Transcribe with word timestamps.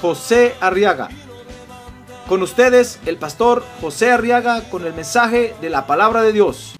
José 0.00 0.54
Arriaga. 0.60 1.08
Con 2.28 2.42
ustedes, 2.42 2.98
el 3.06 3.16
pastor 3.18 3.64
José 3.80 4.10
Arriaga 4.10 4.68
con 4.68 4.84
el 4.84 4.92
mensaje 4.92 5.54
de 5.60 5.70
la 5.70 5.86
palabra 5.86 6.22
de 6.22 6.32
Dios. 6.32 6.74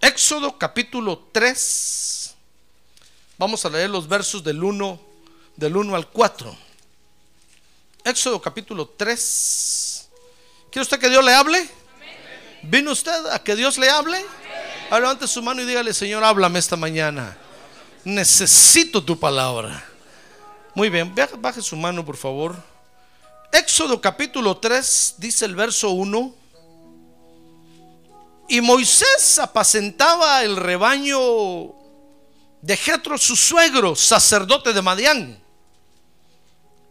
Éxodo 0.00 0.58
capítulo 0.58 1.28
3. 1.30 2.34
Vamos 3.38 3.64
a 3.64 3.70
leer 3.70 3.88
los 3.88 4.08
versos 4.08 4.42
del 4.42 4.62
1 4.62 5.00
del 5.56 5.76
1 5.76 5.94
al 5.94 6.08
4. 6.08 6.71
Éxodo 8.04 8.40
capítulo 8.40 8.88
3. 8.96 10.08
¿Quiere 10.70 10.82
usted 10.82 10.98
que 10.98 11.08
Dios 11.08 11.24
le 11.24 11.34
hable? 11.34 11.68
¿Vino 12.62 12.90
usted 12.90 13.26
a 13.26 13.38
que 13.42 13.54
Dios 13.54 13.78
le 13.78 13.88
hable? 13.88 14.24
Ahora 14.90 15.06
levante 15.06 15.28
su 15.28 15.42
mano 15.42 15.62
y 15.62 15.66
dígale, 15.66 15.94
Señor, 15.94 16.24
háblame 16.24 16.58
esta 16.58 16.76
mañana. 16.76 17.36
Necesito 18.04 19.02
tu 19.04 19.18
palabra. 19.18 19.84
Muy 20.74 20.90
bien, 20.90 21.14
baje, 21.14 21.36
baje 21.36 21.62
su 21.62 21.76
mano, 21.76 22.04
por 22.04 22.16
favor. 22.16 22.56
Éxodo 23.52 24.00
capítulo 24.00 24.56
3, 24.56 25.14
dice 25.18 25.44
el 25.44 25.54
verso 25.54 25.90
1. 25.90 26.34
Y 28.48 28.60
Moisés 28.60 29.38
apacentaba 29.38 30.42
el 30.42 30.56
rebaño 30.56 31.20
de 32.60 32.76
Jetro, 32.76 33.16
su 33.16 33.36
suegro, 33.36 33.94
sacerdote 33.94 34.72
de 34.72 34.82
Madián. 34.82 35.41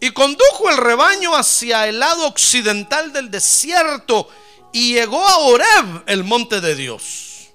Y 0.02 0.12
condujo 0.12 0.68
el 0.70 0.78
rebaño 0.78 1.36
hacia 1.36 1.88
el 1.88 2.00
lado 2.00 2.28
occidental 2.28 3.14
del 3.14 3.30
desierto 3.30 4.28
y 4.74 4.96
llegó 4.96 5.24
a 5.24 5.38
Horeb, 5.38 6.04
el 6.08 6.24
monte 6.24 6.60
de 6.60 6.74
Dios. 6.74 7.50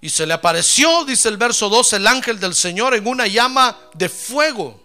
Y 0.00 0.08
se 0.08 0.26
le 0.26 0.34
apareció, 0.34 1.04
dice 1.04 1.28
el 1.28 1.38
verso 1.38 1.68
2, 1.68 1.94
el 1.94 2.06
ángel 2.06 2.38
del 2.38 2.54
Señor 2.54 2.94
en 2.94 3.04
una 3.08 3.26
llama 3.26 3.76
de 3.94 4.08
fuego, 4.08 4.80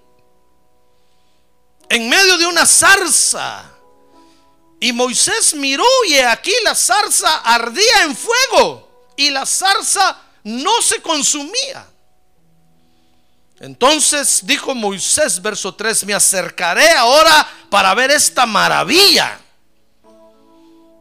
en 1.88 2.10
medio 2.10 2.36
de 2.40 2.48
una 2.48 2.66
zarza. 2.66 3.72
Y 4.80 4.94
Moisés 4.94 5.54
miró 5.54 5.86
y 6.08 6.18
aquí 6.18 6.54
la 6.64 6.74
zarza 6.74 7.42
ardía 7.42 8.06
en 8.06 8.18
fuego 8.18 9.12
y 9.16 9.30
la 9.30 9.46
zarza 9.46 10.20
no 10.44 10.82
se 10.82 11.00
consumía. 11.00 11.91
Entonces 13.62 14.42
dijo 14.44 14.73
Moisés, 14.73 15.40
verso 15.40 15.76
3, 15.76 16.06
me 16.06 16.16
acercaré 16.16 16.90
ahora 16.94 17.48
para 17.70 17.94
ver 17.94 18.09
esta 18.09 18.48
maravilla. 18.48 19.40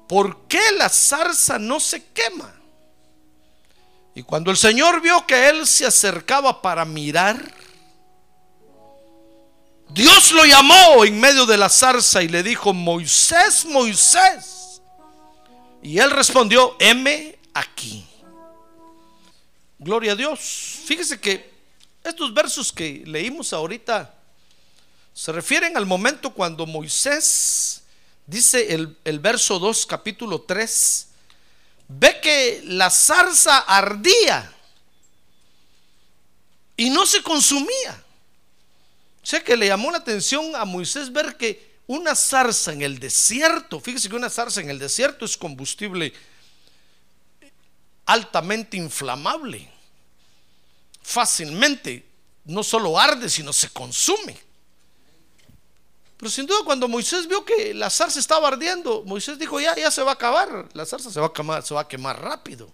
¿Por 0.06 0.42
qué 0.46 0.60
la 0.76 0.90
zarza 0.90 1.58
no 1.58 1.80
se 1.80 2.04
quema? 2.12 2.54
Y 4.14 4.22
cuando 4.22 4.50
el 4.50 4.58
Señor 4.58 5.00
vio 5.00 5.26
que 5.26 5.48
él 5.48 5.66
se 5.66 5.86
acercaba 5.86 6.60
para 6.60 6.84
mirar, 6.84 7.42
Dios 9.88 10.30
lo 10.32 10.44
llamó 10.44 11.06
en 11.06 11.18
medio 11.18 11.46
de 11.46 11.56
la 11.56 11.70
zarza 11.70 12.22
y 12.22 12.28
le 12.28 12.42
dijo, 12.42 12.74
Moisés, 12.74 13.64
Moisés. 13.64 14.82
Y 15.82 15.98
él 15.98 16.10
respondió, 16.10 16.76
heme 16.78 17.38
aquí. 17.54 18.06
Gloria 19.78 20.12
a 20.12 20.16
Dios. 20.16 20.40
Fíjese 20.84 21.18
que 21.18 21.49
estos 22.04 22.32
versos 22.32 22.72
que 22.72 23.02
leímos 23.06 23.52
ahorita 23.52 24.14
se 25.12 25.32
refieren 25.32 25.76
al 25.76 25.86
momento 25.86 26.32
cuando 26.32 26.66
Moisés, 26.66 27.82
dice 28.26 28.74
el, 28.74 28.96
el 29.04 29.18
verso 29.18 29.58
2, 29.58 29.86
capítulo 29.86 30.40
3, 30.42 31.08
ve 31.88 32.20
que 32.20 32.62
la 32.64 32.90
zarza 32.90 33.58
ardía 33.58 34.52
y 36.76 36.88
no 36.90 37.04
se 37.04 37.22
consumía. 37.22 38.04
O 39.22 39.26
sea 39.26 39.44
que 39.44 39.56
le 39.56 39.66
llamó 39.66 39.90
la 39.90 39.98
atención 39.98 40.56
a 40.56 40.64
Moisés 40.64 41.12
ver 41.12 41.36
que 41.36 41.70
una 41.86 42.14
zarza 42.14 42.72
en 42.72 42.82
el 42.82 42.98
desierto, 42.98 43.80
fíjese 43.80 44.08
que 44.08 44.16
una 44.16 44.30
zarza 44.30 44.60
en 44.60 44.70
el 44.70 44.78
desierto 44.78 45.24
es 45.24 45.36
combustible 45.36 46.12
altamente 48.06 48.76
inflamable. 48.76 49.69
Fácilmente, 51.10 52.06
no 52.44 52.62
solo 52.62 52.96
arde, 52.96 53.28
sino 53.28 53.52
se 53.52 53.68
consume. 53.70 54.38
Pero 56.16 56.30
sin 56.30 56.46
duda 56.46 56.60
cuando 56.64 56.86
Moisés 56.86 57.26
vio 57.26 57.44
que 57.44 57.74
la 57.74 57.90
zarza 57.90 58.20
estaba 58.20 58.46
ardiendo, 58.46 59.02
Moisés 59.04 59.36
dijo, 59.36 59.58
ya, 59.58 59.74
ya 59.74 59.90
se 59.90 60.04
va 60.04 60.12
a 60.12 60.14
acabar, 60.14 60.68
la 60.72 60.86
zarza 60.86 61.10
se 61.10 61.18
va 61.18 61.26
a 61.26 61.32
quemar, 61.32 61.66
se 61.66 61.74
va 61.74 61.80
a 61.80 61.88
quemar 61.88 62.22
rápido. 62.22 62.72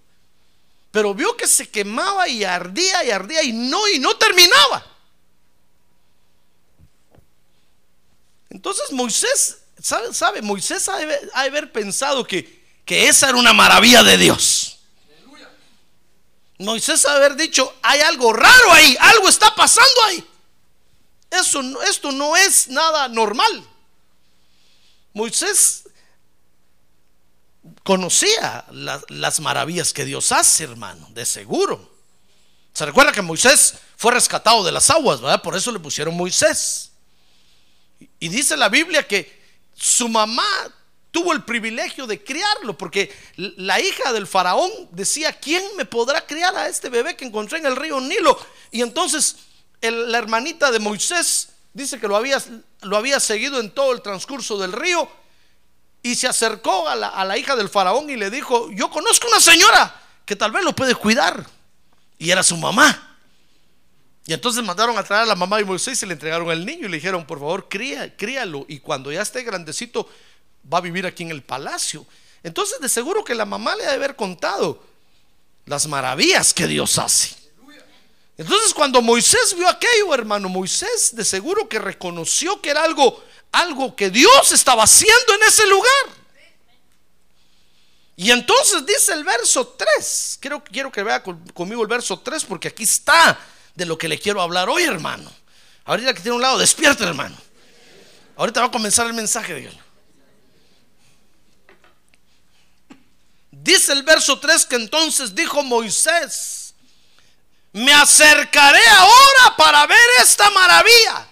Pero 0.90 1.14
vio 1.14 1.34
que 1.34 1.46
se 1.46 1.70
quemaba 1.70 2.28
y 2.28 2.44
ardía 2.44 3.04
y 3.04 3.10
ardía 3.10 3.42
y 3.42 3.54
no, 3.54 3.88
y 3.88 4.00
no 4.00 4.14
terminaba. 4.18 4.84
Entonces 8.50 8.92
Moisés, 8.92 9.62
¿sabe? 9.80 10.12
sabe 10.12 10.42
Moisés 10.42 10.86
ha 10.90 10.98
de, 10.98 11.30
ha 11.32 11.42
de 11.44 11.48
haber 11.48 11.72
pensado 11.72 12.26
que, 12.26 12.66
que 12.84 13.08
esa 13.08 13.30
era 13.30 13.38
una 13.38 13.54
maravilla 13.54 14.02
de 14.02 14.18
Dios. 14.18 14.75
Moisés 16.58 17.04
haber 17.04 17.36
dicho, 17.36 17.74
hay 17.82 18.00
algo 18.00 18.32
raro 18.32 18.72
ahí, 18.72 18.96
algo 19.00 19.28
está 19.28 19.54
pasando 19.54 20.02
ahí. 20.06 20.26
Eso, 21.30 21.60
esto 21.82 22.12
no 22.12 22.36
es 22.36 22.68
nada 22.68 23.08
normal. 23.08 23.64
Moisés 25.12 25.84
conocía 27.82 28.64
la, 28.70 29.02
las 29.08 29.40
maravillas 29.40 29.92
que 29.92 30.04
Dios 30.04 30.32
hace, 30.32 30.64
hermano, 30.64 31.08
de 31.10 31.26
seguro. 31.26 31.94
Se 32.72 32.86
recuerda 32.86 33.12
que 33.12 33.22
Moisés 33.22 33.74
fue 33.96 34.12
rescatado 34.12 34.64
de 34.64 34.72
las 34.72 34.90
aguas, 34.90 35.20
¿verdad? 35.20 35.42
Por 35.42 35.56
eso 35.56 35.72
le 35.72 35.78
pusieron 35.78 36.16
Moisés. 36.16 36.90
Y 38.20 38.28
dice 38.28 38.56
la 38.56 38.68
Biblia 38.68 39.06
que 39.06 39.42
su 39.74 40.08
mamá 40.08 40.46
tuvo 41.16 41.32
el 41.32 41.44
privilegio 41.44 42.06
de 42.06 42.22
criarlo, 42.22 42.76
porque 42.76 43.10
la 43.36 43.80
hija 43.80 44.12
del 44.12 44.26
faraón 44.26 44.70
decía, 44.90 45.32
¿quién 45.32 45.62
me 45.74 45.86
podrá 45.86 46.26
criar 46.26 46.54
a 46.54 46.68
este 46.68 46.90
bebé 46.90 47.16
que 47.16 47.24
encontré 47.24 47.56
en 47.56 47.64
el 47.64 47.74
río 47.74 47.98
Nilo? 48.02 48.38
Y 48.70 48.82
entonces 48.82 49.36
la 49.80 50.18
hermanita 50.18 50.70
de 50.70 50.78
Moisés 50.78 51.48
dice 51.72 51.98
que 51.98 52.06
lo 52.06 52.16
había, 52.16 52.36
lo 52.82 52.98
había 52.98 53.18
seguido 53.18 53.60
en 53.60 53.70
todo 53.70 53.94
el 53.94 54.02
transcurso 54.02 54.58
del 54.58 54.72
río 54.72 55.08
y 56.02 56.16
se 56.16 56.28
acercó 56.28 56.86
a 56.86 56.94
la, 56.94 57.08
a 57.08 57.24
la 57.24 57.38
hija 57.38 57.56
del 57.56 57.70
faraón 57.70 58.10
y 58.10 58.16
le 58.16 58.28
dijo, 58.28 58.70
yo 58.72 58.90
conozco 58.90 59.26
una 59.28 59.40
señora 59.40 59.98
que 60.26 60.36
tal 60.36 60.52
vez 60.52 60.64
lo 60.64 60.76
puede 60.76 60.94
cuidar. 60.94 61.46
Y 62.18 62.30
era 62.30 62.42
su 62.42 62.58
mamá. 62.58 63.18
Y 64.26 64.34
entonces 64.34 64.62
mandaron 64.62 64.98
a 64.98 65.02
traer 65.02 65.22
a 65.22 65.26
la 65.26 65.34
mamá 65.34 65.56
de 65.56 65.64
Moisés 65.64 66.02
y 66.02 66.04
le 66.04 66.12
entregaron 66.12 66.50
al 66.50 66.66
niño 66.66 66.88
y 66.88 66.90
le 66.90 66.96
dijeron, 66.98 67.26
por 67.26 67.38
favor, 67.38 67.70
cría, 67.70 68.14
críalo. 68.18 68.66
Y 68.68 68.80
cuando 68.80 69.10
ya 69.10 69.22
esté 69.22 69.44
grandecito, 69.44 70.10
va 70.72 70.78
a 70.78 70.80
vivir 70.80 71.06
aquí 71.06 71.22
en 71.22 71.30
el 71.30 71.42
palacio. 71.42 72.06
Entonces, 72.42 72.80
de 72.80 72.88
seguro 72.88 73.24
que 73.24 73.34
la 73.34 73.44
mamá 73.44 73.74
le 73.76 73.84
ha 73.84 73.90
de 73.90 73.96
haber 73.96 74.16
contado 74.16 74.82
las 75.64 75.86
maravillas 75.86 76.54
que 76.54 76.66
Dios 76.66 76.98
hace. 76.98 77.34
Entonces, 78.38 78.74
cuando 78.74 79.00
Moisés 79.00 79.54
vio 79.56 79.68
aquello, 79.68 80.12
hermano, 80.14 80.48
Moisés 80.48 81.16
de 81.16 81.24
seguro 81.24 81.68
que 81.68 81.78
reconoció 81.78 82.60
que 82.60 82.70
era 82.70 82.84
algo, 82.84 83.22
algo 83.50 83.96
que 83.96 84.10
Dios 84.10 84.52
estaba 84.52 84.84
haciendo 84.84 85.34
en 85.34 85.42
ese 85.48 85.66
lugar. 85.66 86.26
Y 88.16 88.30
entonces 88.30 88.84
dice 88.84 89.12
el 89.12 89.24
verso 89.24 89.66
3. 89.68 90.38
Quiero, 90.40 90.64
quiero 90.64 90.90
que 90.90 91.02
vea 91.02 91.22
conmigo 91.22 91.82
el 91.82 91.88
verso 91.88 92.18
3 92.18 92.44
porque 92.44 92.68
aquí 92.68 92.84
está 92.84 93.38
de 93.74 93.84
lo 93.84 93.96
que 93.98 94.08
le 94.08 94.18
quiero 94.18 94.40
hablar 94.40 94.68
hoy, 94.68 94.84
hermano. 94.84 95.30
Ahorita 95.84 96.14
que 96.14 96.20
tiene 96.20 96.36
un 96.36 96.42
lado, 96.42 96.58
despierta, 96.58 97.04
hermano. 97.04 97.36
Ahorita 98.36 98.60
va 98.60 98.66
a 98.66 98.70
comenzar 98.70 99.06
el 99.06 99.14
mensaje, 99.14 99.54
dígalo. 99.54 99.85
Dice 103.66 103.92
el 103.92 104.04
verso 104.04 104.38
3 104.38 104.64
que 104.64 104.76
entonces 104.76 105.34
dijo 105.34 105.60
Moisés, 105.64 106.72
me 107.72 107.92
acercaré 107.92 108.86
ahora 108.86 109.56
para 109.56 109.86
ver 109.88 110.08
esta 110.22 110.48
maravilla. 110.50 111.26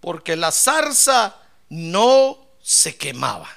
porque 0.00 0.34
la 0.34 0.50
zarza 0.50 1.36
no 1.68 2.36
se 2.60 2.96
quemaba. 2.96 3.48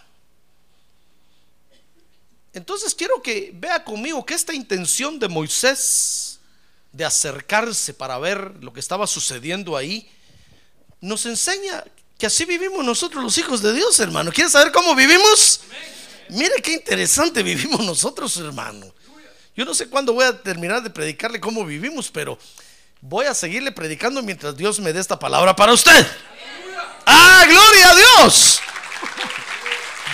Entonces 2.54 2.94
quiero 2.94 3.20
que 3.22 3.50
vea 3.52 3.84
conmigo 3.84 4.24
que 4.24 4.36
esta 4.36 4.54
intención 4.54 5.18
de 5.18 5.28
Moisés 5.28 6.40
de 6.92 7.04
acercarse 7.04 7.96
para 7.96 8.20
ver 8.20 8.54
lo 8.62 8.72
que 8.72 8.80
estaba 8.80 9.08
sucediendo 9.08 9.76
ahí, 9.76 10.08
nos 11.02 11.26
enseña 11.26 11.84
que 12.18 12.28
así 12.28 12.46
vivimos 12.46 12.86
nosotros 12.86 13.24
los 13.24 13.38
hijos 13.40 13.64
de 13.64 13.74
Dios, 13.74 14.00
hermano. 14.00 14.32
¿Quieres 14.32 14.54
saber 14.54 14.72
cómo 14.72 14.94
vivimos? 14.96 15.62
Mire 16.30 16.62
qué 16.62 16.74
interesante 16.74 17.44
vivimos 17.44 17.80
nosotros, 17.86 18.36
hermano. 18.38 18.94
Yo 19.56 19.64
no 19.64 19.74
sé 19.74 19.88
cuándo 19.88 20.14
voy 20.14 20.26
a 20.26 20.42
terminar 20.42 20.84
de 20.84 20.90
predicarle 20.90 21.40
cómo 21.40 21.66
vivimos, 21.66 22.12
pero 22.12 22.38
voy 23.02 23.26
a 23.26 23.34
seguirle 23.34 23.72
predicando 23.72 24.22
mientras 24.22 24.58
Dios 24.58 24.80
me 24.80 24.92
dé 24.92 25.00
esta 25.00 25.18
palabra 25.18 25.56
para 25.56 25.74
usted. 25.74 26.06
¡Ah, 27.06 27.46
gloria 27.48 27.92
a 27.92 27.96
Dios! 27.96 28.60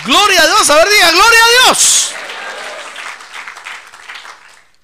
Gloria 0.05 0.41
a 0.41 0.47
Dios, 0.47 0.69
a 0.69 0.75
ver, 0.75 0.89
diga, 0.89 1.11
gloria 1.11 1.39
a 1.39 1.65
Dios. 1.65 2.11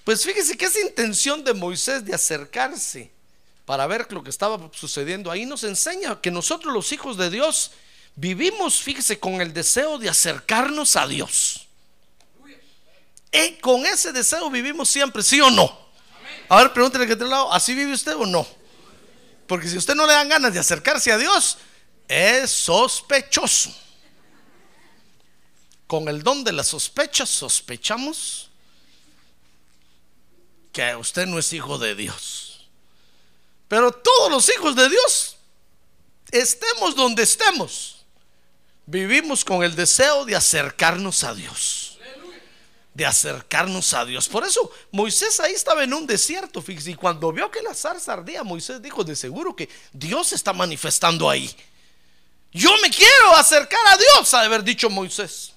Pues 0.04 0.24
fíjese 0.24 0.56
que 0.56 0.66
esa 0.66 0.80
intención 0.80 1.44
de 1.44 1.54
Moisés 1.54 2.06
de 2.06 2.14
acercarse 2.14 3.12
para 3.66 3.86
ver 3.88 4.12
lo 4.12 4.24
que 4.24 4.30
estaba 4.30 4.58
sucediendo 4.72 5.30
ahí 5.30 5.46
nos 5.46 5.64
enseña 5.64 6.22
que 6.22 6.32
nosotros 6.32 6.74
los 6.74 6.92
hijos 6.94 7.18
de 7.18 7.30
Dios 7.30 7.72
vivimos, 8.18 8.82
fíjese, 8.82 9.18
con 9.18 9.40
el 9.40 9.54
deseo 9.54 9.98
de 9.98 10.10
acercarnos 10.10 10.98
a 10.98 11.08
Dios. 11.08 11.68
Y 13.32 13.52
con 13.60 13.86
ese 13.86 14.12
deseo 14.12 14.50
vivimos 14.50 14.90
siempre, 14.90 15.24
¿sí 15.24 15.40
o 15.40 15.50
no? 15.50 15.88
A 16.50 16.58
ver, 16.58 16.74
pregúntele 16.74 17.08
que 17.08 17.16
te 17.16 17.26
lado, 17.26 17.54
¿así 17.54 17.74
vive 17.74 17.94
usted 17.94 18.16
o 18.16 18.26
no? 18.26 18.46
Porque 19.48 19.68
si 19.68 19.78
usted 19.78 19.96
no 19.96 20.06
le 20.06 20.14
dan 20.14 20.28
ganas 20.28 20.54
de 20.54 20.60
acercarse 20.60 21.12
a 21.12 21.18
Dios, 21.18 21.58
es 22.08 22.52
sospechoso. 22.52 23.74
Con 25.86 26.10
el 26.10 26.24
don 26.24 26.44
de 26.44 26.52
la 26.52 26.64
sospecha 26.64 27.26
sospechamos 27.26 28.50
que 30.74 30.96
usted 30.96 31.28
no 31.28 31.40
es 31.40 31.54
hijo 31.54 31.78
de 31.78 31.96
Dios. 31.96 32.68
Pero 33.68 33.92
todos 33.92 34.32
los 34.32 34.50
hijos 34.50 34.76
de 34.76 34.90
Dios, 34.90 35.38
estemos 36.32 36.96
donde 36.96 37.24
estemos, 37.24 37.97
vivimos 38.88 39.46
con 39.46 39.64
el 39.64 39.76
deseo 39.76 40.26
de 40.26 40.36
acercarnos 40.36 41.24
a 41.24 41.36
Dios. 41.36 42.00
De 42.96 43.06
acercarnos 43.06 43.94
a 43.94 44.06
Dios. 44.06 44.28
Por 44.28 44.44
eso 44.44 44.72
Moisés 44.92 45.40
ahí 45.40 45.54
estaba 45.54 45.84
en 45.84 45.94
un 45.94 46.08
desierto, 46.08 46.64
y 46.68 46.96
cuando 46.96 47.32
vio 47.32 47.52
que 47.52 47.62
la 47.62 47.76
zarza 47.76 48.14
ardía, 48.14 48.44
Moisés 48.44 48.82
dijo, 48.82 49.04
de 49.04 49.16
seguro 49.16 49.56
que 49.56 49.70
Dios 49.94 50.34
está 50.34 50.52
manifestando 50.52 51.30
ahí. 51.30 51.56
Yo 52.52 52.72
me 52.82 52.90
quiero 52.90 53.36
acercar 53.36 53.86
a 53.86 53.98
Dios, 53.98 54.34
ha 54.34 54.40
de 54.40 54.48
haber 54.48 54.64
dicho 54.64 54.90
Moisés. 54.90 55.54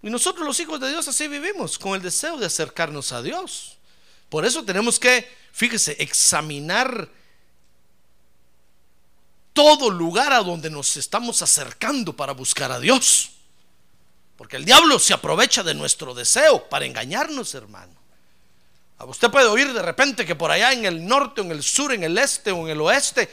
Y 0.00 0.08
nosotros 0.08 0.46
los 0.46 0.58
hijos 0.60 0.80
de 0.80 0.88
Dios 0.88 1.06
así 1.08 1.28
vivimos, 1.28 1.78
con 1.78 1.94
el 1.94 2.00
deseo 2.00 2.38
de 2.38 2.46
acercarnos 2.46 3.12
a 3.12 3.20
Dios. 3.20 3.76
Por 4.30 4.46
eso 4.46 4.64
tenemos 4.64 4.98
que, 4.98 5.30
fíjese, 5.52 5.96
examinar 5.98 7.10
todo 9.58 9.90
lugar 9.90 10.32
a 10.32 10.44
donde 10.44 10.70
nos 10.70 10.96
estamos 10.96 11.42
acercando 11.42 12.14
para 12.14 12.32
buscar 12.32 12.70
a 12.70 12.78
Dios. 12.78 13.30
Porque 14.36 14.54
el 14.54 14.64
diablo 14.64 15.00
se 15.00 15.12
aprovecha 15.12 15.64
de 15.64 15.74
nuestro 15.74 16.14
deseo 16.14 16.68
para 16.68 16.86
engañarnos, 16.86 17.56
hermano. 17.56 17.92
Usted 19.00 19.28
puede 19.32 19.48
oír 19.48 19.72
de 19.72 19.82
repente 19.82 20.24
que 20.24 20.36
por 20.36 20.52
allá 20.52 20.72
en 20.72 20.84
el 20.84 21.04
norte, 21.04 21.40
en 21.40 21.50
el 21.50 21.64
sur, 21.64 21.92
en 21.92 22.04
el 22.04 22.16
este 22.18 22.52
o 22.52 22.66
en 22.66 22.68
el 22.68 22.80
oeste, 22.80 23.28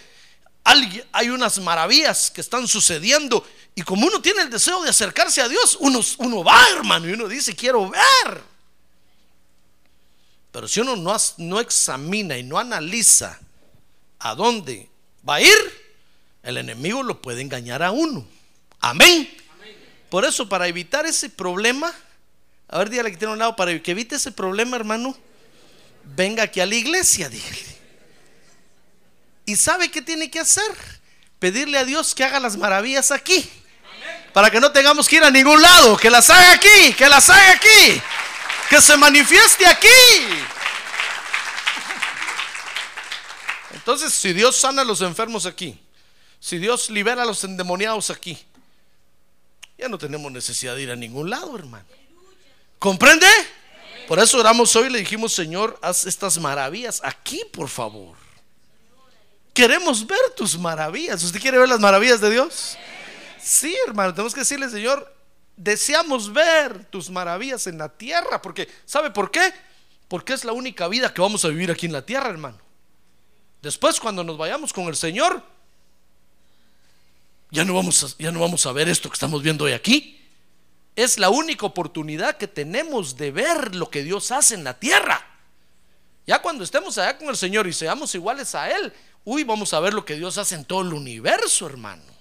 hay 0.64 1.30
unas 1.30 1.60
maravillas 1.60 2.32
que 2.32 2.42
están 2.42 2.68
sucediendo. 2.68 3.46
Y 3.76 3.84
como 3.84 4.08
uno 4.08 4.20
tiene 4.20 4.42
el 4.42 4.50
deseo 4.50 4.82
de 4.82 4.90
acercarse 4.90 5.44
a 5.44 5.48
Dios, 5.48 5.78
uno, 5.80 6.00
uno 6.18 6.44
va, 6.44 6.60
hermano, 6.76 7.08
y 7.08 7.14
uno 7.14 7.28
dice, 7.28 7.56
quiero 7.56 7.88
ver. 7.88 8.42
Pero 10.52 10.68
si 10.68 10.80
uno 10.80 10.96
no, 10.96 11.16
no 11.38 11.60
examina 11.60 12.36
y 12.36 12.42
no 12.42 12.58
analiza 12.58 13.40
a 14.18 14.34
dónde 14.34 14.90
va 15.24 15.36
a 15.36 15.42
ir, 15.42 15.85
el 16.46 16.58
enemigo 16.58 17.04
lo 17.04 17.22
puede 17.22 17.42
engañar 17.42 17.84
a 17.84 17.92
uno. 17.92 18.26
Amén. 18.80 19.30
Por 20.10 20.26
eso, 20.26 20.48
para 20.48 20.68
evitar 20.68 21.06
ese 21.06 21.30
problema, 21.30 21.94
a 22.68 22.78
ver, 22.78 22.90
dígale 22.90 23.12
que 23.12 23.18
tiene 23.18 23.34
un 23.34 23.40
lado, 23.40 23.56
para 23.56 23.78
que 23.82 23.92
evite 23.92 24.16
ese 24.16 24.32
problema, 24.32 24.78
hermano, 24.78 25.18
venga 26.16 26.44
aquí 26.44 26.62
a 26.62 26.66
la 26.66 26.76
iglesia, 26.76 27.28
dígale. 27.30 27.76
¿Y 29.46 29.56
sabe 29.56 29.92
qué 29.92 30.02
tiene 30.02 30.32
que 30.32 30.40
hacer? 30.40 30.64
Pedirle 31.40 31.78
a 31.78 31.86
Dios 31.86 32.16
que 32.16 32.24
haga 32.24 32.40
las 32.40 32.58
maravillas 32.58 33.12
aquí. 33.12 33.50
Para 34.34 34.50
que 34.50 34.60
no 34.60 34.72
tengamos 34.72 35.08
que 35.08 35.18
ir 35.18 35.24
a 35.24 35.32
ningún 35.32 35.62
lado, 35.62 35.98
que 35.98 36.10
las 36.10 36.30
haga 36.30 36.54
aquí, 36.54 36.94
que 36.98 37.08
las 37.08 37.30
haga 37.30 37.52
aquí 37.52 38.02
que 38.70 38.82
se 38.82 38.98
manifieste 38.98 39.66
aquí. 39.66 39.88
Entonces, 43.74 44.14
si 44.14 44.34
Dios 44.34 44.56
sana 44.56 44.82
a 44.82 44.86
los 44.86 45.02
enfermos 45.02 45.46
aquí, 45.46 45.80
si 46.46 46.60
Dios 46.60 46.92
libera 46.92 47.24
a 47.24 47.26
los 47.26 47.44
endemoniados 47.44 48.12
aquí, 48.12 48.38
ya 49.80 49.90
no 49.90 49.98
tenemos 49.98 50.32
necesidad 50.32 50.76
de 50.76 50.84
ir 50.84 50.92
a 50.92 50.96
ningún 50.96 51.28
lado, 51.28 51.58
hermano. 51.58 51.86
¿Comprende? 52.78 53.26
Por 54.08 54.20
eso 54.20 54.38
oramos 54.38 54.76
hoy 54.76 54.86
y 54.86 54.90
le 54.92 55.00
dijimos, 55.00 55.34
Señor, 55.34 55.80
haz 55.82 56.06
estas 56.06 56.38
maravillas 56.38 57.02
aquí, 57.04 57.42
por 57.52 57.68
favor. 57.68 58.16
Queremos 59.56 60.06
ver 60.06 60.20
tus 60.38 60.56
maravillas. 60.56 61.24
¿Usted 61.24 61.42
quiere 61.42 61.58
ver 61.58 61.68
las 61.68 61.80
maravillas 61.80 62.22
de 62.22 62.30
Dios? 62.30 62.78
Sí, 63.42 63.76
hermano, 63.88 64.14
tenemos 64.14 64.36
que 64.36 64.42
decirle, 64.42 64.70
Señor, 64.70 65.12
deseamos 65.58 66.32
ver 66.32 66.86
tus 66.92 67.10
maravillas 67.10 67.66
en 67.66 67.80
la 67.80 67.90
tierra, 67.90 68.40
porque 68.40 68.70
¿sabe 68.86 69.10
por 69.10 69.32
qué? 69.32 69.52
Porque 70.08 70.34
es 70.34 70.46
la 70.46 70.52
única 70.52 70.88
vida 70.90 71.12
que 71.12 71.22
vamos 71.22 71.44
a 71.44 71.48
vivir 71.48 71.72
aquí 71.72 71.88
en 71.88 71.94
la 71.94 72.06
tierra, 72.06 72.30
hermano. 72.30 72.60
Después 73.64 74.00
cuando 74.00 74.24
nos 74.24 74.38
vayamos 74.38 74.72
con 74.72 74.86
el 74.86 74.96
Señor, 74.96 75.55
ya 77.52 77.64
no 77.64 77.74
vamos 77.74 78.04
a, 78.04 78.08
ya 78.18 78.32
no 78.32 78.40
vamos 78.40 78.66
a 78.66 78.72
ver 78.72 78.90
esto 78.90 79.10
que 79.10 79.16
estamos 79.16 79.42
viendo 79.42 79.66
hoy 79.66 79.74
aquí. 79.74 80.22
Es 80.96 81.20
la 81.20 81.30
única 81.30 81.66
oportunidad 81.66 82.38
que 82.38 82.48
tenemos 82.48 83.18
de 83.18 83.32
ver 83.32 83.76
lo 83.76 83.90
que 83.90 84.04
Dios 84.04 84.32
hace 84.32 84.56
en 84.56 84.64
la 84.64 84.80
tierra. 84.80 85.26
Ya 86.26 86.42
cuando 86.42 86.64
estemos 86.64 86.98
allá 86.98 87.18
con 87.18 87.30
el 87.30 87.38
Señor 87.38 87.68
y 87.68 87.74
seamos 87.74 88.16
iguales 88.16 88.56
a 88.56 88.72
Él, 88.72 88.94
uy, 89.24 89.44
vamos 89.44 89.74
a 89.74 89.80
ver 89.80 89.94
lo 89.94 90.06
que 90.06 90.16
Dios 90.16 90.38
hace 90.38 90.56
en 90.56 90.66
todo 90.66 90.82
el 90.82 90.94
universo, 90.94 91.66
hermano 91.66 92.16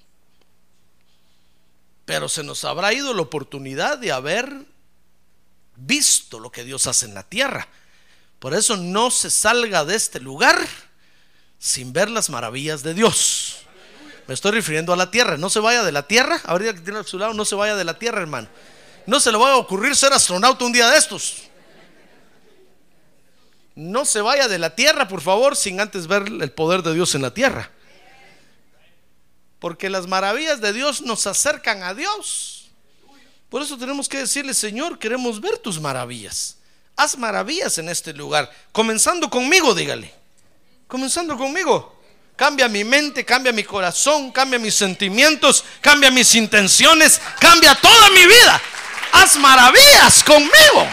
pero 2.04 2.28
se 2.28 2.42
nos 2.42 2.64
habrá 2.64 2.92
ido 2.92 3.14
la 3.14 3.22
oportunidad 3.22 3.98
de 3.98 4.12
haber 4.12 4.66
visto 5.76 6.38
lo 6.38 6.52
que 6.52 6.64
Dios 6.64 6.86
hace 6.86 7.06
en 7.06 7.14
la 7.14 7.22
tierra. 7.22 7.68
Por 8.38 8.54
eso 8.54 8.76
no 8.76 9.10
se 9.10 9.30
salga 9.30 9.84
de 9.84 9.96
este 9.96 10.20
lugar 10.20 10.58
sin 11.58 11.92
ver 11.92 12.10
las 12.10 12.28
maravillas 12.28 12.82
de 12.82 12.94
Dios. 12.94 13.62
Me 14.26 14.34
estoy 14.34 14.52
refiriendo 14.52 14.92
a 14.92 14.96
la 14.96 15.10
tierra. 15.10 15.36
No 15.36 15.50
se 15.50 15.60
vaya 15.60 15.82
de 15.82 15.92
la 15.92 16.06
tierra. 16.06 16.40
Ahorita 16.44 16.74
que 16.74 16.80
tiene 16.80 17.00
a 17.00 17.04
su 17.04 17.18
lado, 17.18 17.34
no 17.34 17.44
se 17.44 17.54
vaya 17.54 17.76
de 17.76 17.84
la 17.84 17.98
tierra, 17.98 18.20
hermano. 18.20 18.48
No 19.06 19.20
se 19.20 19.30
le 19.30 19.38
va 19.38 19.52
a 19.52 19.56
ocurrir 19.56 19.94
ser 19.94 20.12
astronauta 20.12 20.64
un 20.64 20.72
día 20.72 20.88
de 20.88 20.96
estos. 20.96 21.42
No 23.74 24.04
se 24.04 24.20
vaya 24.20 24.48
de 24.48 24.58
la 24.58 24.74
tierra, 24.74 25.08
por 25.08 25.20
favor, 25.20 25.56
sin 25.56 25.80
antes 25.80 26.06
ver 26.06 26.22
el 26.26 26.52
poder 26.52 26.82
de 26.82 26.94
Dios 26.94 27.14
en 27.14 27.22
la 27.22 27.34
tierra. 27.34 27.70
Porque 29.58 29.90
las 29.90 30.06
maravillas 30.06 30.60
de 30.60 30.72
Dios 30.72 31.02
nos 31.02 31.26
acercan 31.26 31.82
a 31.82 31.92
Dios. 31.92 32.70
Por 33.50 33.62
eso 33.62 33.76
tenemos 33.76 34.08
que 34.08 34.18
decirle, 34.18 34.54
Señor, 34.54 34.98
queremos 34.98 35.40
ver 35.40 35.58
tus 35.58 35.80
maravillas. 35.80 36.56
Haz 36.96 37.18
maravillas 37.18 37.78
en 37.78 37.88
este 37.88 38.12
lugar. 38.12 38.50
Comenzando 38.72 39.28
conmigo, 39.28 39.74
dígale. 39.74 40.12
Comenzando 40.86 41.36
conmigo. 41.36 41.93
Cambia 42.36 42.68
mi 42.68 42.82
mente, 42.82 43.24
cambia 43.24 43.52
mi 43.52 43.62
corazón, 43.62 44.32
cambia 44.32 44.58
mis 44.58 44.74
sentimientos, 44.74 45.64
cambia 45.80 46.10
mis 46.10 46.34
intenciones, 46.34 47.20
cambia 47.38 47.74
toda 47.76 48.10
mi 48.10 48.26
vida. 48.26 48.60
Haz 49.12 49.36
maravillas 49.36 50.24
conmigo. 50.24 50.88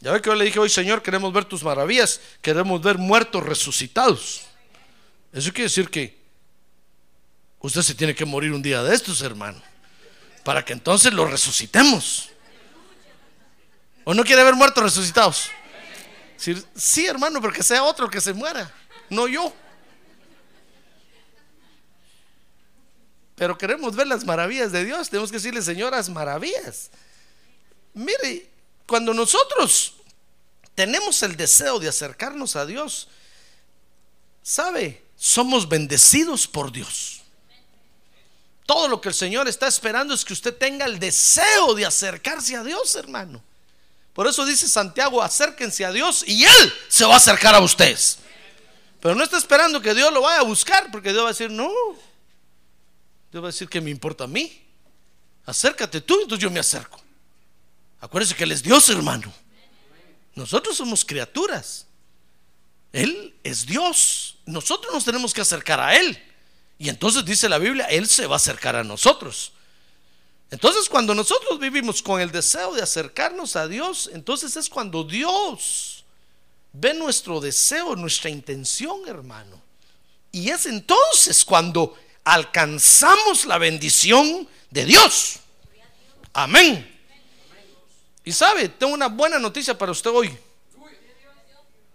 Ya 0.00 0.12
ve 0.12 0.22
que 0.22 0.30
yo 0.30 0.34
le 0.34 0.46
dije 0.46 0.58
hoy, 0.58 0.70
Señor, 0.70 1.02
queremos 1.02 1.32
ver 1.32 1.44
tus 1.44 1.62
maravillas, 1.62 2.20
queremos 2.40 2.80
ver 2.82 2.98
muertos 2.98 3.44
resucitados. 3.44 4.42
Eso 5.32 5.52
quiere 5.52 5.64
decir 5.64 5.90
que 5.90 6.18
usted 7.60 7.82
se 7.82 7.94
tiene 7.94 8.14
que 8.14 8.24
morir 8.24 8.52
un 8.52 8.62
día 8.62 8.82
de 8.82 8.94
estos, 8.94 9.20
hermano, 9.20 9.62
para 10.42 10.64
que 10.64 10.72
entonces 10.72 11.12
lo 11.12 11.26
resucitemos. 11.26 12.29
¿O 14.04 14.14
no 14.14 14.24
quiere 14.24 14.44
ver 14.44 14.54
muertos 14.54 14.82
resucitados? 14.82 15.50
Sí, 16.36 16.54
sí, 16.74 17.06
hermano, 17.06 17.40
pero 17.40 17.52
que 17.52 17.62
sea 17.62 17.84
otro 17.84 18.08
que 18.08 18.20
se 18.20 18.32
muera, 18.32 18.72
no 19.10 19.28
yo. 19.28 19.54
Pero 23.36 23.56
queremos 23.56 23.96
ver 23.96 24.06
las 24.06 24.24
maravillas 24.24 24.70
de 24.72 24.84
Dios. 24.84 25.08
Tenemos 25.08 25.30
que 25.30 25.38
decirle, 25.38 25.62
señoras, 25.62 26.08
maravillas. 26.10 26.90
Mire, 27.94 28.50
cuando 28.86 29.14
nosotros 29.14 29.94
tenemos 30.74 31.22
el 31.22 31.36
deseo 31.36 31.78
de 31.78 31.88
acercarnos 31.88 32.56
a 32.56 32.66
Dios, 32.66 33.08
¿sabe? 34.42 35.04
Somos 35.16 35.68
bendecidos 35.68 36.46
por 36.46 36.72
Dios. 36.72 37.22
Todo 38.66 38.88
lo 38.88 39.00
que 39.00 39.08
el 39.08 39.14
Señor 39.14 39.48
está 39.48 39.66
esperando 39.66 40.14
es 40.14 40.24
que 40.24 40.32
usted 40.32 40.56
tenga 40.56 40.86
el 40.86 40.98
deseo 40.98 41.74
de 41.74 41.86
acercarse 41.86 42.56
a 42.56 42.62
Dios, 42.62 42.94
hermano. 42.94 43.42
Por 44.20 44.26
eso 44.26 44.44
dice 44.44 44.68
Santiago, 44.68 45.22
acérquense 45.22 45.82
a 45.82 45.90
Dios 45.90 46.24
y 46.26 46.44
Él 46.44 46.74
se 46.90 47.06
va 47.06 47.14
a 47.14 47.16
acercar 47.16 47.54
a 47.54 47.60
ustedes. 47.60 48.18
Pero 49.00 49.14
no 49.14 49.24
está 49.24 49.38
esperando 49.38 49.80
que 49.80 49.94
Dios 49.94 50.12
lo 50.12 50.20
vaya 50.20 50.40
a 50.40 50.42
buscar, 50.42 50.90
porque 50.92 51.10
Dios 51.10 51.22
va 51.22 51.28
a 51.28 51.32
decir, 51.32 51.50
no. 51.50 51.70
Dios 53.32 53.42
va 53.42 53.48
a 53.48 53.50
decir 53.50 53.66
que 53.66 53.80
me 53.80 53.88
importa 53.88 54.24
a 54.24 54.26
mí. 54.26 54.62
Acércate 55.46 56.02
tú, 56.02 56.20
entonces 56.20 56.42
yo 56.42 56.50
me 56.50 56.60
acerco. 56.60 57.00
Acuérdese 57.98 58.34
que 58.34 58.44
Él 58.44 58.52
es 58.52 58.62
Dios, 58.62 58.90
hermano. 58.90 59.32
Nosotros 60.34 60.76
somos 60.76 61.02
criaturas. 61.02 61.86
Él 62.92 63.34
es 63.42 63.64
Dios. 63.64 64.36
Nosotros 64.44 64.92
nos 64.92 65.06
tenemos 65.06 65.32
que 65.32 65.40
acercar 65.40 65.80
a 65.80 65.96
Él. 65.96 66.22
Y 66.78 66.90
entonces 66.90 67.24
dice 67.24 67.48
la 67.48 67.56
Biblia, 67.56 67.86
Él 67.86 68.06
se 68.06 68.26
va 68.26 68.34
a 68.34 68.36
acercar 68.36 68.76
a 68.76 68.84
nosotros. 68.84 69.54
Entonces 70.50 70.88
cuando 70.88 71.14
nosotros 71.14 71.58
vivimos 71.60 72.02
con 72.02 72.20
el 72.20 72.32
deseo 72.32 72.74
de 72.74 72.82
acercarnos 72.82 73.54
a 73.54 73.68
Dios, 73.68 74.10
entonces 74.12 74.56
es 74.56 74.68
cuando 74.68 75.04
Dios 75.04 76.04
ve 76.72 76.94
nuestro 76.94 77.40
deseo, 77.40 77.94
nuestra 77.94 78.30
intención, 78.30 79.02
hermano. 79.06 79.60
Y 80.32 80.50
es 80.50 80.66
entonces 80.66 81.44
cuando 81.44 81.96
alcanzamos 82.24 83.44
la 83.44 83.58
bendición 83.58 84.48
de 84.70 84.84
Dios. 84.84 85.36
Amén. 86.32 86.98
Y 88.24 88.32
sabe, 88.32 88.68
tengo 88.68 88.92
una 88.92 89.08
buena 89.08 89.38
noticia 89.38 89.76
para 89.76 89.92
usted 89.92 90.10
hoy. 90.10 90.36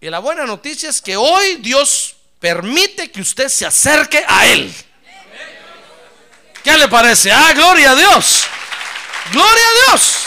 Y 0.01 0.09
la 0.09 0.19
buena 0.19 0.45
noticia 0.45 0.89
es 0.89 1.01
que 1.01 1.15
hoy 1.15 1.55
Dios 1.57 2.15
permite 2.39 3.11
que 3.11 3.21
usted 3.21 3.47
se 3.49 3.65
acerque 3.65 4.23
a 4.27 4.45
Él. 4.47 4.73
¿Qué 6.65 6.75
le 6.75 6.87
parece? 6.87 7.31
Ah, 7.31 7.53
gloria 7.53 7.91
a 7.91 7.95
Dios. 7.95 8.43
Gloria 9.31 9.63
a 9.67 9.91
Dios. 9.91 10.23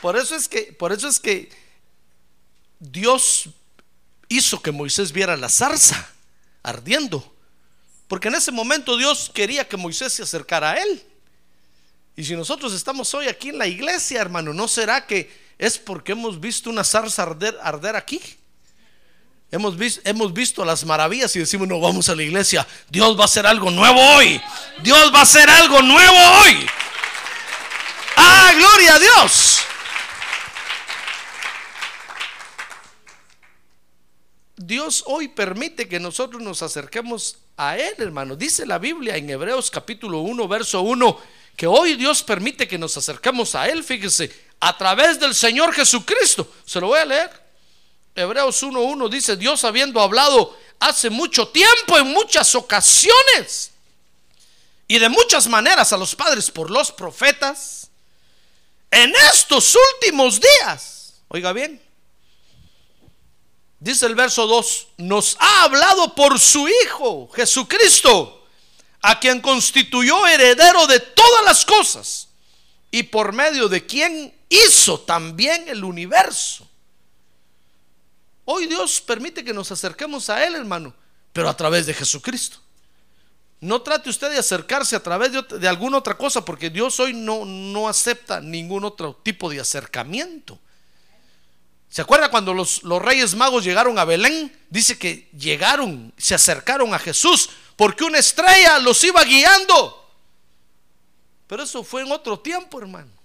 Por 0.00 0.16
eso 0.16 0.36
es 0.36 0.46
que, 0.46 0.72
por 0.78 0.92
eso 0.92 1.08
es 1.08 1.18
que 1.18 1.50
Dios 2.78 3.48
hizo 4.28 4.62
que 4.62 4.70
Moisés 4.70 5.10
viera 5.10 5.36
la 5.36 5.48
zarza 5.48 6.08
ardiendo. 6.62 7.34
Porque 8.06 8.28
en 8.28 8.36
ese 8.36 8.52
momento 8.52 8.96
Dios 8.96 9.32
quería 9.34 9.68
que 9.68 9.76
Moisés 9.76 10.12
se 10.12 10.22
acercara 10.22 10.70
a 10.70 10.74
él. 10.80 11.02
Y 12.14 12.22
si 12.22 12.36
nosotros 12.36 12.74
estamos 12.74 13.12
hoy 13.12 13.26
aquí 13.26 13.48
en 13.48 13.58
la 13.58 13.66
iglesia, 13.66 14.20
hermano, 14.20 14.54
¿no 14.54 14.68
será 14.68 15.04
que 15.04 15.36
es 15.58 15.78
porque 15.78 16.12
hemos 16.12 16.38
visto 16.38 16.70
una 16.70 16.84
zarza 16.84 17.22
arder, 17.22 17.58
arder 17.60 17.96
aquí? 17.96 18.20
Hemos 19.52 19.76
visto, 19.76 20.00
hemos 20.04 20.32
visto 20.32 20.64
las 20.64 20.82
maravillas 20.86 21.36
y 21.36 21.40
decimos, 21.40 21.68
no, 21.68 21.78
vamos 21.78 22.08
a 22.08 22.14
la 22.14 22.22
iglesia. 22.22 22.66
Dios 22.88 23.18
va 23.18 23.24
a 23.24 23.24
hacer 23.26 23.46
algo 23.46 23.70
nuevo 23.70 24.00
hoy. 24.00 24.40
Dios 24.82 25.12
va 25.14 25.18
a 25.18 25.22
hacer 25.22 25.48
algo 25.50 25.82
nuevo 25.82 26.16
hoy. 26.16 26.66
Ah, 28.16 28.52
gloria 28.56 28.94
a 28.94 28.98
Dios. 28.98 29.60
Dios 34.56 35.04
hoy 35.06 35.28
permite 35.28 35.86
que 35.86 36.00
nosotros 36.00 36.40
nos 36.40 36.62
acerquemos 36.62 37.36
a 37.58 37.76
Él, 37.76 37.94
hermano. 37.98 38.36
Dice 38.36 38.64
la 38.64 38.78
Biblia 38.78 39.18
en 39.18 39.28
Hebreos 39.28 39.70
capítulo 39.70 40.20
1, 40.20 40.48
verso 40.48 40.80
1, 40.80 41.20
que 41.56 41.66
hoy 41.66 41.96
Dios 41.96 42.22
permite 42.22 42.66
que 42.66 42.78
nos 42.78 42.96
acerquemos 42.96 43.54
a 43.54 43.68
Él, 43.68 43.84
fíjese, 43.84 44.32
a 44.60 44.78
través 44.78 45.20
del 45.20 45.34
Señor 45.34 45.74
Jesucristo. 45.74 46.50
Se 46.64 46.80
lo 46.80 46.86
voy 46.86 47.00
a 47.00 47.04
leer. 47.04 47.41
Hebreos 48.14 48.62
1.1 48.62 49.08
dice, 49.08 49.36
Dios 49.36 49.64
habiendo 49.64 50.00
hablado 50.00 50.56
hace 50.78 51.08
mucho 51.08 51.48
tiempo, 51.48 51.96
en 51.98 52.08
muchas 52.08 52.54
ocasiones, 52.54 53.70
y 54.86 54.98
de 54.98 55.08
muchas 55.08 55.46
maneras 55.46 55.92
a 55.92 55.96
los 55.96 56.14
padres 56.14 56.50
por 56.50 56.70
los 56.70 56.92
profetas, 56.92 57.90
en 58.90 59.12
estos 59.32 59.74
últimos 59.94 60.40
días, 60.40 61.14
oiga 61.28 61.52
bien, 61.54 61.80
dice 63.80 64.04
el 64.04 64.14
verso 64.14 64.46
2, 64.46 64.88
nos 64.98 65.36
ha 65.40 65.62
hablado 65.62 66.14
por 66.14 66.38
su 66.38 66.68
Hijo 66.68 67.30
Jesucristo, 67.34 68.46
a 69.00 69.18
quien 69.18 69.40
constituyó 69.40 70.26
heredero 70.26 70.86
de 70.86 71.00
todas 71.00 71.44
las 71.44 71.64
cosas, 71.64 72.28
y 72.90 73.04
por 73.04 73.32
medio 73.32 73.68
de 73.68 73.86
quien 73.86 74.34
hizo 74.50 75.00
también 75.00 75.66
el 75.68 75.82
universo. 75.82 76.68
Hoy 78.44 78.66
Dios 78.66 79.00
permite 79.00 79.44
que 79.44 79.52
nos 79.52 79.70
acerquemos 79.70 80.28
a 80.30 80.44
Él, 80.44 80.54
hermano, 80.54 80.94
pero 81.32 81.48
a 81.48 81.56
través 81.56 81.86
de 81.86 81.94
Jesucristo. 81.94 82.58
No 83.60 83.80
trate 83.80 84.10
usted 84.10 84.30
de 84.30 84.38
acercarse 84.38 84.96
a 84.96 85.02
través 85.02 85.30
de, 85.32 85.68
alguna 85.68 85.98
otra 85.98 86.18
cosa, 86.18 86.44
porque 86.44 86.68
Dios 86.68 86.98
hoy 86.98 87.12
no, 87.12 87.44
no 87.44 87.88
acepta 87.88 88.40
ningún 88.40 88.84
otro 88.84 89.14
tipo 89.22 89.48
de 89.48 89.60
acercamiento. 89.60 90.58
¿Se 91.88 92.02
acuerda 92.02 92.30
cuando 92.30 92.54
los, 92.54 92.82
los, 92.82 93.00
reyes 93.00 93.36
magos 93.36 93.62
llegaron 93.62 93.98
a 93.98 94.04
Belén? 94.04 94.52
Dice 94.68 94.98
que 94.98 95.28
llegaron, 95.38 96.12
se 96.16 96.34
acercaron 96.34 96.92
a 96.92 96.98
Jesús, 96.98 97.50
porque 97.76 98.02
una 98.02 98.18
estrella 98.18 98.80
los 98.80 99.04
iba 99.04 99.22
guiando. 99.22 100.10
Pero 101.46 101.62
eso 101.62 101.84
fue 101.84 102.02
en 102.02 102.10
otro 102.10 102.40
tiempo, 102.40 102.80
hermano. 102.80 103.21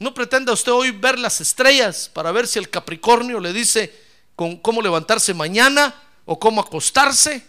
No 0.00 0.14
pretenda 0.14 0.54
usted 0.54 0.72
hoy 0.72 0.92
ver 0.92 1.18
las 1.18 1.42
estrellas 1.42 2.10
para 2.12 2.32
ver 2.32 2.48
si 2.48 2.58
el 2.58 2.70
Capricornio 2.70 3.38
le 3.38 3.52
dice 3.52 3.94
con 4.34 4.56
cómo 4.56 4.80
levantarse 4.80 5.34
mañana 5.34 5.94
o 6.24 6.40
cómo 6.40 6.62
acostarse, 6.62 7.46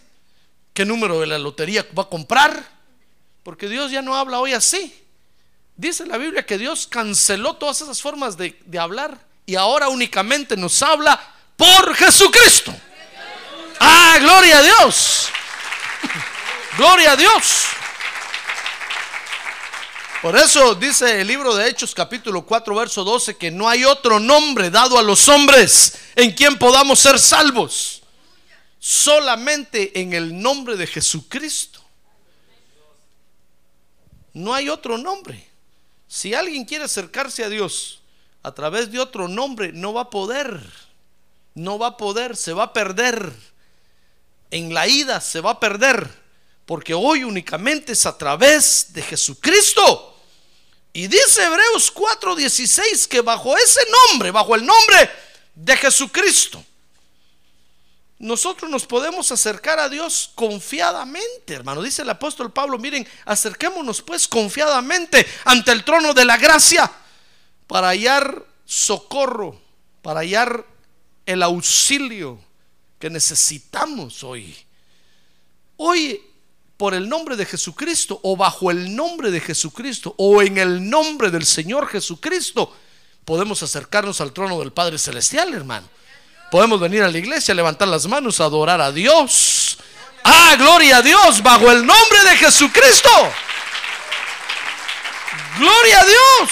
qué 0.74 0.84
número 0.84 1.18
de 1.18 1.26
la 1.26 1.38
lotería 1.38 1.86
va 1.98 2.02
a 2.02 2.08
comprar, 2.10 2.62
porque 3.42 3.70
Dios 3.70 3.90
ya 3.90 4.02
no 4.02 4.14
habla 4.14 4.38
hoy 4.38 4.52
así. 4.52 4.94
Dice 5.76 6.04
la 6.04 6.18
Biblia 6.18 6.44
que 6.44 6.58
Dios 6.58 6.86
canceló 6.86 7.54
todas 7.54 7.80
esas 7.80 8.02
formas 8.02 8.36
de, 8.36 8.60
de 8.66 8.78
hablar 8.78 9.18
y 9.46 9.54
ahora 9.54 9.88
únicamente 9.88 10.54
nos 10.54 10.82
habla 10.82 11.18
por 11.56 11.94
Jesucristo. 11.94 12.74
Ah, 13.80 14.18
gloria 14.20 14.58
a 14.58 14.62
Dios. 14.62 15.30
Gloria 16.76 17.12
a 17.12 17.16
Dios. 17.16 17.66
Por 20.22 20.36
eso 20.36 20.76
dice 20.76 21.20
el 21.20 21.26
libro 21.26 21.52
de 21.52 21.68
Hechos 21.68 21.96
capítulo 21.96 22.46
4 22.46 22.76
verso 22.76 23.02
12 23.02 23.36
que 23.36 23.50
no 23.50 23.68
hay 23.68 23.84
otro 23.84 24.20
nombre 24.20 24.70
dado 24.70 24.96
a 24.96 25.02
los 25.02 25.28
hombres 25.28 25.98
en 26.14 26.30
quien 26.30 26.60
podamos 26.60 27.00
ser 27.00 27.18
salvos. 27.18 28.04
Solamente 28.78 30.00
en 30.00 30.12
el 30.12 30.40
nombre 30.40 30.76
de 30.76 30.86
Jesucristo. 30.86 31.80
No 34.32 34.54
hay 34.54 34.68
otro 34.68 34.96
nombre. 34.96 35.44
Si 36.06 36.34
alguien 36.34 36.66
quiere 36.66 36.84
acercarse 36.84 37.42
a 37.42 37.48
Dios 37.48 38.00
a 38.44 38.52
través 38.52 38.92
de 38.92 39.00
otro 39.00 39.26
nombre, 39.26 39.72
no 39.72 39.92
va 39.92 40.02
a 40.02 40.10
poder. 40.10 40.62
No 41.54 41.80
va 41.80 41.88
a 41.88 41.96
poder, 41.96 42.36
se 42.36 42.52
va 42.52 42.62
a 42.62 42.72
perder. 42.72 43.32
En 44.52 44.72
la 44.72 44.86
ida 44.86 45.20
se 45.20 45.40
va 45.40 45.50
a 45.50 45.60
perder. 45.60 46.08
Porque 46.64 46.94
hoy 46.94 47.24
únicamente 47.24 47.90
es 47.94 48.06
a 48.06 48.16
través 48.16 48.92
de 48.92 49.02
Jesucristo 49.02 50.10
y 50.92 51.06
dice 51.06 51.44
Hebreos 51.44 51.92
4:16 51.94 53.06
que 53.08 53.20
bajo 53.20 53.56
ese 53.56 53.80
nombre, 54.08 54.30
bajo 54.30 54.54
el 54.54 54.64
nombre 54.64 55.10
de 55.54 55.76
Jesucristo, 55.76 56.62
nosotros 58.18 58.70
nos 58.70 58.86
podemos 58.86 59.32
acercar 59.32 59.80
a 59.80 59.88
Dios 59.88 60.30
confiadamente, 60.34 61.54
hermano. 61.54 61.82
Dice 61.82 62.02
el 62.02 62.10
apóstol 62.10 62.52
Pablo, 62.52 62.78
miren, 62.78 63.06
acerquémonos 63.24 64.00
pues 64.02 64.28
confiadamente 64.28 65.26
ante 65.44 65.72
el 65.72 65.82
trono 65.82 66.14
de 66.14 66.24
la 66.24 66.36
gracia 66.36 66.90
para 67.66 67.88
hallar 67.88 68.46
socorro, 68.64 69.60
para 70.02 70.20
hallar 70.20 70.64
el 71.26 71.42
auxilio 71.42 72.38
que 72.98 73.10
necesitamos 73.10 74.22
hoy. 74.22 74.56
Hoy 75.76 76.22
por 76.82 76.94
el 76.94 77.08
nombre 77.08 77.36
de 77.36 77.46
Jesucristo 77.46 78.18
o 78.24 78.36
bajo 78.36 78.68
el 78.72 78.96
nombre 78.96 79.30
de 79.30 79.38
Jesucristo 79.38 80.16
o 80.18 80.42
en 80.42 80.58
el 80.58 80.90
nombre 80.90 81.30
del 81.30 81.46
Señor 81.46 81.86
Jesucristo, 81.86 82.76
podemos 83.24 83.62
acercarnos 83.62 84.20
al 84.20 84.32
trono 84.32 84.58
del 84.58 84.72
Padre 84.72 84.98
Celestial, 84.98 85.54
hermano. 85.54 85.88
Podemos 86.50 86.80
venir 86.80 87.04
a 87.04 87.08
la 87.08 87.16
iglesia, 87.16 87.54
levantar 87.54 87.86
las 87.86 88.08
manos, 88.08 88.40
adorar 88.40 88.80
a 88.80 88.90
Dios. 88.90 89.78
Ah, 90.24 90.56
gloria 90.58 90.96
a 90.96 91.02
Dios, 91.02 91.40
bajo 91.40 91.70
el 91.70 91.86
nombre 91.86 92.24
de 92.24 92.36
Jesucristo. 92.38 93.10
Gloria 95.60 96.00
a 96.00 96.04
Dios. 96.04 96.50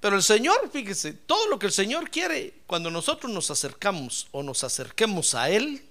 Pero 0.00 0.16
el 0.16 0.22
Señor, 0.22 0.70
fíjese, 0.72 1.12
todo 1.12 1.48
lo 1.48 1.58
que 1.58 1.66
el 1.66 1.72
Señor 1.72 2.08
quiere, 2.08 2.62
cuando 2.66 2.90
nosotros 2.90 3.30
nos 3.30 3.50
acercamos 3.50 4.26
o 4.30 4.42
nos 4.42 4.64
acerquemos 4.64 5.34
a 5.34 5.50
Él, 5.50 5.86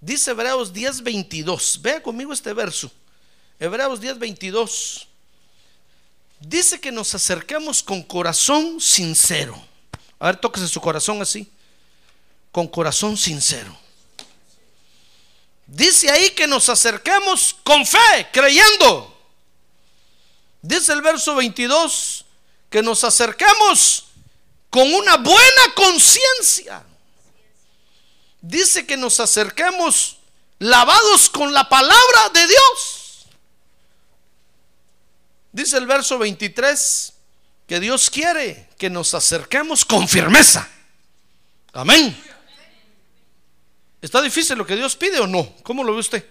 Dice 0.00 0.30
Hebreos 0.30 0.72
10:22. 0.72 1.80
Vea 1.80 2.02
conmigo 2.02 2.32
este 2.32 2.52
verso. 2.52 2.90
Hebreos 3.58 4.00
10, 4.00 4.18
22. 4.18 5.08
Dice 6.40 6.78
que 6.78 6.92
nos 6.92 7.14
acerquemos 7.14 7.82
con 7.82 8.02
corazón 8.02 8.80
sincero. 8.80 9.60
A 10.18 10.26
ver, 10.26 10.36
tóquese 10.36 10.68
su 10.68 10.80
corazón 10.80 11.22
así. 11.22 11.50
Con 12.52 12.68
corazón 12.68 13.16
sincero. 13.16 13.76
Dice 15.66 16.10
ahí 16.10 16.30
que 16.30 16.46
nos 16.46 16.68
acerquemos 16.68 17.56
con 17.64 17.84
fe, 17.84 18.28
creyendo. 18.32 19.12
Dice 20.62 20.92
el 20.92 21.02
verso 21.02 21.34
22 21.34 22.24
que 22.70 22.82
nos 22.82 23.02
acerquemos 23.02 24.04
con 24.70 24.92
una 24.92 25.16
buena 25.16 25.74
conciencia. 25.74 26.84
Dice 28.46 28.86
que 28.86 28.96
nos 28.96 29.18
acerquemos 29.18 30.18
lavados 30.60 31.28
con 31.28 31.52
la 31.52 31.68
palabra 31.68 32.28
de 32.32 32.46
Dios. 32.46 33.26
Dice 35.50 35.76
el 35.78 35.86
verso 35.86 36.16
23 36.16 37.12
que 37.66 37.80
Dios 37.80 38.08
quiere 38.08 38.68
que 38.78 38.88
nos 38.88 39.14
acerquemos 39.14 39.84
con 39.84 40.06
firmeza. 40.06 40.68
Amén. 41.72 42.16
¿Está 44.00 44.22
difícil 44.22 44.56
lo 44.56 44.64
que 44.64 44.76
Dios 44.76 44.94
pide 44.94 45.18
o 45.18 45.26
no? 45.26 45.52
¿Cómo 45.64 45.82
lo 45.82 45.92
ve 45.92 45.98
usted? 45.98 46.24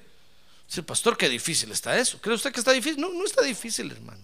Dice, 0.69 0.84
pastor, 0.84 1.17
qué 1.17 1.27
difícil 1.27 1.69
está 1.72 1.98
eso. 1.98 2.22
¿Cree 2.22 2.36
usted 2.36 2.53
que 2.53 2.60
está 2.60 2.72
difícil? 2.72 3.01
No, 3.01 3.10
no 3.10 3.25
está 3.25 3.41
difícil, 3.41 3.91
hermano. 3.91 4.24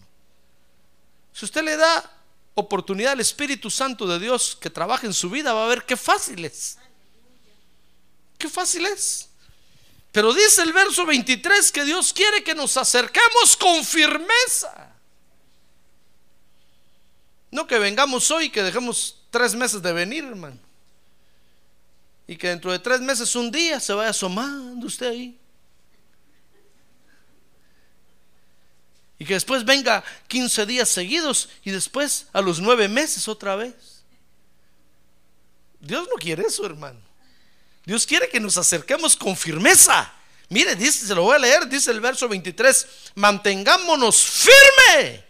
Si 1.34 1.44
usted 1.44 1.62
le 1.62 1.76
da 1.76 2.10
oportunidad 2.54 3.12
al 3.12 3.20
Espíritu 3.20 3.70
Santo 3.70 4.08
de 4.08 4.18
Dios 4.18 4.58
que 4.60 4.70
trabaje 4.70 5.08
en 5.08 5.14
su 5.14 5.30
vida, 5.30 5.52
va 5.52 5.66
a 5.66 5.68
ver 5.68 5.84
qué 5.84 5.98
fácil 5.98 6.46
es. 6.46 6.78
Qué 8.42 8.50
fácil 8.50 8.88
es. 8.88 9.30
Pero 10.12 10.34
dice 10.34 10.64
el 10.64 10.74
verso 10.74 11.06
23 11.06 11.72
que 11.72 11.84
Dios 11.86 12.12
quiere 12.12 12.44
que 12.44 12.56
nos 12.56 12.76
acerquemos 12.76 13.56
con 13.56 13.86
firmeza. 13.86 14.96
No 17.52 17.68
que 17.68 17.78
vengamos 17.78 18.32
hoy 18.32 18.50
que 18.50 18.64
dejemos 18.64 19.20
tres 19.30 19.54
meses 19.54 19.80
de 19.84 19.94
venir, 19.94 20.24
hermano. 20.24 20.58
Y 22.26 22.36
que 22.36 22.48
dentro 22.48 22.72
de 22.72 22.80
tres 22.80 23.00
meses, 23.00 23.36
un 23.36 23.52
día, 23.52 23.80
se 23.80 23.94
vaya 23.94 24.10
asomando 24.10 24.88
usted 24.88 25.10
ahí. 25.10 25.38
Y 29.20 29.26
que 29.26 29.36
después 29.36 29.64
venga 29.64 30.04
15 30.28 30.66
días 30.66 30.90
seguidos 30.90 31.48
y 31.64 31.70
después 31.70 32.26
a 32.34 32.42
los 32.42 32.60
nueve 32.60 32.88
meses 32.88 33.28
otra 33.28 33.56
vez. 33.56 34.04
Dios 35.80 36.08
no 36.10 36.16
quiere 36.16 36.42
eso, 36.42 36.66
hermano. 36.66 37.11
Dios 37.86 38.06
quiere 38.06 38.30
que 38.30 38.40
nos 38.40 38.58
acerquemos 38.58 39.16
con 39.16 39.36
firmeza. 39.36 40.12
Mire, 40.50 40.76
dice, 40.76 41.08
se 41.08 41.16
lo 41.16 41.24
voy 41.24 41.36
a 41.36 41.40
leer, 41.40 41.68
dice 41.68 41.92
el 41.92 42.02
verso 42.02 42.28
23, 42.28 42.88
mantengámonos 43.16 44.24
firme 44.24 45.26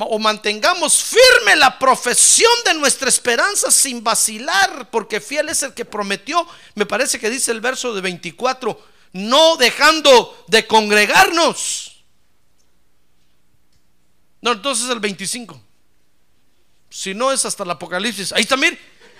o 0.00 0.18
mantengamos 0.18 1.02
firme 1.02 1.56
la 1.56 1.78
profesión 1.78 2.52
de 2.64 2.74
nuestra 2.74 3.08
esperanza 3.08 3.70
sin 3.70 4.02
vacilar, 4.02 4.90
porque 4.90 5.20
fiel 5.20 5.48
es 5.48 5.62
el 5.64 5.74
que 5.74 5.84
prometió, 5.84 6.46
me 6.76 6.86
parece 6.86 7.18
que 7.18 7.28
dice 7.28 7.50
el 7.50 7.60
verso 7.60 7.92
de 7.92 8.00
24, 8.00 8.80
no 9.12 9.56
dejando 9.56 10.44
de 10.46 10.66
congregarnos 10.66 11.98
no, 14.40 14.52
entonces 14.52 14.88
el 14.90 15.00
25. 15.00 15.60
Si 16.90 17.14
no 17.14 17.32
es 17.32 17.44
hasta 17.44 17.64
el 17.64 17.70
Apocalipsis. 17.70 18.32
Ahí 18.32 18.42
está, 18.42 18.56
mir. 18.56 18.78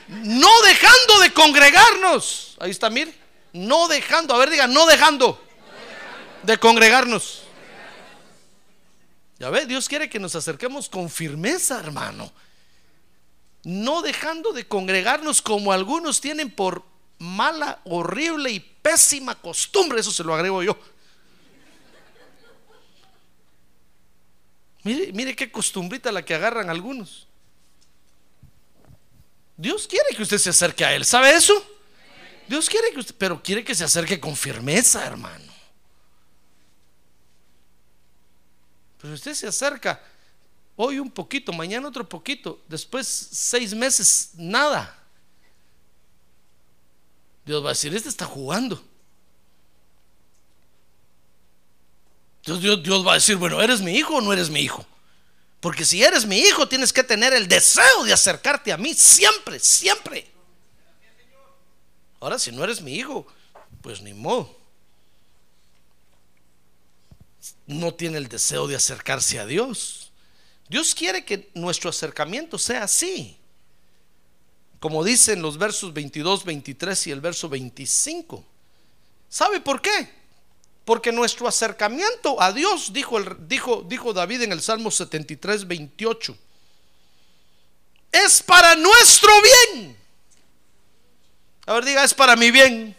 No 0.09 0.63
dejando 0.63 1.21
de 1.21 1.33
congregarnos. 1.33 2.57
Ahí 2.61 2.71
está, 2.71 2.91
mir. 2.91 3.15
No 3.53 3.89
dejando. 3.89 4.35
A 4.35 4.39
ver, 4.39 4.51
diga, 4.51 4.67
no 4.67 4.87
dejando 4.87 5.41
de 6.43 6.59
congregarnos. 6.59 7.43
Ya 9.39 9.51
ve, 9.51 9.67
Dios 9.67 9.89
quiere 9.89 10.11
que 10.11 10.19
nos 10.19 10.35
acerquemos 10.35 10.89
con 10.89 11.09
firmeza, 11.09 11.79
hermano. 11.79 12.33
No 13.65 14.03
dejando 14.03 14.53
de 14.53 14.67
congregarnos 14.67 15.43
como 15.43 15.73
algunos 15.73 16.21
tienen 16.21 16.51
por 16.51 16.85
mala, 17.19 17.81
horrible 17.85 18.51
y 18.51 18.61
pésima 18.61 19.35
costumbre. 19.35 20.01
Eso 20.01 20.11
se 20.11 20.25
lo 20.25 20.35
agrego 20.35 20.63
yo. 20.63 20.77
Mire, 24.85 25.13
mire 25.13 25.37
qué 25.37 25.53
costumbrita 25.53 26.11
la 26.11 26.25
que 26.25 26.35
agarran 26.35 26.71
algunos. 26.71 27.28
Dios 29.59 29.89
quiere 29.89 30.15
que 30.17 30.23
usted 30.23 30.39
se 30.39 30.51
acerque 30.51 30.85
a 30.85 30.95
Él. 30.95 31.05
¿Sabe 31.05 31.35
eso? 31.35 31.53
Dios 32.47 32.71
quiere 32.71 32.93
que 32.93 33.01
usted, 33.01 33.15
pero 33.19 33.43
quiere 33.43 33.65
que 33.65 33.75
se 33.75 33.83
acerque 33.83 34.19
con 34.19 34.37
firmeza, 34.37 35.05
hermano. 35.05 35.53
Pero 39.03 39.15
usted 39.15 39.35
se 39.35 39.49
acerca 39.49 40.01
hoy 40.77 41.01
un 41.01 41.11
poquito, 41.11 41.53
mañana 41.53 41.89
otro 41.89 42.09
poquito, 42.09 42.63
después 42.69 43.07
seis 43.07 43.75
meses, 43.75 44.31
nada. 44.37 44.97
Dios 47.45 47.63
va 47.63 47.71
a 47.71 47.73
decir, 47.73 47.93
este 47.95 48.09
está 48.09 48.27
jugando. 48.27 48.81
Dios, 52.45 52.83
Dios, 52.83 53.07
va 53.07 53.13
a 53.13 53.15
decir, 53.15 53.37
bueno, 53.37 53.61
¿eres 53.61 53.81
mi 53.81 53.93
hijo 53.93 54.15
o 54.17 54.21
no 54.21 54.33
eres 54.33 54.51
mi 54.51 54.61
hijo? 54.61 54.87
Porque 55.61 55.85
si 55.85 56.03
eres 56.03 56.25
mi 56.25 56.39
hijo, 56.39 56.69
tienes 56.69 56.93
que 56.93 57.03
tener 57.03 57.33
el 57.33 57.49
deseo 57.49 58.05
de 58.05 58.13
acercarte 58.13 58.73
a 58.73 58.77
mí 58.77 58.95
siempre, 58.95 59.59
siempre. 59.59 60.31
Ahora, 62.21 62.39
si 62.39 62.53
no 62.53 62.63
eres 62.63 62.81
mi 62.81 62.95
hijo, 62.95 63.27
pues 63.83 64.01
ni 64.03 64.15
modo. 64.15 64.57
No 67.67 67.95
tiene 67.95 68.19
el 68.19 68.29
deseo 68.29 68.67
de 68.67 68.77
acercarse 68.77 69.39
a 69.39 69.47
Dios. 69.47 70.13
Dios 70.69 70.95
quiere 70.95 71.25
que 71.25 71.51
nuestro 71.55 71.91
acercamiento 71.91 72.59
sea 72.59 72.85
así. 72.85 73.37
Como 74.81 75.03
dicen 75.03 75.43
los 75.43 75.59
versos 75.59 75.93
22, 75.93 76.45
23 76.45 77.07
y 77.09 77.11
el 77.11 77.21
verso 77.21 77.49
25. 77.49 78.45
¿Sabe 79.29 79.61
por 79.61 79.83
qué? 79.83 80.18
Porque 80.89 81.13
nuestro 81.13 81.47
acercamiento 81.47 82.41
a 82.41 82.51
Dios, 82.51 82.95
dijo, 82.95 83.19
el, 83.19 83.47
dijo, 83.47 83.85
dijo 83.87 84.15
David 84.15 84.41
en 84.41 84.53
el 84.53 84.63
Salmo 84.63 84.91
73, 84.91 85.69
28, 85.69 86.35
es 88.11 88.43
para 88.43 88.75
nuestro 88.75 89.31
bien. 89.43 89.99
A 91.67 91.75
ver, 91.75 91.85
diga, 91.85 92.05
es 92.05 92.15
para 92.15 92.37
mi 92.37 92.51
bien. 92.51 92.97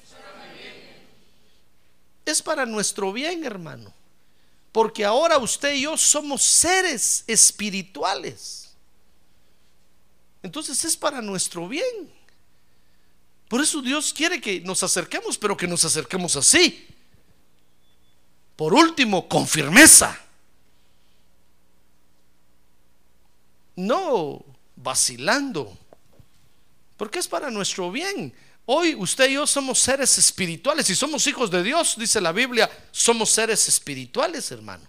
Es 2.23 2.43
para 2.43 2.67
nuestro 2.67 3.11
bien, 3.11 3.43
hermano. 3.43 3.91
Porque 4.71 5.03
ahora 5.03 5.39
usted 5.39 5.73
y 5.73 5.81
yo 5.81 5.97
somos 5.97 6.43
seres 6.43 7.23
espirituales. 7.25 8.69
Entonces 10.43 10.85
es 10.85 10.95
para 10.95 11.23
nuestro 11.23 11.67
bien. 11.67 12.13
Por 13.47 13.61
eso 13.61 13.81
Dios 13.81 14.13
quiere 14.13 14.39
que 14.39 14.61
nos 14.61 14.83
acerquemos, 14.83 15.39
pero 15.39 15.57
que 15.57 15.67
nos 15.67 15.83
acerquemos 15.83 16.35
así. 16.35 16.85
Por 18.59 18.73
último, 18.73 19.29
con 19.29 19.47
firmeza. 19.47 20.19
No 23.77 24.43
vacilando. 24.75 25.77
Porque 26.97 27.19
es 27.19 27.27
para 27.29 27.49
nuestro 27.51 27.89
bien. 27.89 28.33
Hoy 28.65 28.95
usted 28.95 29.29
y 29.29 29.35
yo 29.35 29.47
somos 29.47 29.79
seres 29.79 30.17
espirituales 30.17 30.89
y 30.89 30.95
somos 30.95 31.25
hijos 31.27 31.49
de 31.49 31.63
Dios, 31.63 31.95
dice 31.97 32.19
la 32.19 32.33
Biblia, 32.33 32.69
somos 32.91 33.29
seres 33.29 33.65
espirituales, 33.69 34.51
hermano. 34.51 34.85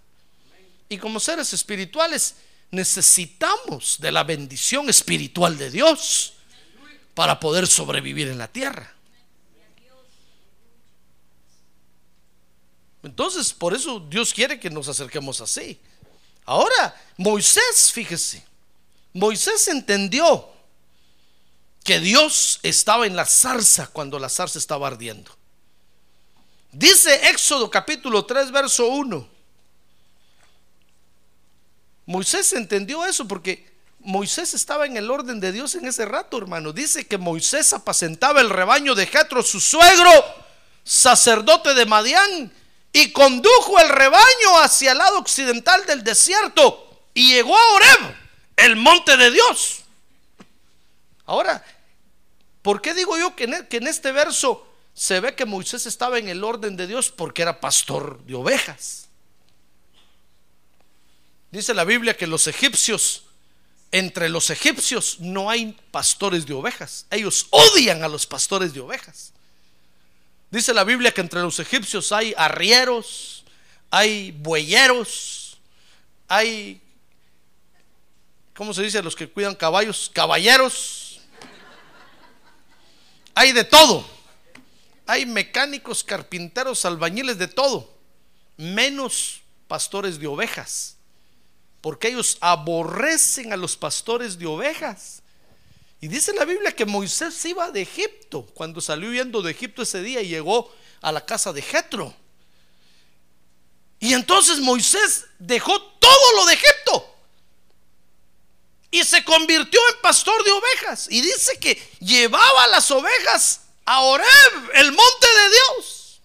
Y 0.88 0.98
como 0.98 1.20
seres 1.20 1.52
espirituales 1.52 2.34
necesitamos 2.72 3.98
de 4.00 4.10
la 4.10 4.24
bendición 4.24 4.90
espiritual 4.90 5.56
de 5.56 5.70
Dios 5.70 6.32
para 7.14 7.38
poder 7.38 7.68
sobrevivir 7.68 8.26
en 8.26 8.38
la 8.38 8.48
tierra. 8.48 8.96
Entonces, 13.02 13.52
por 13.52 13.74
eso 13.74 14.00
Dios 14.00 14.34
quiere 14.34 14.60
que 14.60 14.70
nos 14.70 14.88
acerquemos 14.88 15.40
así. 15.40 15.78
Ahora, 16.44 16.94
Moisés, 17.16 17.92
fíjese, 17.92 18.44
Moisés 19.12 19.68
entendió 19.68 20.48
que 21.84 21.98
Dios 22.00 22.60
estaba 22.62 23.06
en 23.06 23.16
la 23.16 23.24
zarza 23.24 23.86
cuando 23.86 24.18
la 24.18 24.28
zarza 24.28 24.58
estaba 24.58 24.86
ardiendo. 24.86 25.36
Dice 26.72 27.28
Éxodo 27.28 27.70
capítulo 27.70 28.24
3, 28.24 28.52
verso 28.52 28.86
1. 28.88 29.28
Moisés 32.06 32.52
entendió 32.52 33.04
eso 33.04 33.26
porque 33.26 33.70
Moisés 34.00 34.54
estaba 34.54 34.86
en 34.86 34.96
el 34.96 35.10
orden 35.10 35.40
de 35.40 35.52
Dios 35.52 35.74
en 35.74 35.86
ese 35.86 36.04
rato, 36.04 36.38
hermano. 36.38 36.72
Dice 36.72 37.06
que 37.06 37.18
Moisés 37.18 37.72
apacentaba 37.72 38.40
el 38.40 38.50
rebaño 38.50 38.94
de 38.94 39.06
Jetro, 39.06 39.42
su 39.42 39.60
suegro, 39.60 40.10
sacerdote 40.84 41.74
de 41.74 41.86
Madián, 41.86 42.52
y 42.92 43.12
condujo 43.12 43.78
el 43.78 43.88
rebaño 43.88 44.58
hacia 44.62 44.92
el 44.92 44.98
lado 44.98 45.18
occidental 45.18 45.86
del 45.86 46.02
desierto 46.02 47.08
y 47.14 47.32
llegó 47.32 47.56
a 47.56 47.74
Oreb, 47.74 48.16
el 48.56 48.76
monte 48.76 49.16
de 49.16 49.30
Dios. 49.30 49.80
Ahora, 51.26 51.64
¿por 52.62 52.82
qué 52.82 52.94
digo 52.94 53.16
yo 53.16 53.36
que 53.36 53.44
en, 53.44 53.66
que 53.66 53.76
en 53.76 53.86
este 53.86 54.12
verso 54.12 54.66
se 54.94 55.20
ve 55.20 55.34
que 55.34 55.44
Moisés 55.44 55.86
estaba 55.86 56.18
en 56.18 56.28
el 56.28 56.42
orden 56.42 56.76
de 56.76 56.86
Dios? 56.86 57.10
Porque 57.10 57.42
era 57.42 57.60
pastor 57.60 58.22
de 58.24 58.34
ovejas. 58.34 59.08
Dice 61.50 61.74
la 61.74 61.84
Biblia 61.84 62.16
que 62.16 62.26
los 62.26 62.46
egipcios, 62.46 63.24
entre 63.92 64.28
los 64.28 64.50
egipcios 64.50 65.18
no 65.20 65.50
hay 65.50 65.76
pastores 65.90 66.46
de 66.46 66.54
ovejas. 66.54 67.06
Ellos 67.10 67.46
odian 67.50 68.04
a 68.04 68.08
los 68.08 68.26
pastores 68.26 68.72
de 68.72 68.80
ovejas. 68.80 69.32
Dice 70.50 70.74
la 70.74 70.84
Biblia 70.84 71.12
que 71.12 71.20
entre 71.20 71.40
los 71.40 71.58
egipcios 71.60 72.10
hay 72.10 72.34
arrieros, 72.36 73.44
hay 73.90 74.32
bueyeros, 74.32 75.58
hay, 76.26 76.80
¿cómo 78.54 78.74
se 78.74 78.82
dice? 78.82 79.02
Los 79.02 79.14
que 79.14 79.28
cuidan 79.28 79.54
caballos, 79.54 80.10
caballeros. 80.12 81.20
Hay 83.34 83.52
de 83.52 83.64
todo. 83.64 84.04
Hay 85.06 85.24
mecánicos, 85.24 86.04
carpinteros, 86.04 86.84
albañiles, 86.84 87.38
de 87.38 87.48
todo. 87.48 87.92
Menos 88.56 89.42
pastores 89.66 90.18
de 90.18 90.26
ovejas. 90.26 90.96
Porque 91.80 92.08
ellos 92.08 92.38
aborrecen 92.40 93.52
a 93.52 93.56
los 93.56 93.76
pastores 93.76 94.38
de 94.38 94.46
ovejas. 94.46 95.22
Y 96.00 96.08
dice 96.08 96.32
la 96.32 96.44
Biblia 96.44 96.72
que 96.72 96.86
Moisés 96.86 97.44
iba 97.44 97.70
de 97.70 97.82
Egipto, 97.82 98.46
cuando 98.54 98.80
salió 98.80 99.10
huyendo 99.10 99.42
de 99.42 99.50
Egipto 99.50 99.82
ese 99.82 100.02
día 100.02 100.22
y 100.22 100.28
llegó 100.28 100.72
a 101.02 101.12
la 101.12 101.24
casa 101.24 101.52
de 101.52 101.60
Jetro. 101.60 102.14
Y 103.98 104.14
entonces 104.14 104.60
Moisés 104.60 105.26
dejó 105.38 105.78
todo 105.82 106.36
lo 106.36 106.46
de 106.46 106.54
Egipto 106.54 107.10
y 108.90 109.04
se 109.04 109.22
convirtió 109.24 109.80
en 109.94 110.00
pastor 110.00 110.42
de 110.42 110.50
ovejas. 110.50 111.06
Y 111.10 111.20
dice 111.20 111.58
que 111.58 111.80
llevaba 112.00 112.66
las 112.68 112.90
ovejas 112.90 113.60
a 113.84 114.00
Oreb, 114.00 114.70
el 114.74 114.92
monte 114.92 115.26
de 115.26 115.50
Dios. 115.50 116.20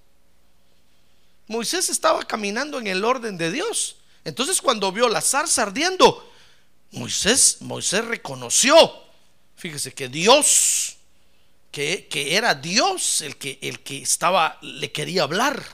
Moisés 1.47 1.89
estaba 1.89 2.23
caminando 2.23 2.79
en 2.79 2.87
el 2.87 3.03
orden 3.05 3.37
de 3.37 3.51
Dios. 3.51 3.97
Entonces 4.23 4.61
cuando 4.61 4.91
vio 4.91 5.07
la 5.09 5.21
zarza 5.21 5.63
ardiendo, 5.63 6.31
Moisés, 6.91 7.57
Moisés 7.59 8.05
reconoció, 8.05 9.04
fíjese 9.65 9.95
que 9.95 10.09
Dios, 10.09 10.97
que, 11.71 12.07
que 12.07 12.37
era 12.37 12.53
Dios 12.53 13.21
el 13.21 13.35
que, 13.35 13.57
el 13.63 13.79
que 13.79 13.97
estaba, 13.97 14.59
le 14.61 14.91
quería 14.91 15.23
hablar. 15.23 15.65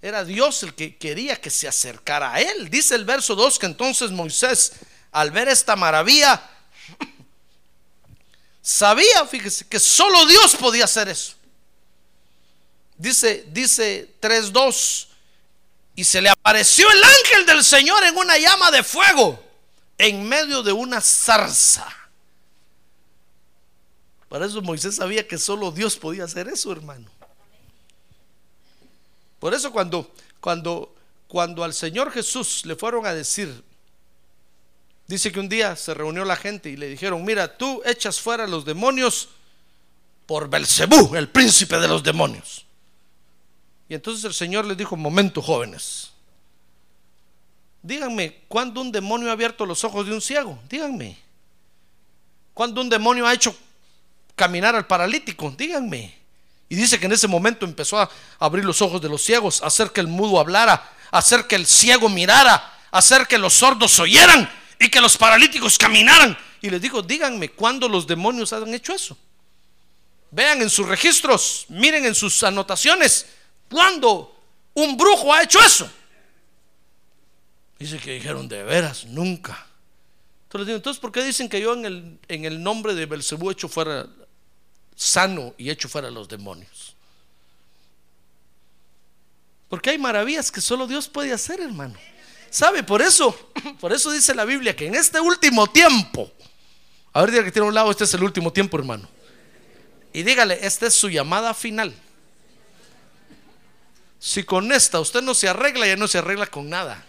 Era 0.00 0.24
Dios 0.24 0.64
el 0.64 0.74
que 0.74 0.96
quería 0.96 1.40
que 1.40 1.48
se 1.48 1.68
acercara 1.68 2.32
a 2.32 2.40
él. 2.40 2.68
Dice 2.70 2.96
el 2.96 3.04
verso 3.04 3.36
2 3.36 3.60
que 3.60 3.66
entonces 3.66 4.10
Moisés, 4.10 4.72
al 5.12 5.30
ver 5.30 5.46
esta 5.46 5.76
maravilla, 5.76 6.42
sabía, 8.60 9.24
fíjese, 9.24 9.68
que 9.68 9.78
solo 9.78 10.26
Dios 10.26 10.56
podía 10.56 10.86
hacer 10.86 11.08
eso. 11.08 11.34
Dice, 12.98 13.44
dice 13.46 14.10
3.2, 14.20 15.06
y 15.94 16.02
se 16.02 16.20
le 16.20 16.30
apareció 16.30 16.90
el 16.90 17.04
ángel 17.04 17.46
del 17.46 17.62
Señor 17.62 18.02
en 18.02 18.16
una 18.16 18.36
llama 18.38 18.72
de 18.72 18.82
fuego, 18.82 19.41
en 20.02 20.28
medio 20.28 20.64
de 20.64 20.72
una 20.72 21.00
zarza. 21.00 21.86
Para 24.28 24.46
eso 24.46 24.60
Moisés 24.60 24.96
sabía 24.96 25.28
que 25.28 25.38
solo 25.38 25.70
Dios 25.70 25.96
podía 25.96 26.24
hacer 26.24 26.48
eso, 26.48 26.72
hermano. 26.72 27.08
Por 29.38 29.54
eso 29.54 29.70
cuando, 29.70 30.12
cuando, 30.40 30.92
cuando 31.28 31.62
al 31.62 31.72
Señor 31.72 32.10
Jesús 32.10 32.66
le 32.66 32.74
fueron 32.74 33.06
a 33.06 33.14
decir, 33.14 33.62
dice 35.06 35.30
que 35.30 35.38
un 35.38 35.48
día 35.48 35.76
se 35.76 35.94
reunió 35.94 36.24
la 36.24 36.34
gente 36.34 36.68
y 36.68 36.76
le 36.76 36.88
dijeron, 36.88 37.24
mira, 37.24 37.56
tú 37.56 37.80
echas 37.84 38.20
fuera 38.20 38.42
a 38.42 38.48
los 38.48 38.64
demonios 38.64 39.28
por 40.26 40.50
Belcebú, 40.50 41.14
el 41.14 41.28
príncipe 41.28 41.78
de 41.78 41.86
los 41.86 42.02
demonios. 42.02 42.66
Y 43.88 43.94
entonces 43.94 44.24
el 44.24 44.34
Señor 44.34 44.64
les 44.64 44.76
dijo, 44.76 44.96
momento 44.96 45.40
jóvenes, 45.40 46.11
díganme, 47.82 48.40
¿cuándo 48.48 48.80
un 48.80 48.92
demonio 48.92 49.28
ha 49.28 49.32
abierto 49.32 49.66
los 49.66 49.84
ojos 49.84 50.06
de 50.06 50.14
un 50.14 50.20
ciego? 50.20 50.58
Díganme. 50.68 51.18
¿Cuándo 52.54 52.80
un 52.80 52.88
demonio 52.88 53.26
ha 53.26 53.34
hecho 53.34 53.54
caminar 54.36 54.74
al 54.76 54.86
paralítico? 54.86 55.52
Díganme. 55.56 56.14
Y 56.68 56.74
dice 56.74 56.98
que 56.98 57.06
en 57.06 57.12
ese 57.12 57.28
momento 57.28 57.66
empezó 57.66 58.00
a 58.00 58.08
abrir 58.38 58.64
los 58.64 58.80
ojos 58.80 59.00
de 59.00 59.08
los 59.08 59.22
ciegos, 59.22 59.62
hacer 59.62 59.90
que 59.90 60.00
el 60.00 60.06
mudo 60.06 60.40
hablara, 60.40 60.90
hacer 61.10 61.46
que 61.46 61.56
el 61.56 61.66
ciego 61.66 62.08
mirara, 62.08 62.72
hacer 62.90 63.26
que 63.26 63.36
los 63.36 63.52
sordos 63.52 63.98
oyeran 63.98 64.50
y 64.78 64.88
que 64.88 65.00
los 65.00 65.16
paralíticos 65.16 65.76
caminaran. 65.76 66.36
Y 66.62 66.70
les 66.70 66.80
digo, 66.80 67.02
díganme, 67.02 67.50
¿cuándo 67.50 67.88
los 67.88 68.06
demonios 68.06 68.52
han 68.52 68.72
hecho 68.72 68.94
eso? 68.94 69.18
Vean 70.30 70.62
en 70.62 70.70
sus 70.70 70.88
registros, 70.88 71.66
miren 71.68 72.06
en 72.06 72.14
sus 72.14 72.42
anotaciones, 72.42 73.26
¿cuándo 73.70 74.34
un 74.72 74.96
brujo 74.96 75.32
ha 75.32 75.42
hecho 75.42 75.60
eso? 75.60 75.90
Dice 77.82 77.98
que 77.98 78.12
dijeron, 78.12 78.46
de 78.46 78.62
veras, 78.62 79.06
nunca. 79.06 79.66
Entonces, 80.44 80.76
entonces 80.76 81.00
¿por 81.00 81.10
qué 81.10 81.24
dicen 81.24 81.48
que 81.48 81.60
yo 81.60 81.72
en 81.74 81.84
el, 81.84 82.18
en 82.28 82.44
el 82.44 82.62
nombre 82.62 82.94
de 82.94 83.06
Belcebú 83.06 83.50
he 83.50 83.54
hecho 83.54 83.68
fuera 83.68 84.06
sano 84.94 85.52
y 85.58 85.68
hecho 85.68 85.88
fuera 85.88 86.08
los 86.10 86.28
demonios. 86.28 86.94
Porque 89.68 89.90
hay 89.90 89.98
maravillas 89.98 90.52
que 90.52 90.60
solo 90.60 90.86
Dios 90.86 91.08
puede 91.08 91.32
hacer, 91.32 91.60
hermano. 91.60 91.96
¿Sabe? 92.50 92.84
Por 92.84 93.02
eso, 93.02 93.36
por 93.80 93.92
eso 93.92 94.12
dice 94.12 94.32
la 94.32 94.44
Biblia 94.44 94.76
que 94.76 94.86
en 94.86 94.94
este 94.94 95.18
último 95.18 95.66
tiempo, 95.66 96.30
a 97.12 97.22
ver, 97.22 97.32
diga 97.32 97.44
que 97.44 97.50
tiene 97.50 97.66
un 97.66 97.74
lado, 97.74 97.90
este 97.90 98.04
es 98.04 98.14
el 98.14 98.22
último 98.22 98.52
tiempo, 98.52 98.78
hermano. 98.78 99.08
Y 100.12 100.22
dígale, 100.22 100.64
esta 100.64 100.86
es 100.86 100.94
su 100.94 101.08
llamada 101.08 101.52
final. 101.52 101.92
Si 104.20 104.44
con 104.44 104.70
esta 104.70 105.00
usted 105.00 105.20
no 105.20 105.34
se 105.34 105.48
arregla, 105.48 105.84
ya 105.84 105.96
no 105.96 106.06
se 106.06 106.18
arregla 106.18 106.46
con 106.46 106.70
nada. 106.70 107.04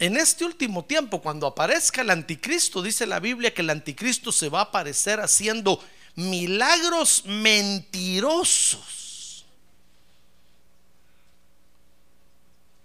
En 0.00 0.16
este 0.16 0.44
último 0.46 0.84
tiempo, 0.86 1.20
cuando 1.20 1.46
aparezca 1.46 2.00
el 2.00 2.08
anticristo, 2.08 2.80
dice 2.82 3.06
la 3.06 3.20
Biblia 3.20 3.52
que 3.52 3.60
el 3.60 3.68
anticristo 3.68 4.32
se 4.32 4.48
va 4.48 4.60
a 4.60 4.62
aparecer 4.62 5.20
haciendo 5.20 5.78
milagros 6.14 7.24
mentirosos. 7.26 8.80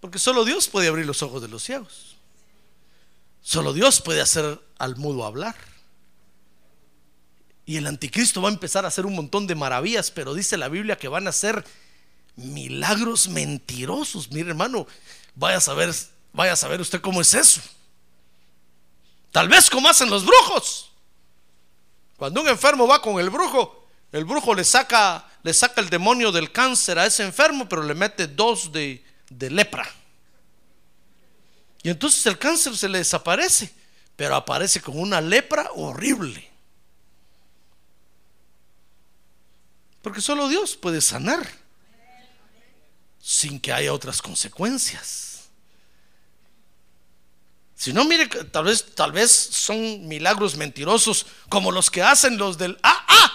Porque 0.02 0.20
solo 0.20 0.44
Dios 0.44 0.68
puede 0.68 0.90
abrir 0.90 1.06
los 1.06 1.24
ojos 1.24 1.42
de 1.42 1.48
los 1.48 1.64
ciegos. 1.64 2.18
Solo 3.42 3.72
Dios 3.72 4.02
puede 4.02 4.20
hacer 4.20 4.60
al 4.78 4.98
mudo 4.98 5.24
hablar. 5.24 5.56
Y 7.66 7.78
el 7.78 7.88
anticristo 7.88 8.42
va 8.42 8.50
a 8.50 8.52
empezar 8.52 8.84
a 8.84 8.90
hacer 8.90 9.06
un 9.06 9.16
montón 9.16 9.48
de 9.48 9.56
maravillas, 9.56 10.12
pero 10.12 10.34
dice 10.34 10.58
la 10.58 10.68
Biblia 10.68 10.98
que 10.98 11.08
van 11.08 11.30
a 11.30 11.32
ser 11.32 11.64
milagros 12.36 13.30
mentirosos. 13.30 14.32
Mire 14.32 14.50
hermano, 14.50 14.86
vaya 15.34 15.60
a 15.60 15.62
saber 15.62 15.96
Vaya 16.36 16.52
a 16.52 16.58
saber 16.58 16.82
usted 16.82 17.00
cómo 17.00 17.22
es 17.22 17.34
eso. 17.34 17.62
Tal 19.32 19.48
vez 19.48 19.70
como 19.70 19.88
hacen 19.88 20.10
los 20.10 20.26
brujos. 20.26 20.92
Cuando 22.18 22.42
un 22.42 22.50
enfermo 22.50 22.86
va 22.88 23.02
con 23.02 23.20
el 23.20 23.30
brujo, 23.30 23.88
el 24.12 24.26
brujo 24.26 24.54
le 24.54 24.66
saca, 24.66 25.26
le 25.44 25.54
saca 25.54 25.80
el 25.80 25.90
demonio 25.90 26.34
del 26.34 26.52
cáncer 26.52 27.00
a 27.00 27.06
ese 27.06 27.24
enfermo, 27.24 27.68
pero 27.70 27.84
le 27.84 27.94
mete 27.94 28.28
dos 28.28 28.72
de, 28.72 29.04
de 29.30 29.50
lepra. 29.50 29.90
Y 31.84 31.90
entonces 31.90 32.26
el 32.26 32.38
cáncer 32.38 32.76
se 32.76 32.90
le 32.90 32.98
desaparece, 32.98 33.74
pero 34.18 34.36
aparece 34.36 34.82
con 34.82 35.00
una 35.00 35.22
lepra 35.22 35.70
horrible. 35.76 36.50
Porque 40.02 40.20
solo 40.20 40.50
Dios 40.50 40.76
puede 40.76 41.00
sanar 41.00 41.50
sin 43.22 43.60
que 43.60 43.72
haya 43.72 43.94
otras 43.94 44.22
consecuencias. 44.22 45.35
Si 47.76 47.92
no, 47.92 48.06
mire, 48.06 48.28
tal 48.28 48.66
vez, 48.66 48.96
tal 48.96 49.12
vez 49.12 49.32
son 49.32 50.08
milagros 50.08 50.56
mentirosos 50.56 51.26
como 51.50 51.72
los 51.72 51.92
que 51.92 52.02
hacen 52.02 52.38
los 52.38 52.58
del 52.58 52.80
AA 52.82 53.32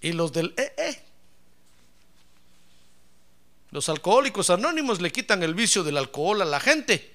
y 0.00 0.12
los 0.12 0.32
del 0.32 0.54
EE. 0.56 1.02
Los 3.70 3.88
alcohólicos 3.88 4.50
anónimos 4.50 5.00
le 5.00 5.12
quitan 5.12 5.42
el 5.42 5.54
vicio 5.54 5.82
del 5.84 5.98
alcohol 5.98 6.40
a 6.40 6.46
la 6.46 6.60
gente, 6.60 7.12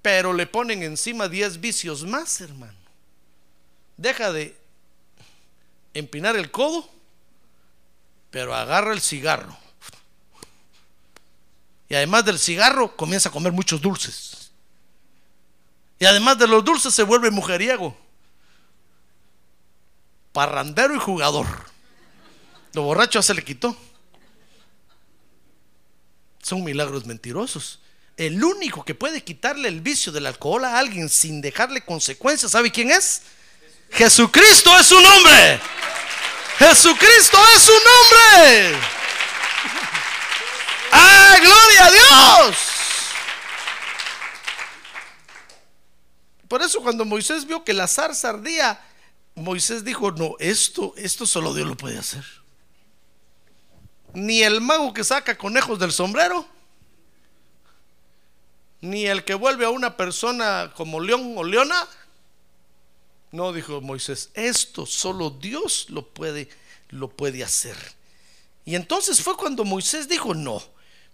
pero 0.00 0.32
le 0.32 0.46
ponen 0.46 0.82
encima 0.82 1.28
10 1.28 1.60
vicios 1.60 2.04
más, 2.04 2.40
hermano. 2.40 2.78
Deja 3.98 4.32
de 4.32 4.56
empinar 5.92 6.36
el 6.36 6.50
codo, 6.50 6.88
pero 8.30 8.54
agarra 8.54 8.92
el 8.92 9.00
cigarro 9.00 9.67
y 11.88 11.94
además 11.94 12.24
del 12.24 12.38
cigarro, 12.38 12.94
comienza 12.96 13.28
a 13.28 13.32
comer 13.32 13.52
muchos 13.52 13.80
dulces. 13.80 14.50
Y 15.98 16.04
además 16.04 16.38
de 16.38 16.46
los 16.46 16.64
dulces, 16.64 16.94
se 16.94 17.02
vuelve 17.02 17.30
mujeriego, 17.30 17.96
parrandero 20.32 20.94
y 20.94 20.98
jugador. 20.98 21.46
Lo 22.74 22.82
borracho 22.82 23.22
se 23.22 23.34
le 23.34 23.42
quitó. 23.42 23.76
Son 26.42 26.62
milagros 26.62 27.06
mentirosos. 27.06 27.80
El 28.16 28.42
único 28.42 28.84
que 28.84 28.94
puede 28.94 29.22
quitarle 29.22 29.68
el 29.68 29.80
vicio 29.80 30.12
del 30.12 30.26
alcohol 30.26 30.64
a 30.64 30.78
alguien 30.78 31.08
sin 31.08 31.40
dejarle 31.40 31.84
consecuencias, 31.84 32.52
¿sabe 32.52 32.70
quién 32.70 32.90
es? 32.90 33.22
Jesucristo 33.90 34.76
es 34.78 34.86
su 34.86 35.00
nombre. 35.00 35.60
Jesucristo 36.58 37.38
es 37.56 37.62
su 37.62 37.72
nombre. 37.72 38.97
¡Ah, 41.28 41.38
gloria 41.38 41.84
a 41.84 41.90
Dios! 41.90 42.56
Por 46.48 46.62
eso 46.62 46.80
cuando 46.80 47.04
Moisés 47.04 47.44
vio 47.44 47.62
que 47.62 47.74
la 47.74 47.86
zarza 47.86 48.30
ardía, 48.30 48.80
Moisés 49.34 49.84
dijo, 49.84 50.10
no, 50.12 50.36
esto, 50.38 50.94
esto 50.96 51.26
solo 51.26 51.52
Dios 51.52 51.68
lo 51.68 51.76
puede 51.76 51.98
hacer. 51.98 52.24
Ni 54.14 54.42
el 54.42 54.62
mago 54.62 54.94
que 54.94 55.04
saca 55.04 55.36
conejos 55.36 55.78
del 55.78 55.92
sombrero, 55.92 56.48
ni 58.80 59.06
el 59.06 59.24
que 59.24 59.34
vuelve 59.34 59.66
a 59.66 59.70
una 59.70 59.96
persona 59.96 60.72
como 60.74 61.00
león 61.00 61.34
o 61.36 61.44
leona. 61.44 61.86
No, 63.32 63.52
dijo 63.52 63.82
Moisés, 63.82 64.30
esto 64.32 64.86
solo 64.86 65.28
Dios 65.28 65.90
lo 65.90 66.06
puede, 66.08 66.48
lo 66.88 67.08
puede 67.08 67.44
hacer. 67.44 67.76
Y 68.64 68.74
entonces 68.74 69.20
fue 69.20 69.36
cuando 69.36 69.64
Moisés 69.64 70.08
dijo, 70.08 70.32
no, 70.32 70.62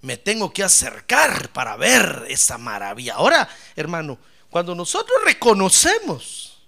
me 0.05 0.19
tengo 0.19 0.53
que 0.53 0.63
acercar 0.63 1.51
para 1.51 1.77
ver 1.77 2.27
esa 2.29 2.59
maravilla. 2.59 3.15
Ahora, 3.15 3.49
hermano, 3.75 4.19
cuando 4.51 4.75
nosotros 4.75 5.17
reconocemos 5.25 6.59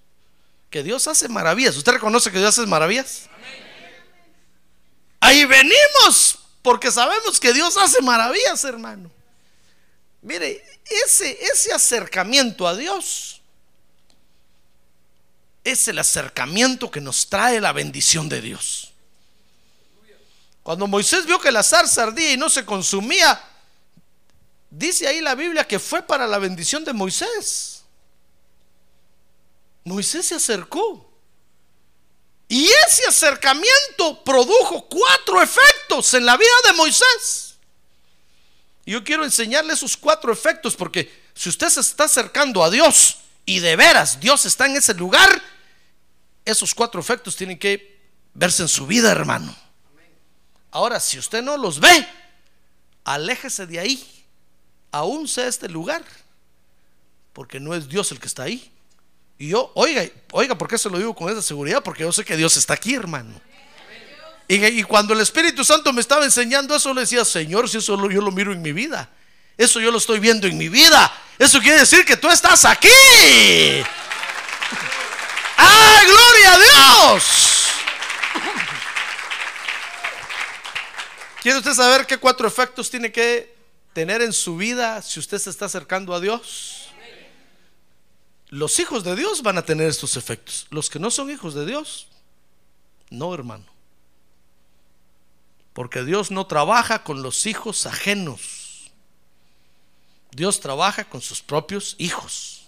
que 0.70 0.82
Dios 0.82 1.06
hace 1.06 1.28
maravillas, 1.28 1.76
¿usted 1.76 1.92
reconoce 1.92 2.32
que 2.32 2.38
Dios 2.38 2.58
hace 2.58 2.66
maravillas? 2.66 3.28
Ahí 5.20 5.44
venimos 5.44 6.38
porque 6.62 6.90
sabemos 6.90 7.38
que 7.38 7.52
Dios 7.52 7.76
hace 7.76 8.00
maravillas, 8.00 8.64
hermano. 8.64 9.10
Mire, 10.22 10.64
ese, 11.04 11.38
ese 11.52 11.72
acercamiento 11.72 12.66
a 12.66 12.74
Dios 12.74 13.42
es 15.62 15.86
el 15.88 15.98
acercamiento 15.98 16.90
que 16.90 17.02
nos 17.02 17.28
trae 17.28 17.60
la 17.60 17.72
bendición 17.72 18.30
de 18.30 18.40
Dios. 18.40 18.85
Cuando 20.66 20.88
Moisés 20.88 21.24
vio 21.26 21.38
que 21.38 21.52
la 21.52 21.62
zarza 21.62 22.02
ardía 22.02 22.32
y 22.32 22.36
no 22.36 22.50
se 22.50 22.64
consumía, 22.64 23.40
dice 24.68 25.06
ahí 25.06 25.20
la 25.20 25.36
Biblia 25.36 25.62
que 25.64 25.78
fue 25.78 26.02
para 26.02 26.26
la 26.26 26.38
bendición 26.38 26.84
de 26.84 26.92
Moisés. 26.92 27.84
Moisés 29.84 30.26
se 30.26 30.34
acercó. 30.34 31.08
Y 32.48 32.68
ese 32.88 33.06
acercamiento 33.06 34.24
produjo 34.24 34.88
cuatro 34.88 35.40
efectos 35.40 36.12
en 36.14 36.26
la 36.26 36.36
vida 36.36 36.50
de 36.64 36.72
Moisés. 36.72 37.54
Yo 38.84 39.04
quiero 39.04 39.22
enseñarle 39.22 39.72
esos 39.72 39.96
cuatro 39.96 40.32
efectos 40.32 40.74
porque 40.74 41.28
si 41.32 41.48
usted 41.48 41.68
se 41.68 41.78
está 41.78 42.06
acercando 42.06 42.64
a 42.64 42.70
Dios 42.70 43.18
y 43.44 43.60
de 43.60 43.76
veras 43.76 44.18
Dios 44.18 44.44
está 44.46 44.66
en 44.66 44.74
ese 44.74 44.94
lugar, 44.94 45.40
esos 46.44 46.74
cuatro 46.74 47.00
efectos 47.00 47.36
tienen 47.36 47.56
que 47.56 48.00
verse 48.34 48.62
en 48.62 48.68
su 48.68 48.84
vida, 48.84 49.12
hermano. 49.12 49.65
Ahora, 50.76 51.00
si 51.00 51.18
usted 51.18 51.42
no 51.42 51.56
los 51.56 51.80
ve, 51.80 52.06
aléjese 53.02 53.66
de 53.66 53.78
ahí, 53.78 54.06
aún 54.92 55.26
sea 55.26 55.46
este 55.46 55.70
lugar, 55.70 56.04
porque 57.32 57.58
no 57.58 57.74
es 57.74 57.88
Dios 57.88 58.12
el 58.12 58.20
que 58.20 58.26
está 58.26 58.42
ahí. 58.42 58.70
Y 59.38 59.48
yo, 59.48 59.72
oiga, 59.74 60.04
oiga, 60.32 60.58
¿por 60.58 60.68
qué 60.68 60.76
se 60.76 60.90
lo 60.90 60.98
digo 60.98 61.14
con 61.14 61.32
esa 61.32 61.40
seguridad? 61.40 61.82
Porque 61.82 62.02
yo 62.02 62.12
sé 62.12 62.26
que 62.26 62.36
Dios 62.36 62.58
está 62.58 62.74
aquí, 62.74 62.94
hermano. 62.94 63.40
Y, 64.48 64.82
cuando 64.82 65.14
el 65.14 65.20
Espíritu 65.20 65.64
Santo 65.64 65.94
me 65.94 66.02
estaba 66.02 66.26
enseñando 66.26 66.76
eso, 66.76 66.92
le 66.92 67.00
decía, 67.00 67.24
Señor, 67.24 67.70
si 67.70 67.78
eso 67.78 67.96
yo 68.10 68.20
lo 68.20 68.30
miro 68.30 68.52
en 68.52 68.60
mi 68.60 68.72
vida, 68.72 69.08
eso 69.56 69.80
yo 69.80 69.90
lo 69.90 69.96
estoy 69.96 70.20
viendo 70.20 70.46
en 70.46 70.58
mi 70.58 70.68
vida, 70.68 71.10
eso 71.38 71.58
quiere 71.60 71.78
decir 71.78 72.04
que 72.04 72.18
tú 72.18 72.28
estás 72.28 72.66
aquí. 72.66 72.90
¡Ah, 75.56 76.02
gloria 76.04 76.52
a 76.52 76.58
Dios! 76.58 77.45
¿Quiere 81.46 81.60
usted 81.60 81.74
saber 81.74 82.08
qué 82.08 82.18
cuatro 82.18 82.48
efectos 82.48 82.90
tiene 82.90 83.12
que 83.12 83.54
tener 83.92 84.20
en 84.20 84.32
su 84.32 84.56
vida 84.56 85.00
si 85.00 85.20
usted 85.20 85.38
se 85.38 85.50
está 85.50 85.66
acercando 85.66 86.12
a 86.12 86.18
Dios? 86.18 86.88
Los 88.48 88.80
hijos 88.80 89.04
de 89.04 89.14
Dios 89.14 89.44
van 89.44 89.56
a 89.56 89.62
tener 89.62 89.88
estos 89.88 90.16
efectos. 90.16 90.66
Los 90.70 90.90
que 90.90 90.98
no 90.98 91.08
son 91.08 91.30
hijos 91.30 91.54
de 91.54 91.64
Dios, 91.64 92.08
no, 93.10 93.32
hermano. 93.32 93.64
Porque 95.72 96.02
Dios 96.02 96.32
no 96.32 96.48
trabaja 96.48 97.04
con 97.04 97.22
los 97.22 97.46
hijos 97.46 97.86
ajenos. 97.86 98.90
Dios 100.32 100.58
trabaja 100.58 101.04
con 101.04 101.20
sus 101.20 101.42
propios 101.42 101.94
hijos. 101.98 102.66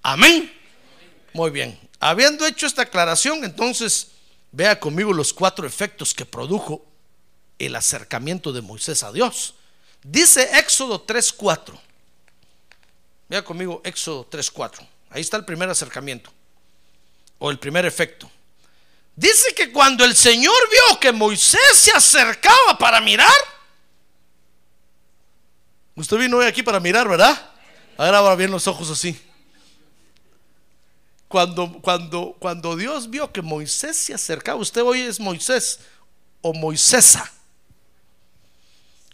Amén. 0.00 0.56
Muy 1.32 1.50
bien. 1.50 1.76
Habiendo 1.98 2.46
hecho 2.46 2.68
esta 2.68 2.82
aclaración, 2.82 3.42
entonces 3.42 4.12
vea 4.52 4.78
conmigo 4.78 5.12
los 5.12 5.32
cuatro 5.32 5.66
efectos 5.66 6.14
que 6.14 6.24
produjo 6.24 6.86
el 7.60 7.76
acercamiento 7.76 8.52
de 8.52 8.62
Moisés 8.62 9.02
a 9.02 9.12
Dios. 9.12 9.54
Dice 10.02 10.58
Éxodo 10.58 11.04
3:4. 11.04 11.78
Vea 13.28 13.44
conmigo 13.44 13.80
Éxodo 13.84 14.26
3.4. 14.28 14.84
Ahí 15.10 15.20
está 15.20 15.36
el 15.36 15.44
primer 15.44 15.70
acercamiento. 15.70 16.32
O 17.38 17.50
el 17.50 17.58
primer 17.58 17.86
efecto. 17.86 18.28
Dice 19.14 19.54
que 19.54 19.70
cuando 19.70 20.04
el 20.04 20.16
Señor 20.16 20.56
vio 20.70 20.98
que 20.98 21.12
Moisés 21.12 21.74
se 21.74 21.92
acercaba 21.92 22.76
para 22.78 23.00
mirar. 23.00 23.28
Usted 25.94 26.16
vino 26.16 26.38
hoy 26.38 26.46
aquí 26.46 26.62
para 26.62 26.80
mirar, 26.80 27.08
¿verdad? 27.08 27.50
Ahora 27.96 28.34
bien 28.34 28.50
los 28.50 28.66
ojos 28.66 28.90
así. 28.90 29.20
Cuando, 31.28 31.80
cuando, 31.80 32.34
cuando 32.40 32.74
Dios 32.74 33.08
vio 33.08 33.30
que 33.30 33.42
Moisés 33.42 33.96
se 33.96 34.14
acercaba, 34.14 34.58
usted 34.58 34.82
hoy 34.82 35.02
es 35.02 35.20
Moisés 35.20 35.78
o 36.40 36.52
Moisésa. 36.52 37.30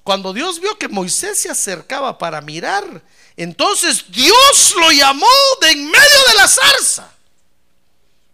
Cuando 0.06 0.32
Dios 0.32 0.60
vio 0.60 0.78
que 0.78 0.86
Moisés 0.86 1.36
se 1.36 1.50
acercaba 1.50 2.16
para 2.16 2.40
mirar, 2.40 3.02
entonces 3.36 4.04
Dios 4.08 4.74
lo 4.78 4.92
llamó 4.92 5.26
de 5.60 5.72
en 5.72 5.84
medio 5.84 6.20
de 6.28 6.34
la 6.36 6.46
zarza. 6.46 7.12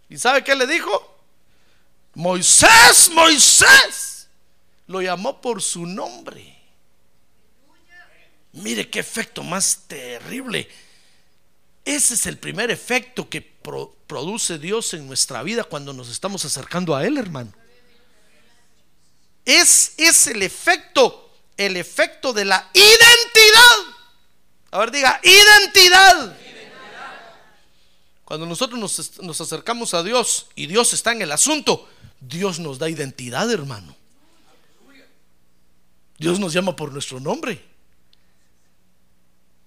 ¿Y 0.07 0.19
sabe 0.19 0.43
qué 0.43 0.53
le 0.53 0.67
dijo? 0.67 1.17
Moisés, 2.13 3.09
Moisés. 3.11 4.27
Lo 4.85 5.01
llamó 5.01 5.41
por 5.41 5.63
su 5.63 5.87
nombre. 5.87 6.61
Mire 8.51 8.87
qué 8.87 8.99
efecto 8.99 9.41
más 9.41 9.79
terrible. 9.87 10.69
Ese 11.83 12.13
es 12.13 12.27
el 12.27 12.37
primer 12.37 12.69
efecto 12.69 13.27
que 13.27 13.41
produce 13.41 14.59
Dios 14.59 14.93
en 14.93 15.07
nuestra 15.07 15.41
vida 15.41 15.63
cuando 15.63 15.91
nos 15.91 16.11
estamos 16.11 16.45
acercando 16.45 16.95
a 16.95 17.03
Él, 17.03 17.17
hermano. 17.17 17.51
Es, 19.43 19.95
es 19.97 20.27
el 20.27 20.43
efecto 20.43 21.22
el 21.57 21.77
efecto 21.77 22.33
de 22.33 22.45
la 22.45 22.69
identidad. 22.73 23.95
A 24.71 24.79
ver, 24.79 24.91
diga, 24.91 25.19
identidad. 25.23 26.37
Cuando 28.25 28.45
nosotros 28.45 28.79
nos, 29.19 29.41
acercamos 29.41 29.93
a 29.93 30.01
Dios 30.01 30.47
y 30.55 30.65
Dios 30.65 30.93
está 30.93 31.11
en 31.11 31.21
el 31.21 31.31
asunto, 31.31 31.87
Dios 32.19 32.59
nos 32.59 32.79
da 32.79 32.89
identidad, 32.89 33.51
hermano. 33.51 33.95
Dios 36.17 36.39
nos 36.39 36.53
llama 36.53 36.75
por 36.75 36.91
nuestro 36.91 37.19
nombre. 37.19 37.63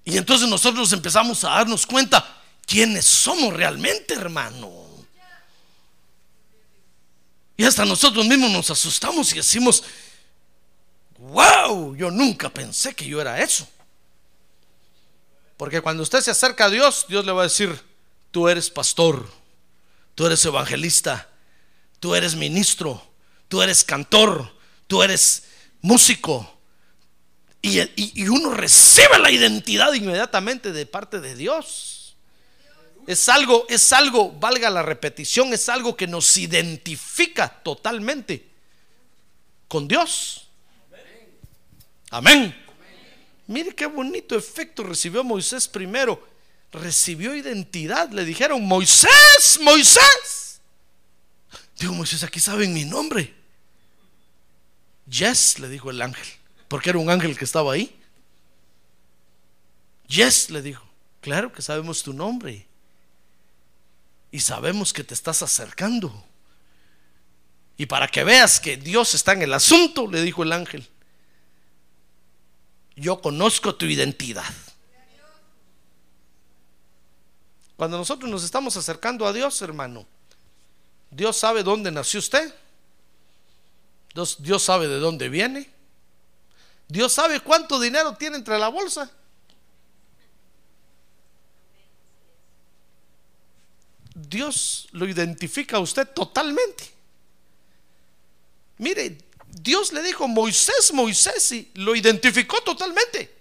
Y 0.04 0.16
entonces 0.16 0.48
nosotros 0.48 0.92
empezamos 0.92 1.44
a 1.44 1.50
darnos 1.50 1.86
cuenta 1.86 2.42
quiénes 2.66 3.04
somos 3.04 3.52
realmente, 3.52 4.14
hermano. 4.14 4.86
Y 7.56 7.64
hasta 7.64 7.84
nosotros 7.84 8.26
mismos 8.26 8.50
nos 8.50 8.70
asustamos 8.70 9.32
y 9.32 9.36
decimos, 9.36 9.82
wow, 11.36 11.94
yo 11.94 12.10
nunca 12.10 12.48
pensé 12.48 12.94
que 12.94 13.06
yo 13.06 13.20
era 13.20 13.42
eso. 13.42 13.68
Porque 15.58 15.82
cuando 15.82 16.02
usted 16.02 16.20
se 16.20 16.30
acerca 16.30 16.66
a 16.66 16.70
Dios, 16.70 17.04
Dios 17.08 17.26
le 17.26 17.32
va 17.32 17.42
a 17.42 17.44
decir, 17.44 17.78
tú 18.30 18.48
eres 18.48 18.70
pastor, 18.70 19.28
tú 20.14 20.26
eres 20.26 20.42
evangelista, 20.46 21.28
tú 22.00 22.14
eres 22.14 22.34
ministro, 22.34 23.02
tú 23.48 23.60
eres 23.60 23.84
cantor, 23.84 24.50
tú 24.86 25.02
eres 25.02 25.44
músico. 25.82 26.50
Y, 27.60 28.28
uno 28.28 28.50
recibe 28.54 29.18
la 29.18 29.30
identidad 29.30 29.92
inmediatamente 29.92 30.72
de 30.72 30.86
parte 30.86 31.20
de 31.20 31.34
Dios. 31.34 32.16
Es 33.06 33.28
algo, 33.28 33.66
es 33.68 33.92
algo, 33.92 34.32
valga 34.32 34.70
la 34.70 34.82
repetición, 34.82 35.52
es 35.52 35.68
algo 35.68 35.96
que 35.96 36.06
nos 36.06 36.36
identifica 36.38 37.48
totalmente 37.62 38.48
con 39.68 39.86
Dios. 39.86 40.45
Amén. 42.10 42.54
Mire 43.46 43.74
qué 43.74 43.86
bonito 43.86 44.36
efecto 44.36 44.82
recibió 44.82 45.22
Moisés 45.22 45.68
primero. 45.68 46.26
Recibió 46.72 47.34
identidad. 47.34 48.10
Le 48.10 48.24
dijeron, 48.24 48.64
Moisés, 48.64 49.58
Moisés. 49.62 50.60
Digo, 51.78 51.92
Moisés, 51.94 52.22
aquí 52.22 52.40
saben 52.40 52.72
mi 52.72 52.84
nombre. 52.84 53.34
Yes, 55.08 55.58
le 55.58 55.68
dijo 55.68 55.90
el 55.90 56.02
ángel, 56.02 56.26
porque 56.68 56.90
era 56.90 56.98
un 56.98 57.10
ángel 57.10 57.38
que 57.38 57.44
estaba 57.44 57.72
ahí. 57.72 57.96
Yes, 60.08 60.50
le 60.50 60.62
dijo, 60.62 60.84
claro 61.20 61.52
que 61.52 61.62
sabemos 61.62 62.02
tu 62.02 62.12
nombre. 62.12 62.66
Y 64.32 64.40
sabemos 64.40 64.92
que 64.92 65.04
te 65.04 65.14
estás 65.14 65.42
acercando. 65.42 66.24
Y 67.76 67.86
para 67.86 68.08
que 68.08 68.24
veas 68.24 68.58
que 68.58 68.76
Dios 68.76 69.14
está 69.14 69.32
en 69.32 69.42
el 69.42 69.52
asunto, 69.52 70.10
le 70.10 70.22
dijo 70.22 70.42
el 70.42 70.52
ángel, 70.52 70.88
yo 72.96 73.20
conozco 73.20 73.74
tu 73.74 73.84
identidad. 73.84 74.44
Cuando 77.76 77.98
nosotros 77.98 78.30
nos 78.30 78.42
estamos 78.42 78.76
acercando 78.76 79.26
a 79.26 79.32
Dios, 79.34 79.60
hermano, 79.60 80.06
Dios 81.10 81.36
sabe 81.36 81.62
dónde 81.62 81.90
nació 81.92 82.20
usted. 82.20 82.54
Dios, 84.14 84.42
Dios 84.42 84.62
sabe 84.62 84.88
de 84.88 84.98
dónde 84.98 85.28
viene. 85.28 85.70
Dios 86.88 87.12
sabe 87.12 87.40
cuánto 87.40 87.78
dinero 87.78 88.16
tiene 88.16 88.38
entre 88.38 88.58
la 88.58 88.68
bolsa. 88.68 89.10
Dios 94.14 94.88
lo 94.92 95.06
identifica 95.06 95.76
a 95.76 95.80
usted 95.80 96.08
totalmente. 96.08 96.90
Mire, 98.78 99.18
Dios 99.58 99.92
le 99.92 100.02
dijo 100.02 100.28
Moisés, 100.28 100.92
Moisés, 100.92 101.50
y 101.52 101.70
lo 101.74 101.96
identificó 101.96 102.60
totalmente. 102.60 103.34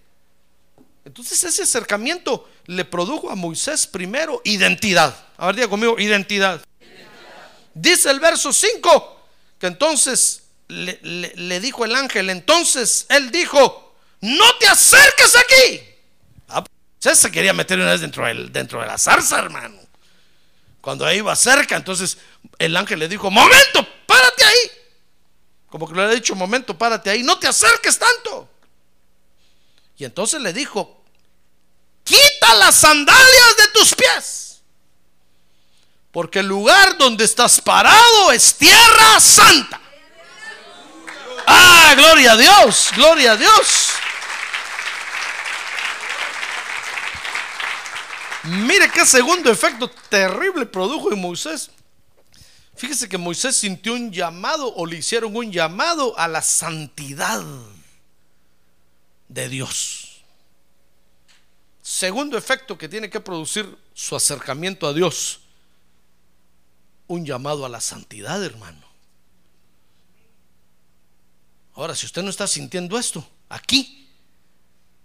Entonces 1.03 1.43
ese 1.43 1.63
acercamiento 1.63 2.49
le 2.65 2.85
produjo 2.85 3.29
a 3.29 3.35
Moisés 3.35 3.85
primero 3.85 4.41
identidad. 4.45 5.15
A 5.37 5.47
ver, 5.47 5.55
diga 5.55 5.67
conmigo, 5.67 5.99
identidad. 5.99 6.61
Dice 7.73 8.09
el 8.09 8.19
verso 8.19 8.53
5 8.53 9.27
que 9.59 9.67
entonces 9.67 10.43
le, 10.67 11.59
dijo 11.59 11.85
el 11.85 11.95
ángel, 11.95 12.29
entonces 12.29 13.05
él 13.09 13.29
dijo, 13.29 13.95
no 14.21 14.57
te 14.57 14.67
acerques 14.67 15.35
aquí. 15.35 15.81
Ah, 16.47 16.63
pues, 16.63 17.19
se 17.19 17.31
quería 17.31 17.53
meter 17.53 17.77
una 17.77 17.91
vez 17.91 18.01
dentro, 18.01 18.25
del, 18.25 18.51
dentro 18.51 18.79
de 18.79 18.87
la 18.87 18.97
zarza, 18.97 19.37
hermano. 19.37 19.79
Cuando 20.79 21.05
ahí 21.05 21.17
iba 21.17 21.35
cerca, 21.35 21.75
entonces 21.75 22.17
el 22.57 22.75
ángel 22.77 22.99
le 22.99 23.09
dijo, 23.09 23.29
momento, 23.29 23.85
párate 24.07 24.45
ahí. 24.45 24.71
Como 25.69 25.87
que 25.87 25.95
le 25.95 26.03
había 26.03 26.15
dicho, 26.15 26.35
momento, 26.35 26.77
párate 26.77 27.09
ahí, 27.09 27.23
no 27.23 27.37
te 27.37 27.47
acerques 27.47 27.97
tanto. 27.97 28.49
Y 29.97 30.05
entonces 30.05 30.41
le 30.41 30.53
dijo, 30.53 31.03
quita 32.03 32.53
las 32.55 32.75
sandalias 32.75 33.57
de 33.57 33.67
tus 33.69 33.95
pies. 33.95 34.61
Porque 36.11 36.39
el 36.39 36.47
lugar 36.47 36.97
donde 36.97 37.25
estás 37.25 37.59
parado 37.59 38.31
es 38.31 38.55
tierra 38.55 39.19
santa. 39.19 39.81
Ah, 41.47 41.93
gloria 41.95 42.31
a 42.31 42.37
Dios, 42.37 42.89
gloria 42.95 43.33
a 43.33 43.37
Dios. 43.37 43.89
Mire 48.43 48.89
qué 48.89 49.05
segundo 49.05 49.51
efecto 49.51 49.89
terrible 50.09 50.65
produjo 50.65 51.11
en 51.11 51.19
Moisés. 51.19 51.71
Fíjese 52.75 53.07
que 53.07 53.17
Moisés 53.17 53.55
sintió 53.55 53.93
un 53.93 54.11
llamado 54.11 54.73
o 54.75 54.85
le 54.85 54.97
hicieron 54.97 55.35
un 55.35 55.51
llamado 55.51 56.17
a 56.19 56.27
la 56.27 56.41
santidad 56.41 57.41
de 59.29 59.49
Dios. 59.49 60.23
Segundo 61.81 62.37
efecto 62.37 62.77
que 62.77 62.89
tiene 62.89 63.09
que 63.09 63.19
producir 63.21 63.77
su 63.93 64.15
acercamiento 64.15 64.87
a 64.87 64.93
Dios, 64.93 65.39
un 67.07 67.25
llamado 67.25 67.65
a 67.65 67.69
la 67.69 67.79
santidad, 67.79 68.43
hermano. 68.43 68.85
Ahora, 71.75 71.95
si 71.95 72.05
usted 72.05 72.23
no 72.23 72.29
está 72.29 72.47
sintiendo 72.47 72.97
esto, 72.97 73.25
aquí, 73.49 74.09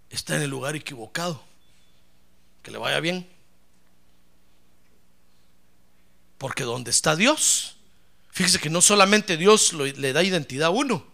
está 0.09 0.35
en 0.35 0.41
el 0.41 0.49
lugar 0.49 0.75
equivocado. 0.75 1.41
Que 2.63 2.71
le 2.71 2.77
vaya 2.77 2.99
bien. 2.99 3.30
Porque 6.41 6.63
donde 6.63 6.89
está 6.89 7.15
Dios, 7.15 7.75
fíjese 8.31 8.57
que 8.57 8.71
no 8.71 8.81
solamente 8.81 9.37
Dios 9.37 9.73
le 9.73 10.11
da 10.11 10.23
identidad 10.23 10.69
a 10.69 10.71
uno, 10.71 11.05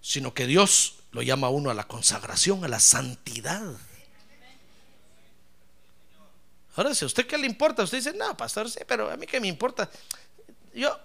sino 0.00 0.34
que 0.34 0.46
Dios 0.46 1.00
lo 1.10 1.20
llama 1.20 1.48
a 1.48 1.50
uno 1.50 1.68
a 1.68 1.74
la 1.74 1.88
consagración, 1.88 2.64
a 2.64 2.68
la 2.68 2.78
santidad. 2.78 3.74
Ahora, 6.76 6.94
si 6.94 7.04
a 7.04 7.06
usted 7.06 7.26
qué 7.26 7.36
le 7.38 7.46
importa, 7.46 7.82
usted 7.82 7.98
dice, 7.98 8.12
no, 8.12 8.36
pastor, 8.36 8.70
sí, 8.70 8.78
pero 8.86 9.10
a 9.10 9.16
mí 9.16 9.26
qué 9.26 9.40
me 9.40 9.48
importa. 9.48 9.90
Yo, 10.72 10.96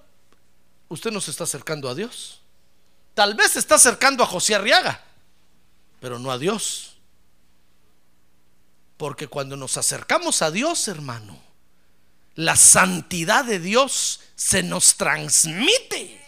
usted 0.90 1.10
no 1.10 1.20
se 1.20 1.32
está 1.32 1.46
acercando 1.46 1.90
a 1.90 1.96
Dios. 1.96 2.42
Tal 3.16 3.34
vez 3.34 3.54
se 3.54 3.60
está 3.60 3.74
acercando 3.74 4.24
a 4.24 4.28
José 4.28 4.54
Arriaga, 4.54 5.04
pero 6.00 6.20
no 6.20 6.30
a 6.30 6.38
Dios. 6.38 6.98
Porque 8.98 9.28
cuando 9.28 9.58
nos 9.58 9.78
acercamos 9.78 10.44
a 10.44 10.52
Dios, 10.52 10.88
hermano, 10.88 11.47
la 12.38 12.56
santidad 12.56 13.44
de 13.44 13.60
Dios 13.60 14.22
se 14.36 14.64
nos 14.64 14.96
transmite. 14.96 16.24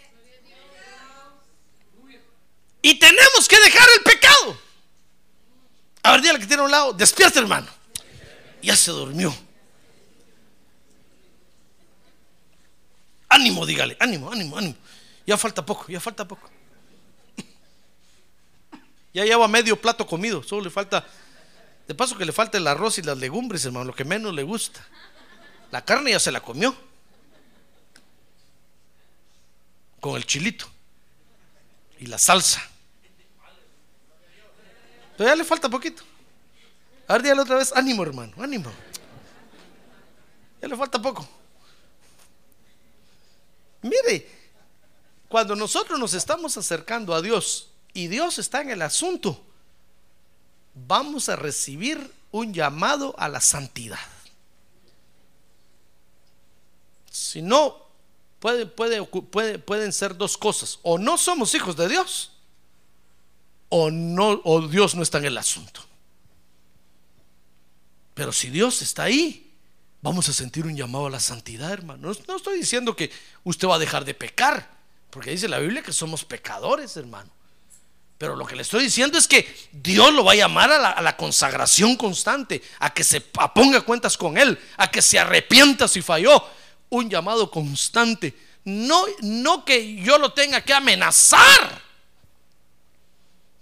Y 2.82 2.98
tenemos 2.98 3.48
que 3.48 3.60
dejar 3.60 3.88
el 3.98 4.04
pecado. 4.04 4.60
A 6.02 6.12
ver, 6.12 6.22
dígale 6.22 6.40
que 6.40 6.48
tiene 6.48 6.64
a 6.64 6.66
un 6.66 6.72
lado, 6.72 6.94
despierta 6.94 7.40
hermano. 7.40 7.68
Ya 8.62 8.76
se 8.76 8.92
durmió. 8.92 9.36
Ánimo, 13.28 13.66
dígale, 13.66 13.96
ánimo, 14.00 14.32
ánimo, 14.32 14.58
ánimo. 14.58 14.76
Ya 15.28 15.38
falta 15.38 15.64
poco, 15.64 15.86
ya 15.88 16.00
falta 16.00 16.28
poco. 16.28 16.50
Ya 19.14 19.26
lleva 19.26 19.48
medio 19.48 19.80
plato 19.80 20.06
comido, 20.06 20.44
solo 20.44 20.64
le 20.64 20.70
falta 20.70 21.06
de 21.88 21.96
paso 21.96 22.16
que 22.16 22.26
le 22.26 22.32
falta 22.32 22.60
el 22.60 22.68
arroz 22.68 23.00
y 23.00 23.02
las 23.02 23.18
legumbres, 23.18 23.66
hermano, 23.66 23.86
lo 23.86 23.96
que 23.96 24.06
menos 24.06 24.34
le 24.34 24.44
gusta. 24.44 24.86
La 25.72 25.84
carne 25.84 26.12
ya 26.12 26.20
se 26.20 26.32
la 26.32 26.42
comió. 26.42 26.76
Con 30.00 30.16
el 30.16 30.26
chilito. 30.26 30.68
Y 32.00 32.06
la 32.06 32.18
salsa. 32.18 32.62
Pero 35.18 35.30
ya 35.30 35.36
le 35.36 35.44
falta 35.44 35.70
poquito. 35.70 36.04
A 37.08 37.14
ver, 37.14 37.24
dígale 37.24 37.42
otra 37.42 37.58
vez, 37.58 37.74
ánimo, 37.76 38.04
hermano, 38.04 38.34
ánimo. 38.42 38.72
Ya 40.62 40.68
le 40.68 40.78
falta 40.78 41.02
poco. 41.02 41.28
Mire, 43.82 44.30
cuando 45.28 45.56
nosotros 45.56 46.00
nos 46.00 46.14
estamos 46.14 46.58
acercando 46.58 47.14
a 47.14 47.22
Dios 47.22 47.70
y 47.94 48.08
Dios 48.08 48.40
está 48.40 48.62
en 48.62 48.72
el 48.72 48.82
asunto, 48.82 49.44
vamos 50.74 51.30
a 51.30 51.36
recibir 51.36 52.14
un 52.32 52.54
llamado 52.54 53.16
a 53.18 53.28
la 53.28 53.42
santidad. 53.42 54.00
Si 57.10 57.42
no, 57.42 57.78
puede, 58.40 58.66
puede, 58.66 59.60
pueden 59.60 59.94
ser 59.94 60.16
dos 60.18 60.38
cosas. 60.38 60.80
O 60.84 60.98
no 60.98 61.18
somos 61.18 61.54
hijos 61.56 61.76
de 61.76 61.88
Dios, 61.90 62.32
o, 63.70 63.92
no, 63.92 64.42
o 64.44 64.68
Dios 64.68 64.96
no 64.96 65.04
está 65.04 65.20
en 65.20 65.26
el 65.26 65.38
asunto. 65.38 65.82
Pero 68.14 68.34
si 68.34 68.50
Dios 68.50 68.82
está 68.82 69.04
ahí, 69.04 69.50
vamos 70.02 70.28
a 70.28 70.34
sentir 70.34 70.66
un 70.66 70.76
llamado 70.76 71.06
a 71.06 71.10
la 71.10 71.20
santidad, 71.20 71.72
hermano. 71.72 72.12
No, 72.28 72.36
estoy 72.36 72.60
diciendo 72.60 72.96
que 72.96 73.12
usted 73.44 73.68
va 73.68 73.76
a 73.76 73.80
dejar 73.80 74.06
de 74.06 74.14
pecar, 74.14 74.70
porque 75.10 75.32
dice 75.32 75.48
la 75.48 75.60
Biblia 75.60 75.82
que 75.82 75.94
somos 75.94 76.26
pecadores, 76.26 76.98
hermano. 76.98 77.30
Pero 78.18 78.36
lo 78.36 78.46
que 78.46 78.58
le 78.58 78.64
estoy 78.64 78.84
diciendo 78.84 79.18
es 79.18 79.28
que 79.28 79.48
Dios 79.72 80.14
lo 80.14 80.26
va 80.26 80.34
a 80.34 80.36
llamar 80.36 80.70
a 80.70 81.02
la, 81.02 81.16
consagración 81.16 81.96
constante, 81.96 82.62
a 82.80 82.94
que 82.94 83.06
se 83.06 83.22
ponga 83.22 83.80
cuentas 83.82 84.18
con 84.18 84.38
Él, 84.38 84.60
a 84.76 84.92
que 84.92 85.02
se 85.02 85.18
arrepienta 85.18 85.88
si 85.88 86.02
falló. 86.02 86.46
Un 86.90 87.10
llamado 87.10 87.50
constante. 87.50 88.36
No, 88.66 89.06
no 89.22 89.64
que 89.66 89.96
yo 89.96 90.18
lo 90.18 90.34
tenga 90.34 90.62
que 90.62 90.74
amenazar, 90.74 91.82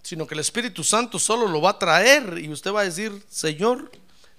sino 0.02 0.26
que 0.26 0.34
el 0.34 0.40
Espíritu 0.40 0.84
Santo 0.84 1.20
solo 1.20 1.48
lo 1.48 1.62
va 1.62 1.72
a 1.72 1.80
traer 1.80 2.40
y 2.40 2.50
usted 2.50 2.72
va 2.72 2.82
a 2.82 2.86
decir, 2.86 3.24
Señor, 3.30 3.92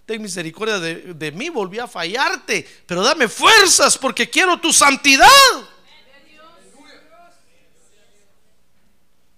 ten 0.07 0.21
misericordia 0.21 0.79
de, 0.79 1.15
de 1.15 1.33
mí, 1.33 1.49
volví 1.49 1.79
a 1.79 1.87
fallarte, 1.87 2.67
pero 2.87 3.03
dame 3.03 3.29
fuerzas 3.29 3.97
porque 3.97 4.29
quiero 4.29 4.59
tu 4.61 4.73
santidad. 4.73 5.29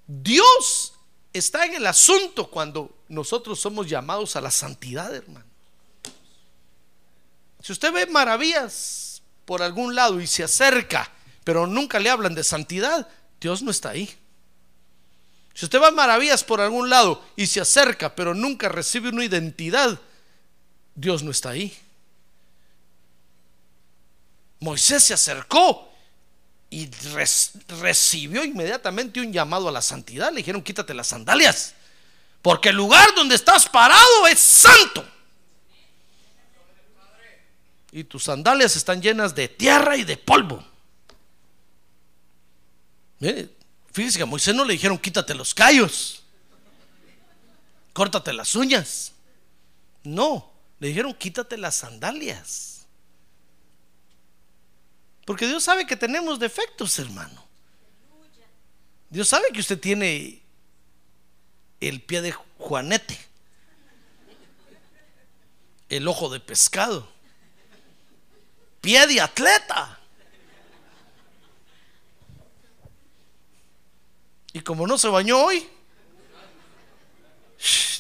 Dios 0.07 0.95
está 1.33 1.64
en 1.66 1.75
el 1.75 1.87
asunto 1.87 2.49
cuando 2.51 2.91
nosotros 3.09 3.61
somos 3.61 3.89
llamados 3.89 4.35
a 4.37 4.41
la 4.41 4.51
santidad, 4.51 5.14
hermano. 5.14 5.47
Si 7.62 7.72
usted 7.72 7.93
ve 7.93 8.07
maravillas 8.07 9.10
por 9.51 9.63
algún 9.63 9.97
lado 9.97 10.21
y 10.21 10.29
se 10.29 10.45
acerca, 10.45 11.11
pero 11.43 11.67
nunca 11.67 11.99
le 11.99 12.09
hablan 12.09 12.37
de 12.37 12.45
santidad, 12.45 13.09
Dios 13.41 13.63
no 13.63 13.73
está 13.73 13.89
ahí. 13.89 14.09
Si 15.55 15.65
usted 15.65 15.81
ve 15.81 15.91
maravillas 15.91 16.45
por 16.45 16.61
algún 16.61 16.89
lado 16.89 17.21
y 17.35 17.49
se 17.49 17.61
acerca, 17.61 18.15
pero 18.15 18.33
nunca 18.33 18.69
recibe 18.69 19.09
una 19.09 19.25
identidad, 19.25 20.01
Dios 20.95 21.25
no 21.25 21.33
está 21.33 21.51
ahí. 21.51 21.77
Moisés 24.61 25.03
se 25.03 25.15
acercó 25.15 25.93
y 26.71 26.89
recibió 27.81 28.45
inmediatamente 28.45 29.19
un 29.19 29.33
llamado 29.33 29.69
a 29.69 29.73
la 29.73 29.83
santidad. 29.83 30.31
Le 30.31 30.37
dijeron, 30.37 30.63
quítate 30.63 30.95
las 30.95 31.09
sandalias, 31.09 31.75
porque 32.41 32.69
el 32.69 32.77
lugar 32.77 33.17
donde 33.17 33.35
estás 33.35 33.69
parado 33.69 34.29
es 34.29 34.39
santo. 34.39 35.05
Y 37.93 38.05
tus 38.05 38.24
sandalias 38.24 38.76
están 38.76 39.03
llenas 39.03 39.34
de 39.34 39.49
tierra 39.49 39.97
y 39.97 40.05
de 40.05 40.16
polvo. 40.16 40.64
Mire, 43.18 43.51
fíjese 43.93 44.18
que 44.18 44.22
a 44.22 44.26
Moisés 44.26 44.55
no 44.55 44.64
le 44.64 44.72
dijeron 44.74 44.99
quítate 44.99 45.34
los 45.34 45.55
callos, 45.55 46.22
córtate 47.93 48.32
las 48.32 48.55
uñas. 48.55 49.12
No, 50.03 50.51
le 50.78 50.88
dijeron 50.88 51.14
quítate 51.14 51.57
las 51.57 51.76
sandalias. 51.76 52.86
Porque 55.26 55.47
Dios 55.47 55.62
sabe 55.62 55.86
que 55.86 55.97
tenemos 55.97 56.38
defectos, 56.38 56.99
hermano. 56.99 57.47
Dios 59.11 59.28
sabe 59.28 59.49
que 59.53 59.61
usted 59.61 59.78
tiene 59.78 60.41
el 61.80 62.01
pie 62.01 62.22
de 62.22 62.32
juanete, 62.59 63.18
el 65.88 66.07
ojo 66.07 66.30
de 66.30 66.41
pescado, 66.41 67.09
pie 68.81 69.07
de 69.07 69.20
atleta. 69.20 69.99
Y 74.53 74.61
como 74.61 74.87
no 74.87 74.99
se 74.99 75.09
bañó 75.09 75.39
hoy, 75.45 75.68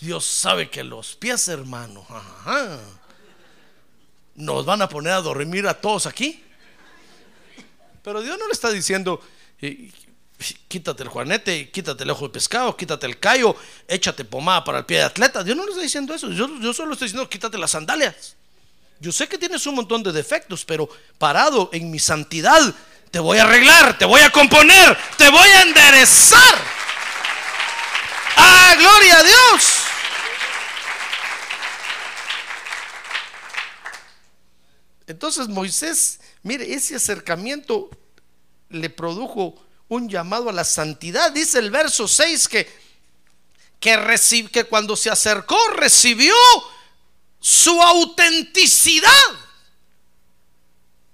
Dios 0.00 0.24
sabe 0.24 0.68
que 0.70 0.82
los 0.82 1.14
pies, 1.14 1.46
hermano, 1.48 2.06
nos 4.34 4.64
van 4.64 4.82
a 4.82 4.88
poner 4.88 5.12
a 5.12 5.20
dormir 5.20 5.66
a 5.68 5.74
todos 5.74 6.06
aquí. 6.06 6.42
Pero 8.02 8.22
Dios 8.22 8.38
no 8.38 8.46
le 8.46 8.52
está 8.52 8.70
diciendo, 8.70 9.20
quítate 10.68 11.02
el 11.02 11.08
juanete, 11.08 11.70
quítate 11.70 12.02
el 12.02 12.10
ojo 12.10 12.26
de 12.26 12.32
pescado, 12.32 12.76
quítate 12.76 13.06
el 13.06 13.20
callo, 13.20 13.54
échate 13.86 14.24
pomada 14.24 14.64
para 14.64 14.78
el 14.78 14.86
pie 14.86 14.98
de 14.98 15.04
atleta. 15.04 15.44
Dios 15.44 15.56
no 15.56 15.64
le 15.64 15.70
está 15.70 15.82
diciendo 15.82 16.14
eso. 16.14 16.30
Yo, 16.30 16.48
yo 16.60 16.72
solo 16.72 16.94
estoy 16.94 17.06
diciendo, 17.06 17.28
quítate 17.28 17.58
las 17.58 17.72
sandalias. 17.72 18.36
Yo 19.00 19.10
sé 19.12 19.26
que 19.28 19.38
tienes 19.38 19.66
un 19.66 19.76
montón 19.76 20.02
de 20.02 20.12
defectos, 20.12 20.64
pero 20.66 20.86
parado 21.16 21.70
en 21.72 21.90
mi 21.90 21.98
santidad, 21.98 22.74
te 23.10 23.18
voy 23.18 23.38
a 23.38 23.44
arreglar, 23.44 23.96
te 23.96 24.04
voy 24.04 24.20
a 24.20 24.30
componer, 24.30 24.96
te 25.16 25.30
voy 25.30 25.48
a 25.48 25.62
enderezar. 25.62 26.58
¡Ah, 28.36 28.74
gloria 28.78 29.18
a 29.18 29.22
Dios! 29.22 29.72
Entonces 35.06 35.48
Moisés, 35.48 36.20
mire, 36.42 36.72
ese 36.72 36.94
acercamiento 36.94 37.88
le 38.68 38.90
produjo 38.90 39.66
un 39.88 40.10
llamado 40.10 40.50
a 40.50 40.52
la 40.52 40.64
santidad. 40.64 41.32
Dice 41.32 41.58
el 41.58 41.70
verso 41.70 42.06
6 42.06 42.48
que, 42.48 42.70
que, 43.80 44.48
que 44.52 44.64
cuando 44.64 44.94
se 44.94 45.08
acercó 45.08 45.58
recibió 45.70 46.34
su 47.40 47.80
autenticidad. 47.82 49.10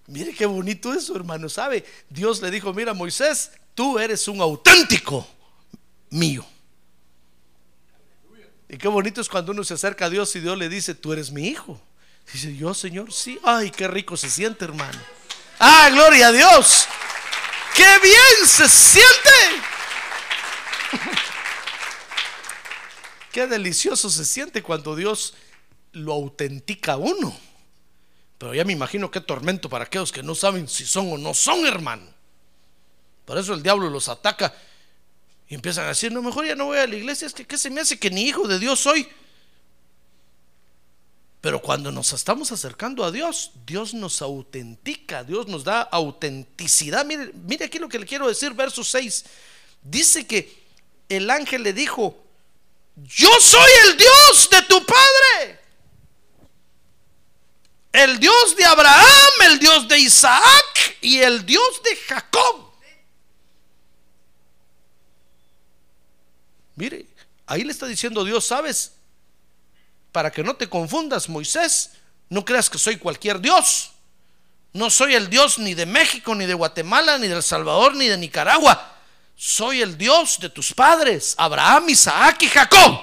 Mire 0.09 0.35
qué 0.35 0.47
bonito 0.47 0.93
eso, 0.93 1.17
hermano. 1.17 1.49
¿Sabe? 1.49 1.85
Dios 2.11 2.43
le 2.43 2.51
dijo, 2.51 2.73
mira 2.75 2.93
Moisés, 2.93 3.53
tú 3.75 3.99
eres 3.99 4.29
un 4.29 4.41
auténtico 4.41 5.27
mío. 6.11 6.45
Y 8.69 8.77
qué 8.79 8.89
bonito 8.89 9.21
es 9.21 9.29
cuando 9.29 9.53
uno 9.53 9.63
se 9.63 9.75
acerca 9.75 10.07
a 10.07 10.11
Dios 10.11 10.35
y 10.35 10.41
Dios 10.41 10.59
le 10.59 10.69
dice, 10.69 10.95
tú 10.95 11.13
eres 11.13 11.31
mi 11.31 11.47
hijo. 11.47 11.81
Dice, 12.33 12.57
yo 12.57 12.75
Señor, 12.75 13.13
sí. 13.13 13.39
Ay, 13.45 13.71
qué 13.71 13.87
rico 13.87 14.17
se 14.17 14.29
siente, 14.29 14.65
hermano. 14.65 14.99
Ah, 15.59 15.89
gloria 15.91 16.29
a 16.29 16.33
Dios. 16.33 16.87
¡Qué 17.75 17.99
bien 18.03 18.47
se 18.47 18.69
siente! 18.69 19.31
Qué 23.33 23.47
delicioso 23.47 24.11
se 24.11 24.25
siente 24.25 24.63
cuando 24.63 24.97
Dios 24.97 25.35
lo 25.97 26.13
autentica 26.13 26.97
uno. 26.97 27.37
Pero 28.39 28.55
ya 28.55 28.65
me 28.65 28.73
imagino 28.73 29.11
qué 29.11 29.21
tormento 29.21 29.69
para 29.69 29.85
aquellos 29.85 30.13
que 30.13 30.23
no 30.23 30.35
saben 30.35 30.69
si 30.69 30.85
son 30.85 31.11
o 31.13 31.19
no 31.19 31.33
son, 31.33 31.67
hermano. 31.67 32.07
Por 33.25 33.39
eso 33.39 33.55
el 33.55 33.63
diablo 33.63 33.89
los 33.89 34.09
ataca 34.09 34.55
y 35.49 35.55
empiezan 35.55 35.87
a 35.87 35.89
decir, 35.89 36.13
no, 36.13 36.23
mejor 36.23 36.47
ya 36.47 36.55
no 36.55 36.67
voy 36.67 36.79
a 36.79 36.87
la 36.87 36.97
iglesia, 36.97 37.27
es 37.27 37.33
que 37.33 37.47
¿qué 37.47 37.57
se 37.57 37.71
me 37.71 37.81
hace 37.81 37.99
que 37.99 38.11
ni 38.11 38.23
hijo 38.23 38.47
de 38.47 38.59
Dios 38.59 38.81
soy? 38.81 39.09
Pero 41.41 41.63
cuando 41.63 41.93
nos 41.93 42.13
estamos 42.13 42.51
acercando 42.53 43.05
a 43.05 43.11
Dios, 43.11 43.53
Dios 43.67 43.95
nos 43.95 44.21
autentica, 44.21 45.25
Dios 45.25 45.47
nos 45.47 45.65
da 45.65 45.81
autenticidad. 45.81 47.07
Mire, 47.07 47.31
mire 47.33 47.67
aquí 47.67 47.79
lo 47.79 47.89
que 47.89 47.99
le 47.99 48.07
quiero 48.07 48.27
decir, 48.27 48.53
verso 48.53 48.83
6. 48.83 49.25
Dice 49.83 50.27
que 50.27 50.67
el 51.09 51.31
ángel 51.31 51.63
le 51.63 51.73
dijo, 51.73 52.23
yo 52.97 53.31
soy 53.41 53.71
el 53.89 53.97
Dios 53.97 54.49
de 54.51 54.63
tu 54.63 54.85
padre. 54.85 55.66
El 57.97 58.19
Dios 58.19 58.57
de 58.57 58.65
Abraham, 58.65 59.33
el 59.45 59.59
Dios 59.59 59.89
de 59.89 59.99
Isaac 59.99 60.97
y 61.01 61.19
el 61.19 61.47
Dios 61.47 61.83
de 61.83 61.97
Jacob. 61.97 62.71
Mire, 66.75 67.07
ahí 67.47 67.65
le 67.65 67.73
está 67.73 67.87
diciendo 67.87 68.25
Dios, 68.25 68.45
¿sabes? 68.45 68.93
para 70.17 70.31
que 70.31 70.43
no 70.43 70.57
te 70.57 70.67
confundas, 70.67 71.29
Moisés, 71.29 71.91
no 72.31 72.43
creas 72.43 72.71
que 72.71 72.79
soy 72.79 72.97
cualquier 72.97 73.39
Dios. 73.39 73.91
No 74.73 74.89
soy 74.89 75.15
el 75.15 75.29
Dios 75.29 75.59
ni 75.59 75.75
de 75.75 75.85
México, 75.85 76.35
ni 76.35 76.47
de 76.47 76.55
Guatemala, 76.55 77.19
ni 77.19 77.29
de 77.29 77.35
El 77.35 77.43
Salvador, 77.43 77.95
ni 77.95 78.09
de 78.09 78.17
Nicaragua. 78.17 78.97
Soy 79.37 79.83
el 79.83 79.99
Dios 79.99 80.39
de 80.41 80.49
tus 80.49 80.73
padres, 80.73 81.35
Abraham, 81.37 81.91
Isaac 81.91 82.41
y 82.41 82.49
Jacob. 82.49 83.03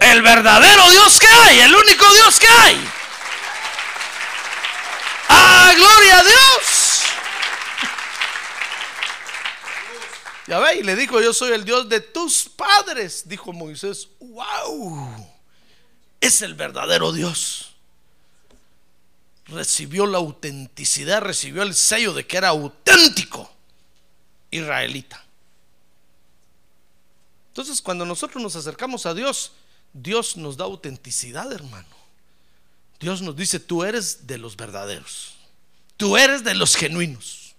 El 0.00 0.22
verdadero 0.22 0.90
Dios 0.92 1.18
que 1.18 1.26
hay, 1.26 1.60
el 1.60 1.74
único 1.74 2.10
Dios 2.14 2.40
que 2.40 2.48
hay. 2.48 2.88
¡Ah, 5.28 5.72
gloria 5.76 6.18
a 6.18 6.22
Dios! 6.22 7.02
Ya 10.48 10.58
ve, 10.60 10.76
y 10.76 10.82
le 10.82 10.94
dijo, 10.94 11.20
yo 11.20 11.32
soy 11.32 11.52
el 11.52 11.64
Dios 11.64 11.88
de 11.88 12.00
tus 12.00 12.48
padres, 12.48 13.28
dijo 13.28 13.52
Moisés. 13.52 14.08
¡Wow! 14.20 15.36
es 16.20 16.42
el 16.42 16.54
verdadero 16.54 17.12
Dios. 17.12 17.74
Recibió 19.46 20.06
la 20.06 20.18
autenticidad, 20.18 21.20
recibió 21.22 21.62
el 21.62 21.74
sello 21.74 22.12
de 22.12 22.26
que 22.26 22.36
era 22.36 22.48
auténtico 22.48 23.50
israelita. 24.50 25.22
Entonces, 27.48 27.80
cuando 27.80 28.04
nosotros 28.04 28.42
nos 28.42 28.56
acercamos 28.56 29.06
a 29.06 29.14
Dios, 29.14 29.52
Dios 29.92 30.36
nos 30.36 30.56
da 30.56 30.64
autenticidad, 30.64 31.50
hermano. 31.52 31.95
Dios 32.98 33.22
nos 33.22 33.36
dice, 33.36 33.60
tú 33.60 33.84
eres 33.84 34.26
de 34.26 34.38
los 34.38 34.56
verdaderos. 34.56 35.34
Tú 35.96 36.16
eres 36.16 36.44
de 36.44 36.54
los 36.54 36.76
genuinos. 36.76 37.54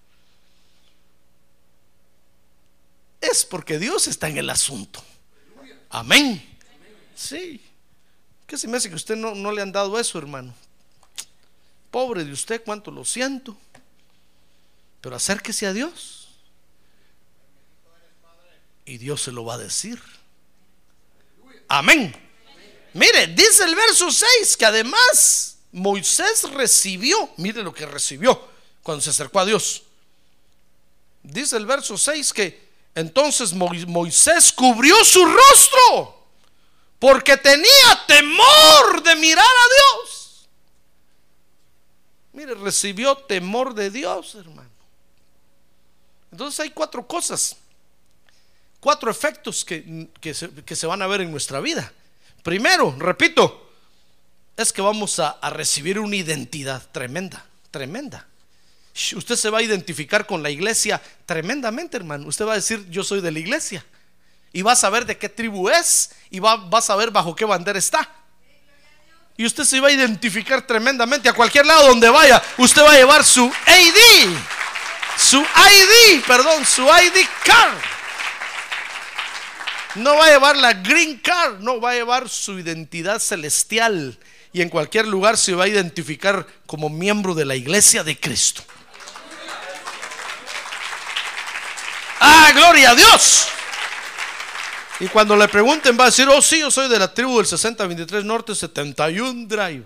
Es 3.21 3.45
porque 3.45 3.79
Dios 3.79 4.07
está 4.07 4.29
en 4.29 4.37
el 4.37 4.49
asunto. 4.49 5.03
Amén. 5.89 6.43
Sí. 7.15 7.61
¿Qué 8.45 8.57
se 8.57 8.67
me 8.67 8.77
hace 8.77 8.89
que 8.89 8.95
usted 8.95 9.15
no, 9.15 9.35
no 9.35 9.51
le 9.51 9.61
han 9.61 9.71
dado 9.71 9.99
eso, 9.99 10.17
hermano? 10.17 10.53
Pobre 11.91 12.23
de 12.23 12.31
usted, 12.31 12.63
cuánto 12.63 12.91
lo 12.91 13.03
siento. 13.05 13.57
Pero 15.01 15.15
acérquese 15.15 15.65
a 15.67 15.73
Dios. 15.73 16.29
Y 18.85 18.97
Dios 18.97 19.21
se 19.21 19.31
lo 19.31 19.43
va 19.43 19.55
a 19.55 19.57
decir. 19.57 20.01
Amén. 21.67 22.26
Mire, 22.97 23.27
dice 23.27 23.63
el 23.63 23.75
verso 23.75 24.09
6 24.09 24.57
que 24.57 24.65
además 24.65 25.57
Moisés 25.71 26.49
recibió, 26.51 27.29
mire 27.37 27.61
lo 27.61 27.71
que 27.71 27.85
recibió 27.85 28.49
cuando 28.81 29.03
se 29.03 29.11
acercó 29.11 29.39
a 29.39 29.45
Dios. 29.45 29.83
Dice 31.21 31.57
el 31.57 31.67
verso 31.67 31.95
6 31.95 32.33
que 32.33 32.67
entonces 32.95 33.53
Moisés 33.53 34.51
cubrió 34.51 35.05
su 35.05 35.23
rostro 35.23 36.25
porque 36.97 37.37
tenía 37.37 38.03
temor 38.07 39.03
de 39.03 39.15
mirar 39.17 39.45
a 39.45 40.01
Dios. 40.01 40.47
Mire, 42.33 42.55
recibió 42.55 43.15
temor 43.15 43.75
de 43.75 43.91
Dios, 43.91 44.33
hermano. 44.33 44.71
Entonces 46.31 46.61
hay 46.61 46.71
cuatro 46.71 47.07
cosas, 47.07 47.57
cuatro 48.79 49.11
efectos 49.11 49.63
que, 49.63 50.33
se, 50.33 50.87
van 50.87 51.03
a 51.03 51.07
ver 51.07 51.21
en 51.21 51.29
nuestra 51.29 51.59
vida. 51.59 51.93
Primero, 52.47 52.95
repito, 52.97 53.73
es 54.55 54.71
que 54.71 54.81
vamos 54.81 55.19
a, 55.19 55.37
recibir 55.49 55.99
una 55.99 56.15
identidad 56.15 56.81
tremenda, 56.93 57.45
tremenda. 57.71 58.25
Usted 59.17 59.35
se 59.35 59.49
va 59.49 59.57
a 59.57 59.61
identificar 59.61 60.25
con 60.25 60.41
la 60.41 60.49
iglesia 60.49 61.01
tremendamente, 61.25 61.97
hermano. 61.97 62.25
Usted 62.25 62.45
va 62.45 62.53
a 62.53 62.55
decir, 62.55 62.87
yo 62.89 63.03
soy 63.03 63.19
de 63.19 63.33
la 63.33 63.39
iglesia 63.39 63.85
y 64.53 64.61
va 64.61 64.71
a 64.71 64.75
saber 64.77 65.05
de 65.05 65.17
qué 65.17 65.27
tribu 65.27 65.67
es 65.67 66.11
y 66.29 66.39
va, 66.39 66.55
va 66.55 66.79
a 66.79 66.81
saber 66.81 67.11
bajo 67.11 67.35
qué 67.35 67.43
bandera 67.43 67.79
está. 67.79 68.09
Y 69.35 69.45
usted 69.45 69.65
se 69.65 69.81
va 69.81 69.89
a 69.89 69.91
identificar 69.91 70.65
tremendamente 70.65 71.27
a 71.27 71.33
cualquier 71.33 71.65
lado 71.65 71.89
donde 71.89 72.07
vaya. 72.07 72.41
Usted 72.57 72.81
va 72.81 72.93
a 72.93 72.95
llevar 72.95 73.25
su 73.25 73.45
ID, 73.45 74.37
su 75.17 75.41
ID, 75.41 76.23
perdón, 76.25 76.65
su 76.65 76.83
ID 76.83 77.27
card. 77.43 77.96
No 79.97 80.15
va 80.15 80.25
a 80.25 80.29
llevar 80.29 80.55
la 80.57 80.73
green 80.73 81.17
card, 81.17 81.59
no 81.59 81.81
va 81.81 81.91
a 81.91 81.95
llevar 81.95 82.29
su 82.29 82.59
identidad 82.59 83.19
celestial. 83.19 84.17
Y 84.53 84.61
en 84.61 84.69
cualquier 84.69 85.07
lugar 85.07 85.37
se 85.37 85.53
va 85.53 85.65
a 85.65 85.67
identificar 85.67 86.45
como 86.65 86.89
miembro 86.89 87.33
de 87.33 87.45
la 87.45 87.55
iglesia 87.55 88.03
de 88.03 88.19
Cristo. 88.19 88.63
Ah, 92.19 92.51
gloria 92.53 92.91
a 92.91 92.95
Dios. 92.95 93.47
Y 94.99 95.07
cuando 95.07 95.35
le 95.35 95.47
pregunten 95.47 95.97
va 95.97 96.05
a 96.05 96.07
decir, 96.07 96.27
oh 96.27 96.41
sí, 96.41 96.59
yo 96.59 96.71
soy 96.71 96.89
de 96.89 96.97
la 96.97 97.13
tribu 97.13 97.37
del 97.37 97.45
6023 97.45 98.25
Norte 98.25 98.55
71 98.55 99.47
Drive. 99.47 99.83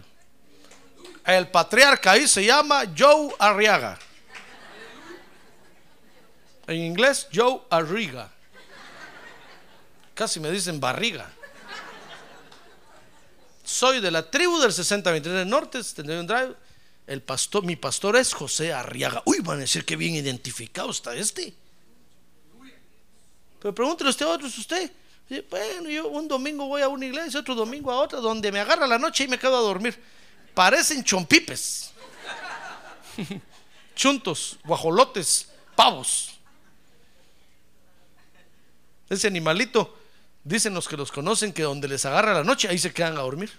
El 1.26 1.50
patriarca 1.50 2.12
ahí 2.12 2.28
se 2.28 2.46
llama 2.46 2.84
Joe 2.98 3.34
Arriaga. 3.38 4.00
En 6.68 6.78
inglés, 6.78 7.28
Joe 7.34 7.62
Arriga. 7.70 8.31
Casi 10.22 10.40
me 10.40 10.52
dicen 10.52 10.80
barriga. 10.80 11.28
Soy 13.64 14.00
de 14.00 14.12
la 14.12 14.30
tribu 14.30 14.60
del 14.60 14.72
6023 14.72 15.48
Norte 15.48 15.84
71 15.84 16.28
Drive. 16.32 16.56
El 17.08 17.24
pastor, 17.24 17.64
mi 17.64 17.76
pastor 17.76 18.16
es 18.16 18.32
José 18.32 18.72
Arriaga. 18.72 19.24
Uy, 19.26 19.40
van 19.40 19.58
a 19.58 19.62
decir 19.62 19.84
que 19.84 19.96
bien 19.96 20.14
identificado 20.14 20.92
está 20.92 21.16
este. 21.16 21.56
Pero 23.60 23.74
pregúntele 23.74 24.12
usted 24.12 24.28
a 24.28 24.30
otros, 24.30 24.56
usted. 24.60 24.92
Bueno, 25.50 25.90
yo 25.90 26.08
un 26.10 26.28
domingo 26.28 26.68
voy 26.68 26.84
a 26.84 26.88
una 26.88 27.08
iglesia, 27.08 27.40
otro 27.40 27.56
domingo 27.56 27.92
a 27.92 28.00
otra, 28.00 28.20
donde 28.20 28.52
me 28.52 28.60
agarra 28.60 28.86
la 28.86 29.00
noche 29.00 29.24
y 29.24 29.28
me 29.28 29.40
quedo 29.40 29.58
a 29.58 29.62
dormir. 29.62 30.00
Parecen 30.54 31.04
chompipes, 31.04 31.94
chuntos, 33.96 34.60
guajolotes, 34.66 35.48
pavos. 35.76 36.38
Ese 39.10 39.26
animalito, 39.26 39.98
dicen 40.44 40.74
los 40.74 40.88
que 40.88 40.98
los 40.98 41.12
conocen 41.12 41.54
que 41.54 41.64
donde 41.64 41.88
les 41.88 42.06
agarra 42.06 42.34
la 42.34 42.44
noche, 42.44 42.68
ahí 42.68 42.78
se 42.78 42.94
quedan 42.94 43.18
a 43.18 43.22
dormir. 43.22 43.52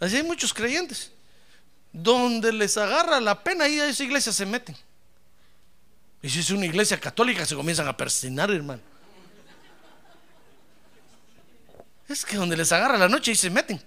Así 0.00 0.16
hay 0.16 0.22
muchos 0.22 0.52
creyentes. 0.52 1.10
Donde 1.92 2.52
les 2.52 2.76
agarra 2.76 3.20
la 3.20 3.42
pena, 3.42 3.64
ahí 3.64 3.80
a 3.80 3.88
esa 3.88 4.04
iglesia 4.04 4.32
se 4.32 4.44
meten. 4.44 4.76
Y 6.22 6.28
si 6.28 6.40
es 6.40 6.50
una 6.50 6.66
iglesia 6.66 6.98
católica, 6.98 7.46
se 7.46 7.54
comienzan 7.54 7.88
a 7.88 7.96
persinar, 7.96 8.50
hermano. 8.50 8.82
Es 12.08 12.24
que 12.24 12.36
donde 12.36 12.56
les 12.56 12.70
agarra 12.72 12.98
la 12.98 13.08
noche 13.08 13.32
y 13.32 13.36
se 13.36 13.50
meten. 13.50 13.82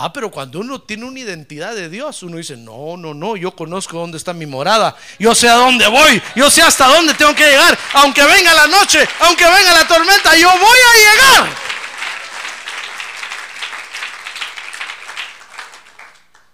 Ah, 0.00 0.12
pero 0.12 0.30
cuando 0.30 0.60
uno 0.60 0.80
tiene 0.80 1.04
una 1.06 1.18
identidad 1.18 1.74
de 1.74 1.88
Dios, 1.88 2.22
uno 2.22 2.36
dice, 2.36 2.56
no, 2.56 2.96
no, 2.96 3.14
no, 3.14 3.36
yo 3.36 3.50
conozco 3.50 3.98
dónde 3.98 4.16
está 4.16 4.32
mi 4.32 4.46
morada, 4.46 4.96
yo 5.18 5.34
sé 5.34 5.48
a 5.48 5.54
dónde 5.54 5.88
voy, 5.88 6.22
yo 6.36 6.48
sé 6.48 6.62
hasta 6.62 6.86
dónde 6.86 7.14
tengo 7.14 7.34
que 7.34 7.42
llegar, 7.42 7.76
aunque 7.94 8.24
venga 8.24 8.54
la 8.54 8.68
noche, 8.68 9.00
aunque 9.18 9.44
venga 9.44 9.72
la 9.72 9.88
tormenta, 9.88 10.36
yo 10.36 10.48
voy 10.50 10.60
a 10.60 11.40
llegar. 11.42 11.56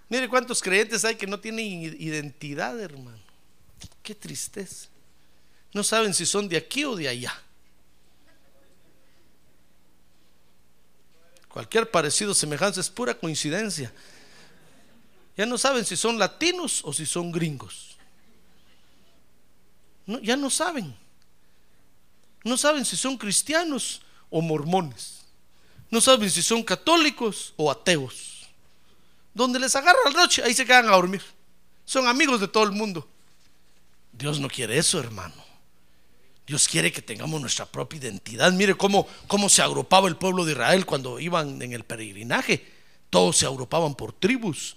Mire 0.08 0.26
cuántos 0.26 0.62
creyentes 0.62 1.04
hay 1.04 1.16
que 1.16 1.26
no 1.26 1.38
tienen 1.38 1.66
identidad, 2.00 2.80
hermano. 2.80 3.20
Qué 4.02 4.14
tristeza. 4.14 4.88
No 5.74 5.84
saben 5.84 6.14
si 6.14 6.24
son 6.24 6.48
de 6.48 6.56
aquí 6.56 6.86
o 6.86 6.96
de 6.96 7.08
allá. 7.08 7.43
Cualquier 11.54 11.88
parecido, 11.88 12.34
semejanza 12.34 12.80
es 12.80 12.90
pura 12.90 13.14
coincidencia. 13.14 13.92
Ya 15.36 15.46
no 15.46 15.56
saben 15.56 15.84
si 15.84 15.96
son 15.96 16.18
latinos 16.18 16.80
o 16.82 16.92
si 16.92 17.06
son 17.06 17.30
gringos. 17.30 17.96
Ya 20.20 20.36
no 20.36 20.50
saben. 20.50 20.96
No 22.42 22.56
saben 22.56 22.84
si 22.84 22.96
son 22.96 23.16
cristianos 23.16 24.02
o 24.30 24.40
mormones. 24.42 25.20
No 25.92 26.00
saben 26.00 26.28
si 26.28 26.42
son 26.42 26.64
católicos 26.64 27.54
o 27.54 27.70
ateos. 27.70 28.48
Donde 29.32 29.60
les 29.60 29.76
agarra 29.76 29.98
la 30.06 30.10
noche, 30.10 30.42
ahí 30.42 30.54
se 30.54 30.66
quedan 30.66 30.88
a 30.88 30.96
dormir. 30.96 31.22
Son 31.84 32.08
amigos 32.08 32.40
de 32.40 32.48
todo 32.48 32.64
el 32.64 32.72
mundo. 32.72 33.08
Dios 34.10 34.40
no 34.40 34.48
quiere 34.48 34.76
eso, 34.76 34.98
hermano. 34.98 35.43
Dios 36.46 36.68
quiere 36.68 36.92
que 36.92 37.00
tengamos 37.00 37.40
nuestra 37.40 37.64
propia 37.64 37.98
identidad. 37.98 38.52
Mire 38.52 38.74
cómo, 38.74 39.06
cómo 39.26 39.48
se 39.48 39.62
agrupaba 39.62 40.08
el 40.08 40.16
pueblo 40.16 40.44
de 40.44 40.52
Israel 40.52 40.84
cuando 40.84 41.18
iban 41.18 41.60
en 41.62 41.72
el 41.72 41.84
peregrinaje. 41.84 42.70
Todos 43.08 43.38
se 43.38 43.46
agrupaban 43.46 43.94
por 43.94 44.12
tribus, 44.12 44.76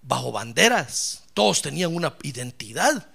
bajo 0.00 0.32
banderas. 0.32 1.24
Todos 1.34 1.60
tenían 1.60 1.94
una 1.94 2.14
identidad. 2.22 3.06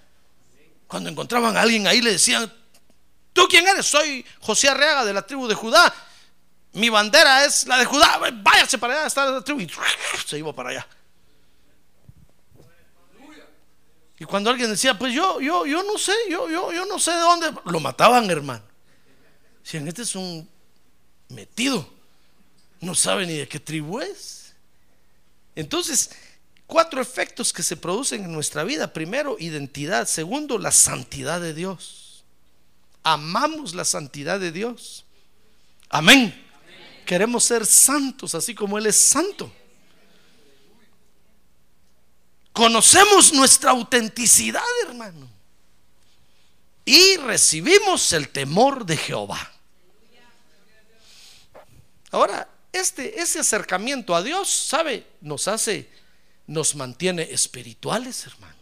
Cuando 0.87 1.09
encontraban 1.09 1.57
a 1.57 1.61
alguien 1.61 1.87
ahí 1.87 2.01
le 2.01 2.11
decían, 2.11 2.51
¿tú 3.33 3.47
quién 3.49 3.67
eres? 3.67 3.85
Soy 3.85 4.23
José 4.39 4.69
Arreaga 4.69 5.05
de 5.05 5.13
la 5.13 5.25
tribu 5.25 5.47
de 5.47 5.55
Judá. 5.55 5.93
Mi 6.73 6.89
bandera 6.89 7.45
es 7.45 7.65
la 7.65 7.77
de 7.77 7.85
Judá. 7.85 8.19
Váyase 8.33 8.77
para 8.77 8.93
allá, 8.93 9.07
está 9.07 9.25
la 9.25 9.41
tribu. 9.41 9.61
Y 9.61 9.71
se 10.27 10.37
iba 10.37 10.53
para 10.53 10.69
allá. 10.69 10.87
Y 14.19 14.25
cuando 14.25 14.49
alguien 14.49 14.69
decía, 14.69 14.99
pues 14.99 15.13
yo, 15.13 15.39
yo, 15.39 15.65
yo 15.65 15.81
no 15.83 15.97
sé, 15.97 16.13
yo, 16.29 16.49
yo, 16.49 16.73
yo 16.73 16.85
no 16.85 16.99
sé 16.99 17.11
de 17.11 17.19
dónde, 17.19 17.53
lo 17.65 17.79
mataban, 17.79 18.29
hermano. 18.29 18.63
Decían, 19.63 19.87
este 19.87 20.01
es 20.01 20.13
un 20.15 20.47
metido, 21.29 21.89
no 22.81 22.95
sabe 22.95 23.25
ni 23.25 23.37
de 23.37 23.47
qué 23.47 23.59
tribu 23.59 24.01
es. 24.01 24.53
Entonces, 25.55 26.11
cuatro 26.67 27.01
efectos 27.01 27.53
que 27.53 27.63
se 27.63 27.77
producen 27.77 28.25
en 28.25 28.31
nuestra 28.31 28.63
vida. 28.63 28.91
Primero, 28.93 29.37
identidad. 29.39 30.07
Segundo, 30.07 30.57
la 30.57 30.71
santidad 30.71 31.39
de 31.39 31.53
Dios. 31.53 32.23
Amamos 33.03 33.73
la 33.73 33.85
santidad 33.85 34.39
de 34.39 34.51
Dios. 34.51 35.05
Amén. 35.89 36.45
Queremos 37.05 37.43
ser 37.43 37.65
santos, 37.65 38.35
así 38.35 38.53
como 38.53 38.77
Él 38.77 38.85
es 38.85 38.97
santo. 38.97 39.51
Conocemos 42.59 43.31
nuestra 43.31 43.71
autenticidad, 43.71 44.61
hermano. 44.85 45.29
Y 46.83 47.15
recibimos 47.15 48.11
el 48.11 48.27
temor 48.27 48.85
de 48.85 48.97
Jehová. 48.97 49.49
Ahora, 52.11 52.49
este, 52.73 53.21
ese 53.21 53.39
acercamiento 53.39 54.13
a 54.13 54.21
Dios, 54.21 54.49
¿sabe? 54.49 55.07
Nos 55.21 55.47
hace, 55.47 55.87
nos 56.47 56.75
mantiene 56.75 57.21
espirituales, 57.31 58.25
hermano. 58.27 58.59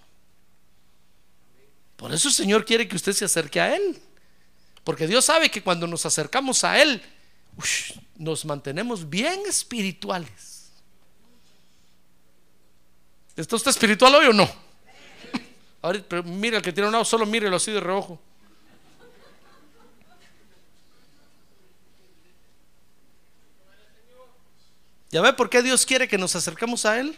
Por 1.95 2.13
eso 2.13 2.27
el 2.27 2.35
Señor 2.35 2.65
quiere 2.65 2.87
que 2.87 2.97
usted 2.97 3.13
se 3.13 3.25
acerque 3.25 3.59
a 3.59 3.75
Él. 3.75 3.99
Porque 4.83 5.07
Dios 5.07 5.25
sabe 5.25 5.49
que 5.49 5.63
cuando 5.63 5.87
nos 5.87 6.05
acercamos 6.05 6.63
a 6.63 6.79
Él, 6.79 7.01
nos 8.15 8.45
mantenemos 8.45 9.09
bien 9.09 9.41
espirituales. 9.47 10.56
¿Está 13.37 13.69
espiritual 13.69 14.15
hoy 14.15 14.25
o 14.25 14.33
no? 14.33 14.49
Ahorita, 15.83 16.23
mira 16.23 16.57
el 16.57 16.63
que 16.63 16.73
tiene 16.73 16.87
un 16.87 16.91
lado, 16.91 17.05
solo 17.05 17.23
mírelo 17.23 17.55
así 17.55 17.71
de 17.71 17.79
reojo. 17.79 18.19
¿Ya 25.11 25.21
ve 25.21 25.31
por 25.33 25.51
qué 25.51 25.61
Dios 25.61 25.85
quiere 25.85 26.07
que 26.07 26.17
nos 26.17 26.35
acercamos 26.35 26.85
a 26.85 26.99
Él? 26.99 27.15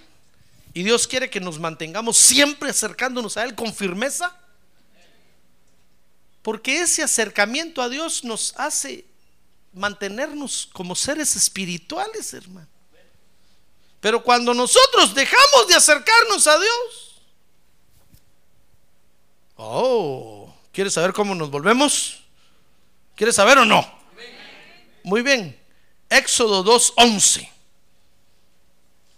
Y 0.74 0.84
Dios 0.84 1.07
quiere 1.07 1.30
que 1.30 1.39
nos 1.39 1.57
mantengamos 1.57 2.17
siempre 2.17 2.70
acercándonos 2.70 3.38
a 3.38 3.45
Él 3.45 3.55
con 3.55 3.74
firmeza. 3.74 4.38
Porque 6.41 6.82
ese 6.82 7.01
acercamiento 7.01 7.82
a 7.82 7.88
Dios 7.88 8.26
nos 8.26 8.53
hace 8.57 9.05
mantenernos 9.74 10.70
como 10.74 10.95
seres 10.95 11.38
espirituales, 11.38 12.34
hermano. 12.34 12.78
Pero 14.02 14.24
cuando 14.24 14.54
nosotros 14.54 15.14
dejamos 15.14 15.68
de 15.68 15.76
acercarnos 15.76 16.47
a 16.47 16.58
Dios, 16.58 17.22
oh, 19.58 20.54
¿quieres 20.72 20.93
saber 20.93 21.12
cómo 21.14 21.36
nos 21.36 21.50
volvemos? 21.52 22.24
¿Quieres 23.16 23.36
saber 23.36 23.58
o 23.58 23.66
no? 23.66 23.86
Muy 25.04 25.22
bien. 25.22 25.60
Éxodo 26.10 26.64
2:11. 26.64 27.50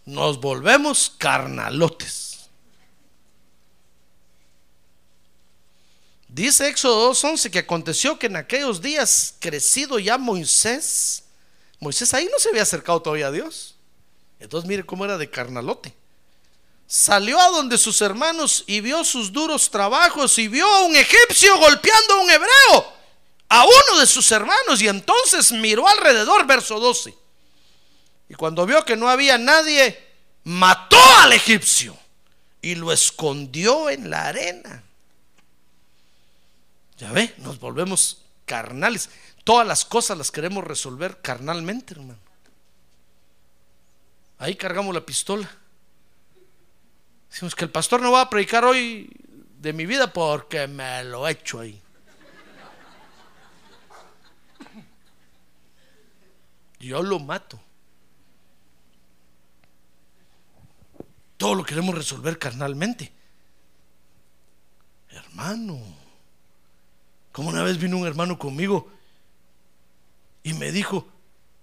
Nos 0.05 0.39
volvemos 0.41 1.11
carnalotes. 1.17 2.49
Dice 6.27 6.69
Éxodo 6.69 7.11
2:11 7.11 7.51
que 7.51 7.59
aconteció 7.59 8.17
que 8.17 8.27
en 8.27 8.37
aquellos 8.37 8.81
días, 8.81 9.35
crecido 9.39 9.99
ya 9.99 10.17
Moisés, 10.17 11.25
Moisés 11.79 12.13
ahí 12.13 12.27
no 12.31 12.39
se 12.39 12.49
había 12.49 12.63
acercado 12.63 13.01
todavía 13.01 13.27
a 13.27 13.31
Dios. 13.31 13.70
Entonces 14.41 14.67
mire 14.67 14.83
cómo 14.83 15.05
era 15.05 15.17
de 15.17 15.29
carnalote. 15.29 15.93
Salió 16.87 17.39
a 17.39 17.51
donde 17.51 17.77
sus 17.77 18.01
hermanos 18.01 18.63
y 18.67 18.81
vio 18.81 19.03
sus 19.03 19.31
duros 19.31 19.69
trabajos 19.69 20.37
y 20.39 20.47
vio 20.47 20.67
a 20.67 20.81
un 20.81 20.95
egipcio 20.95 21.57
golpeando 21.57 22.15
a 22.15 22.19
un 22.21 22.29
hebreo, 22.29 22.93
a 23.47 23.63
uno 23.63 23.99
de 23.99 24.07
sus 24.07 24.29
hermanos, 24.31 24.81
y 24.81 24.87
entonces 24.87 25.51
miró 25.51 25.87
alrededor, 25.87 26.45
verso 26.45 26.79
12. 26.79 27.15
Y 28.29 28.33
cuando 28.33 28.65
vio 28.65 28.83
que 28.83 28.97
no 28.97 29.07
había 29.07 29.37
nadie, 29.37 29.97
mató 30.43 30.97
al 31.19 31.33
egipcio 31.33 31.95
y 32.61 32.75
lo 32.75 32.91
escondió 32.91 33.89
en 33.89 34.09
la 34.09 34.27
arena. 34.27 34.83
Ya 36.97 37.11
ve, 37.11 37.33
nos 37.37 37.59
volvemos 37.59 38.23
carnales. 38.45 39.09
Todas 39.43 39.67
las 39.67 39.85
cosas 39.85 40.17
las 40.17 40.31
queremos 40.31 40.63
resolver 40.63 41.21
carnalmente, 41.21 41.93
hermano. 41.93 42.30
Ahí 44.41 44.55
cargamos 44.55 44.95
la 44.95 45.05
pistola. 45.05 45.47
Decimos 47.29 47.53
que 47.53 47.63
el 47.63 47.69
pastor 47.69 48.01
no 48.01 48.11
va 48.11 48.21
a 48.21 48.29
predicar 48.31 48.65
hoy 48.65 49.07
de 49.59 49.71
mi 49.71 49.85
vida 49.85 50.11
porque 50.11 50.65
me 50.65 51.03
lo 51.03 51.27
he 51.27 51.33
hecho 51.33 51.59
ahí. 51.59 51.79
Yo 56.79 57.03
lo 57.03 57.19
mato. 57.19 57.61
Todo 61.37 61.53
lo 61.53 61.63
queremos 61.63 61.93
resolver 61.93 62.39
carnalmente. 62.39 63.11
Hermano, 65.11 65.79
como 67.31 67.49
una 67.49 67.61
vez 67.61 67.77
vino 67.77 67.95
un 67.95 68.07
hermano 68.07 68.39
conmigo 68.39 68.91
y 70.41 70.53
me 70.53 70.71
dijo, 70.71 71.10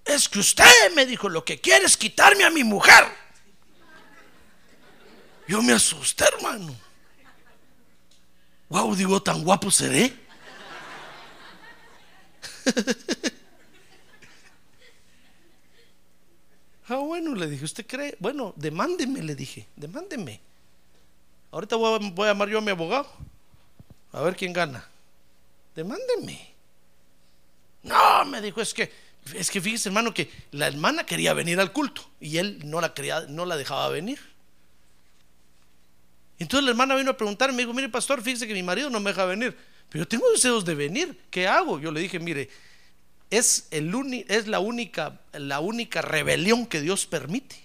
es 0.09 0.29
que 0.29 0.39
usted 0.39 0.65
me 0.95 1.07
dijo, 1.07 1.29
lo 1.29 1.45
que 1.45 1.61
quiere 1.61 1.85
es 1.85 1.97
quitarme 1.97 2.45
a 2.45 2.51
mi 2.51 2.65
mujer. 2.65 3.05
Yo 5.47 5.63
me 5.63 5.73
asusté, 5.73 6.25
hermano. 6.25 6.75
Wow, 8.69 8.95
digo, 8.95 9.23
tan 9.23 9.45
guapo 9.45 9.71
seré. 9.71 10.15
ah, 16.89 16.97
bueno, 16.97 17.35
le 17.35 17.47
dije, 17.47 17.65
¿usted 17.65 17.87
cree? 17.87 18.17
Bueno, 18.19 18.53
demándeme, 18.57 19.23
le 19.23 19.35
dije, 19.35 19.67
demándeme. 19.77 20.41
Ahorita 21.51 21.77
voy 21.77 21.95
a, 21.95 21.99
voy 22.11 22.27
a 22.27 22.31
llamar 22.33 22.49
yo 22.49 22.59
a 22.59 22.63
mi 22.63 22.71
abogado. 22.71 23.11
A 24.13 24.21
ver 24.23 24.37
quién 24.37 24.53
gana. 24.53 24.87
Demándeme. 25.75 26.55
No, 27.83 28.25
me 28.25 28.41
dijo, 28.41 28.61
es 28.61 28.75
que, 28.75 28.93
es 29.35 29.51
que 29.51 29.61
fíjese, 29.61 29.89
hermano, 29.89 30.14
que 30.14 30.31
la 30.53 30.66
hermana 30.66 31.05
quería 31.05 31.35
venir 31.35 31.61
al 31.61 31.72
culto 31.72 32.09
y 32.20 32.39
él 32.39 32.61
no 32.64 32.81
la 32.81 32.95
quería, 32.95 33.22
no 33.29 33.47
la 33.47 33.57
dejaba 33.57 33.89
venir. 33.89 34.18
Entonces 36.39 36.64
la 36.64 36.70
hermana 36.70 36.95
vino 36.95 37.11
a 37.11 37.16
preguntarme, 37.16 37.57
me 37.57 37.62
dijo, 37.62 37.74
mire 37.74 37.89
pastor, 37.89 38.22
fíjese 38.22 38.47
que 38.47 38.55
mi 38.55 38.62
marido 38.62 38.91
no 38.91 39.01
me 39.01 39.11
deja 39.11 39.24
venir, 39.24 39.57
pero 39.89 40.05
yo 40.05 40.09
tengo 40.09 40.31
deseos 40.31 40.64
de 40.64 40.74
venir, 40.74 41.18
¿qué 41.31 41.49
hago? 41.49 41.81
Yo 41.81 41.91
le 41.91 42.01
dije, 42.01 42.18
mire, 42.20 42.49
es, 43.31 43.68
el 43.70 43.93
es 44.29 44.47
la, 44.47 44.61
única, 44.61 45.20
la 45.33 45.61
única 45.61 46.03
rebelión 46.03 46.66
que 46.66 46.81
Dios 46.81 47.07
permite. 47.07 47.57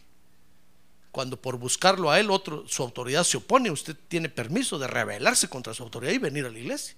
Cuando 1.12 1.40
por 1.40 1.58
buscarlo 1.58 2.10
a 2.10 2.20
él, 2.20 2.32
otro, 2.32 2.68
su 2.68 2.82
autoridad 2.82 3.24
se 3.24 3.38
opone, 3.38 3.70
usted 3.70 3.96
tiene 4.08 4.30
permiso 4.30 4.80
de 4.80 4.88
rebelarse 4.88 5.48
contra 5.48 5.74
su 5.74 5.84
autoridad 5.84 6.12
y 6.12 6.18
venir 6.18 6.46
a 6.46 6.50
la 6.50 6.58
iglesia. 6.58 6.96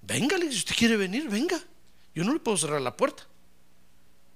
Venga, 0.00 0.38
si 0.38 0.48
usted 0.48 0.74
quiere 0.74 0.96
venir, 0.96 1.28
venga. 1.28 1.60
Yo 2.14 2.24
no 2.24 2.32
le 2.32 2.40
puedo 2.40 2.56
cerrar 2.56 2.80
la 2.80 2.96
puerta. 2.96 3.24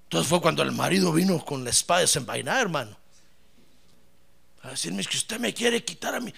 Entonces 0.09 0.27
fue 0.27 0.41
cuando 0.41 0.63
el 0.63 0.71
marido 0.71 1.13
vino 1.13 1.45
con 1.45 1.63
la 1.63 1.69
espada 1.69 1.99
desenvainada, 1.99 2.59
hermano. 2.59 2.97
A 4.63 4.69
decirme 4.71 5.05
que 5.05 5.15
usted 5.15 5.39
me 5.39 5.53
quiere 5.53 5.85
quitar 5.85 6.15
a 6.15 6.19
mí. 6.19 6.33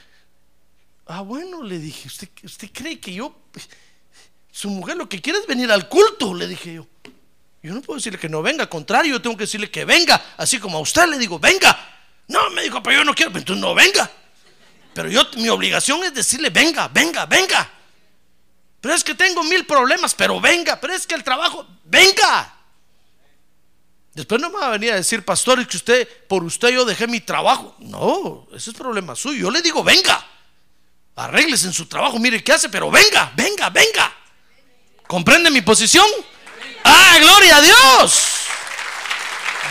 Ah, 1.05 1.21
bueno, 1.21 1.63
le 1.63 1.79
dije, 1.79 2.09
¿usted, 2.43 2.69
cree 2.73 2.99
que 2.99 3.13
yo, 3.13 3.33
su 4.51 4.69
mujer 4.69 4.97
lo 4.97 5.07
que 5.07 5.21
quiere 5.21 5.39
es 5.39 5.47
venir 5.47 5.71
al 5.71 5.87
culto? 5.87 6.33
Le 6.33 6.47
dije 6.47 6.73
yo. 6.73 6.87
Yo 7.63 7.73
no 7.73 7.81
puedo 7.81 7.95
decirle 7.95 8.19
que 8.19 8.27
no 8.27 8.41
venga, 8.41 8.63
al 8.63 8.69
contrario, 8.69 9.13
yo 9.13 9.21
tengo 9.21 9.37
que 9.37 9.43
decirle 9.43 9.71
que 9.71 9.85
venga, 9.85 10.21
así 10.35 10.59
como 10.59 10.77
a 10.77 10.81
usted 10.81 11.07
le 11.07 11.17
digo, 11.17 11.39
venga. 11.39 12.03
No, 12.27 12.49
me 12.49 12.63
dijo, 12.63 12.83
pero 12.83 12.97
yo 12.97 13.05
no 13.05 13.15
quiero, 13.15 13.31
entonces 13.37 13.61
no 13.61 13.73
venga. 13.73 14.11
Pero 14.93 15.07
yo, 15.07 15.25
mi 15.37 15.47
obligación 15.47 16.03
es 16.03 16.13
decirle, 16.13 16.49
venga, 16.49 16.89
venga, 16.89 17.25
venga. 17.25 17.71
Pero 18.81 18.93
es 18.93 19.01
que 19.01 19.15
tengo 19.15 19.43
mil 19.43 19.65
problemas, 19.65 20.13
pero 20.13 20.41
venga, 20.41 20.77
pero 20.81 20.93
es 20.93 21.07
que 21.07 21.15
el 21.15 21.23
trabajo, 21.23 21.65
venga. 21.85 22.57
Después 24.13 24.41
no 24.41 24.49
me 24.49 24.59
va 24.59 24.67
a 24.67 24.71
venir 24.71 24.91
a 24.91 24.95
decir, 24.95 25.23
pastor, 25.23 25.59
es 25.59 25.67
que 25.67 25.77
usted, 25.77 26.07
por 26.27 26.43
usted 26.43 26.69
yo 26.69 26.83
dejé 26.83 27.07
mi 27.07 27.21
trabajo. 27.21 27.75
No, 27.79 28.47
ese 28.53 28.71
es 28.71 28.75
problema 28.75 29.15
suyo. 29.15 29.43
Yo 29.43 29.51
le 29.51 29.61
digo, 29.61 29.83
venga, 29.83 30.25
arregles 31.15 31.63
en 31.63 31.71
su 31.71 31.85
trabajo, 31.85 32.19
mire 32.19 32.43
qué 32.43 32.51
hace, 32.51 32.67
pero 32.69 32.91
venga, 32.91 33.31
venga, 33.35 33.69
venga. 33.69 34.13
¿Comprende 35.07 35.49
mi 35.49 35.61
posición? 35.61 36.05
Ah, 36.83 37.17
gloria 37.21 37.57
a 37.57 37.61
Dios. 37.61 38.23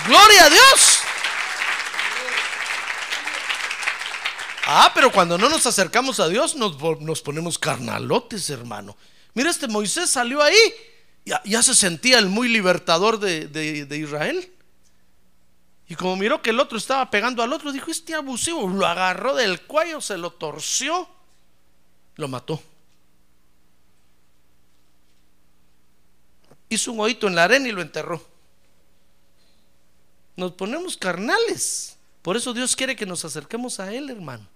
Gloria 0.07 0.45
a 0.45 0.51
Dios. 0.51 1.01
Ah, 4.66 4.93
pero 4.95 5.11
cuando 5.11 5.36
no 5.36 5.49
nos 5.49 5.66
acercamos 5.66 6.20
a 6.20 6.28
Dios 6.28 6.55
nos, 6.55 6.78
nos 7.01 7.20
ponemos 7.20 7.59
carnalotes, 7.59 8.49
hermano. 8.51 8.97
Mira, 9.34 9.51
este 9.51 9.68
Moisés 9.68 10.09
salió 10.11 10.43
ahí 10.43 10.57
ya, 11.24 11.62
se 11.62 11.74
sentía 11.74 12.18
el 12.18 12.28
muy 12.28 12.48
libertador 12.48 13.18
de, 13.18 13.98
Israel. 13.98 14.50
Y 15.88 15.94
como 15.94 16.16
miró 16.16 16.40
que 16.40 16.50
el 16.50 16.60
otro 16.60 16.78
estaba 16.78 17.10
pegando 17.10 17.42
al 17.42 17.52
otro, 17.52 17.72
dijo, 17.72 17.90
este 17.90 18.14
abusivo, 18.14 18.68
lo 18.68 18.86
agarró 18.86 19.34
del 19.34 19.60
cuello, 19.62 20.00
se 20.00 20.16
lo 20.16 20.32
torció, 20.32 21.08
lo 22.16 22.28
mató. 22.28 22.62
Hizo 26.68 26.92
un 26.92 27.00
oído 27.00 27.26
en 27.26 27.34
la 27.34 27.44
arena 27.44 27.68
y 27.68 27.72
lo 27.72 27.82
enterró. 27.82 28.24
Nos 30.36 30.52
ponemos 30.52 30.96
carnales. 30.96 31.96
Por 32.22 32.36
eso 32.36 32.54
Dios 32.54 32.76
quiere 32.76 32.94
que 32.94 33.06
nos 33.06 33.24
acerquemos 33.24 33.80
a 33.80 33.92
Él, 33.92 34.08
hermano. 34.10 34.46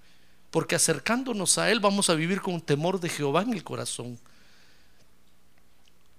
Porque 0.50 0.76
acercándonos 0.76 1.58
a 1.58 1.70
Él 1.70 1.80
vamos 1.80 2.08
a 2.10 2.14
vivir 2.14 2.40
con 2.40 2.60
temor 2.60 3.00
de 3.00 3.08
Jehová 3.08 3.42
en 3.42 3.54
el 3.54 3.64
corazón. 3.64 4.18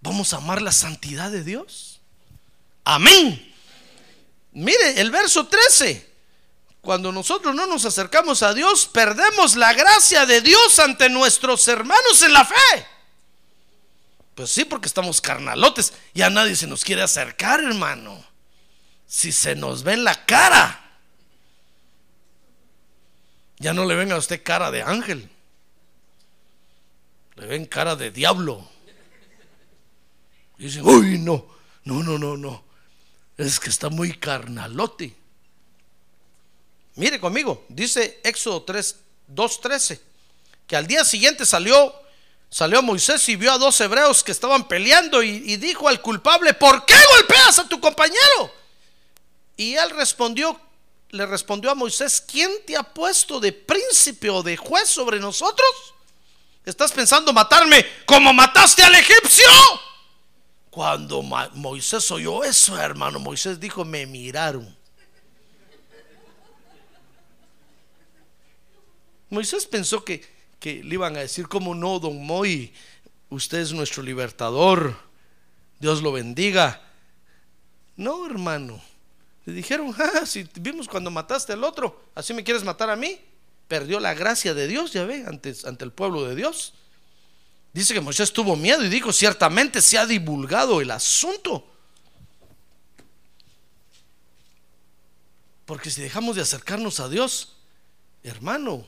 ¿Vamos 0.05 0.33
a 0.33 0.37
amar 0.37 0.61
la 0.61 0.71
santidad 0.71 1.31
de 1.31 1.43
Dios? 1.43 1.99
Amén. 2.83 3.53
Mire 4.51 5.01
el 5.01 5.09
verso 5.09 5.47
13. 5.47 6.13
Cuando 6.81 7.11
nosotros 7.11 7.55
no 7.55 7.65
nos 7.65 7.85
acercamos 7.85 8.43
a 8.43 8.53
Dios, 8.53 8.85
perdemos 8.85 9.55
la 9.55 9.73
gracia 9.73 10.27
de 10.27 10.41
Dios 10.41 10.77
ante 10.77 11.09
nuestros 11.09 11.67
hermanos 11.67 12.21
en 12.21 12.33
la 12.33 12.45
fe. 12.45 12.87
Pues 14.35 14.51
sí, 14.51 14.63
porque 14.63 14.87
estamos 14.87 15.21
carnalotes. 15.21 15.93
Ya 16.13 16.29
nadie 16.29 16.55
se 16.55 16.67
nos 16.67 16.85
quiere 16.85 17.01
acercar, 17.01 17.61
hermano. 17.61 18.23
Si 19.07 19.31
se 19.31 19.55
nos 19.55 19.81
ve 19.81 19.93
en 19.93 20.03
la 20.03 20.23
cara, 20.25 20.99
ya 23.57 23.73
no 23.73 23.85
le 23.85 23.95
ven 23.95 24.11
a 24.11 24.17
usted 24.17 24.43
cara 24.43 24.69
de 24.69 24.83
ángel. 24.83 25.31
Le 27.37 27.47
ven 27.47 27.65
cara 27.65 27.95
de 27.95 28.11
diablo. 28.11 28.74
Y 30.57 30.65
dicen, 30.65 30.85
uy, 30.85 31.17
no, 31.17 31.45
no, 31.83 32.03
no, 32.03 32.17
no, 32.17 32.37
no. 32.37 32.63
Es 33.37 33.59
que 33.59 33.69
está 33.69 33.89
muy 33.89 34.17
carnalote. 34.17 35.13
Mire 36.95 37.19
conmigo, 37.19 37.65
dice 37.67 38.21
Éxodo 38.23 38.63
3, 38.63 38.95
2.13, 39.33 39.99
que 40.65 40.77
al 40.77 40.87
día 40.87 41.03
siguiente 41.03 41.45
salió, 41.45 41.93
salió 42.49 42.81
Moisés 42.81 43.27
y 43.27 43.35
vio 43.35 43.51
a 43.51 43.57
dos 43.57 43.79
hebreos 43.81 44.23
que 44.23 44.31
estaban 44.31 44.67
peleando 44.67 45.21
y, 45.21 45.43
y 45.45 45.57
dijo 45.57 45.89
al 45.89 46.01
culpable, 46.01 46.53
¿por 46.53 46.85
qué 46.85 46.95
golpeas 47.11 47.59
a 47.59 47.67
tu 47.67 47.81
compañero? 47.81 48.53
Y 49.57 49.75
él 49.75 49.89
respondió, 49.89 50.57
le 51.09 51.25
respondió 51.25 51.71
a 51.71 51.75
Moisés, 51.75 52.23
¿quién 52.25 52.49
te 52.65 52.77
ha 52.77 52.83
puesto 52.83 53.41
de 53.41 53.51
príncipe 53.51 54.29
o 54.29 54.41
de 54.41 54.55
juez 54.55 54.87
sobre 54.87 55.19
nosotros? 55.19 55.69
¿Estás 56.65 56.93
pensando 56.93 57.33
matarme 57.33 57.85
como 58.05 58.33
mataste 58.33 58.83
al 58.83 58.95
egipcio? 58.95 59.45
Cuando 60.75 61.21
Moisés 61.21 62.11
oyó 62.11 62.43
eso, 62.43 62.77
hermano, 62.77 63.17
Moisés 63.17 63.61
dijo, 63.61 63.85
me 63.85 64.05
miraron. 64.05 64.75
Moisés 69.29 69.65
pensó 69.65 70.03
que, 70.03 70.21
le 70.61 70.93
iban 70.93 71.15
a 71.15 71.21
decir, 71.21 71.47
¿cómo 71.47 71.73
no, 71.73 71.97
don 71.97 72.25
Moy? 72.25 72.73
Usted 73.29 73.59
es 73.59 73.71
nuestro 73.71 74.03
libertador. 74.03 74.97
Dios 75.79 76.01
lo 76.01 76.11
bendiga. 76.11 76.81
No, 77.95 78.25
hermano. 78.25 78.81
Le 79.45 79.53
dijeron, 79.53 79.95
ah, 79.97 80.25
si 80.25 80.45
vimos 80.55 80.89
cuando 80.89 81.09
mataste 81.09 81.53
al 81.53 81.63
otro, 81.63 82.03
así 82.15 82.33
me 82.33 82.43
quieres 82.43 82.65
matar 82.65 82.89
a 82.89 82.97
mí. 82.97 83.17
Perdió 83.69 84.01
la 84.01 84.13
gracia 84.13 84.53
de 84.53 84.67
Dios, 84.67 84.91
ya 84.91 85.05
ve, 85.05 85.23
ante 85.25 85.85
el 85.85 85.91
pueblo 85.93 86.25
de 86.25 86.35
Dios. 86.35 86.73
Dice 87.75 87.93
que 87.93 87.99
Moisés 87.99 88.31
tuvo 88.31 88.55
miedo 88.55 88.85
y 88.85 88.87
dijo, 88.87 89.11
ciertamente 89.11 89.81
se 89.81 89.97
ha 89.97 90.05
divulgado 90.05 90.79
el 90.79 90.89
asunto. 90.91 91.67
Porque 95.65 95.91
si 95.91 96.01
dejamos 96.01 96.37
de 96.37 96.43
acercarnos 96.43 97.01
a 97.01 97.09
Dios, 97.09 97.57
hermano, 98.23 98.87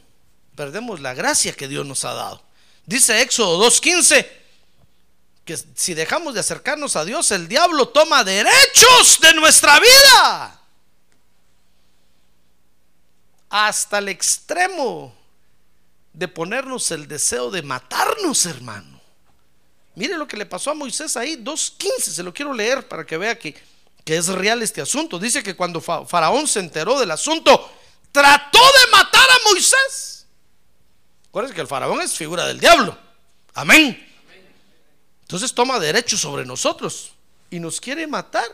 perdemos 0.55 1.01
la 1.01 1.13
gracia 1.13 1.51
que 1.51 1.67
Dios 1.67 1.85
nos 1.85 2.05
ha 2.05 2.13
dado. 2.13 2.41
Dice 2.85 3.21
Éxodo 3.21 3.61
2.15 3.69 4.25
que 5.43 5.59
si 5.75 5.93
dejamos 5.93 6.33
de 6.33 6.39
acercarnos 6.39 6.95
a 6.95 7.03
Dios, 7.03 7.29
el 7.31 7.49
diablo 7.49 7.89
toma 7.89 8.23
derechos 8.23 9.19
de 9.19 9.33
nuestra 9.33 9.81
vida. 9.81 10.61
Hasta 13.49 13.97
el 13.97 14.07
extremo 14.07 15.13
de 16.17 16.27
ponernos 16.27 16.89
el 16.89 17.07
deseo 17.07 17.51
de 17.51 17.61
matarnos, 17.61 18.47
hermano. 18.47 18.99
Mire 19.93 20.17
lo 20.17 20.27
que 20.27 20.35
le 20.35 20.47
pasó 20.47 20.71
a 20.71 20.73
Moisés 20.73 21.15
ahí, 21.15 21.35
2.15, 21.35 21.99
se 21.99 22.23
lo 22.23 22.33
quiero 22.33 22.53
leer 22.53 22.87
para 22.87 23.05
que 23.05 23.17
vea 23.17 23.37
que, 23.37 23.55
que 24.03 24.17
es 24.17 24.27
real 24.27 24.63
este 24.63 24.81
asunto. 24.81 25.19
Dice 25.19 25.43
que 25.43 25.55
cuando 25.55 25.79
Faraón 25.79 26.47
se 26.47 26.59
enteró 26.59 26.99
del 26.99 27.11
asunto, 27.11 27.71
trató 28.11 28.57
de 28.57 28.91
matar 28.91 29.29
a 29.29 29.49
Moisés. 29.51 30.25
Acuérdense 31.27 31.53
que 31.53 31.61
el 31.61 31.67
faraón 31.67 32.01
es 32.01 32.15
figura 32.15 32.47
del 32.47 32.59
diablo. 32.59 32.97
Amén. 33.53 34.03
Entonces 35.21 35.53
toma 35.53 35.79
derecho 35.79 36.17
sobre 36.17 36.45
nosotros 36.45 37.11
y 37.51 37.59
nos 37.59 37.79
quiere 37.79 38.07
matar. 38.07 38.47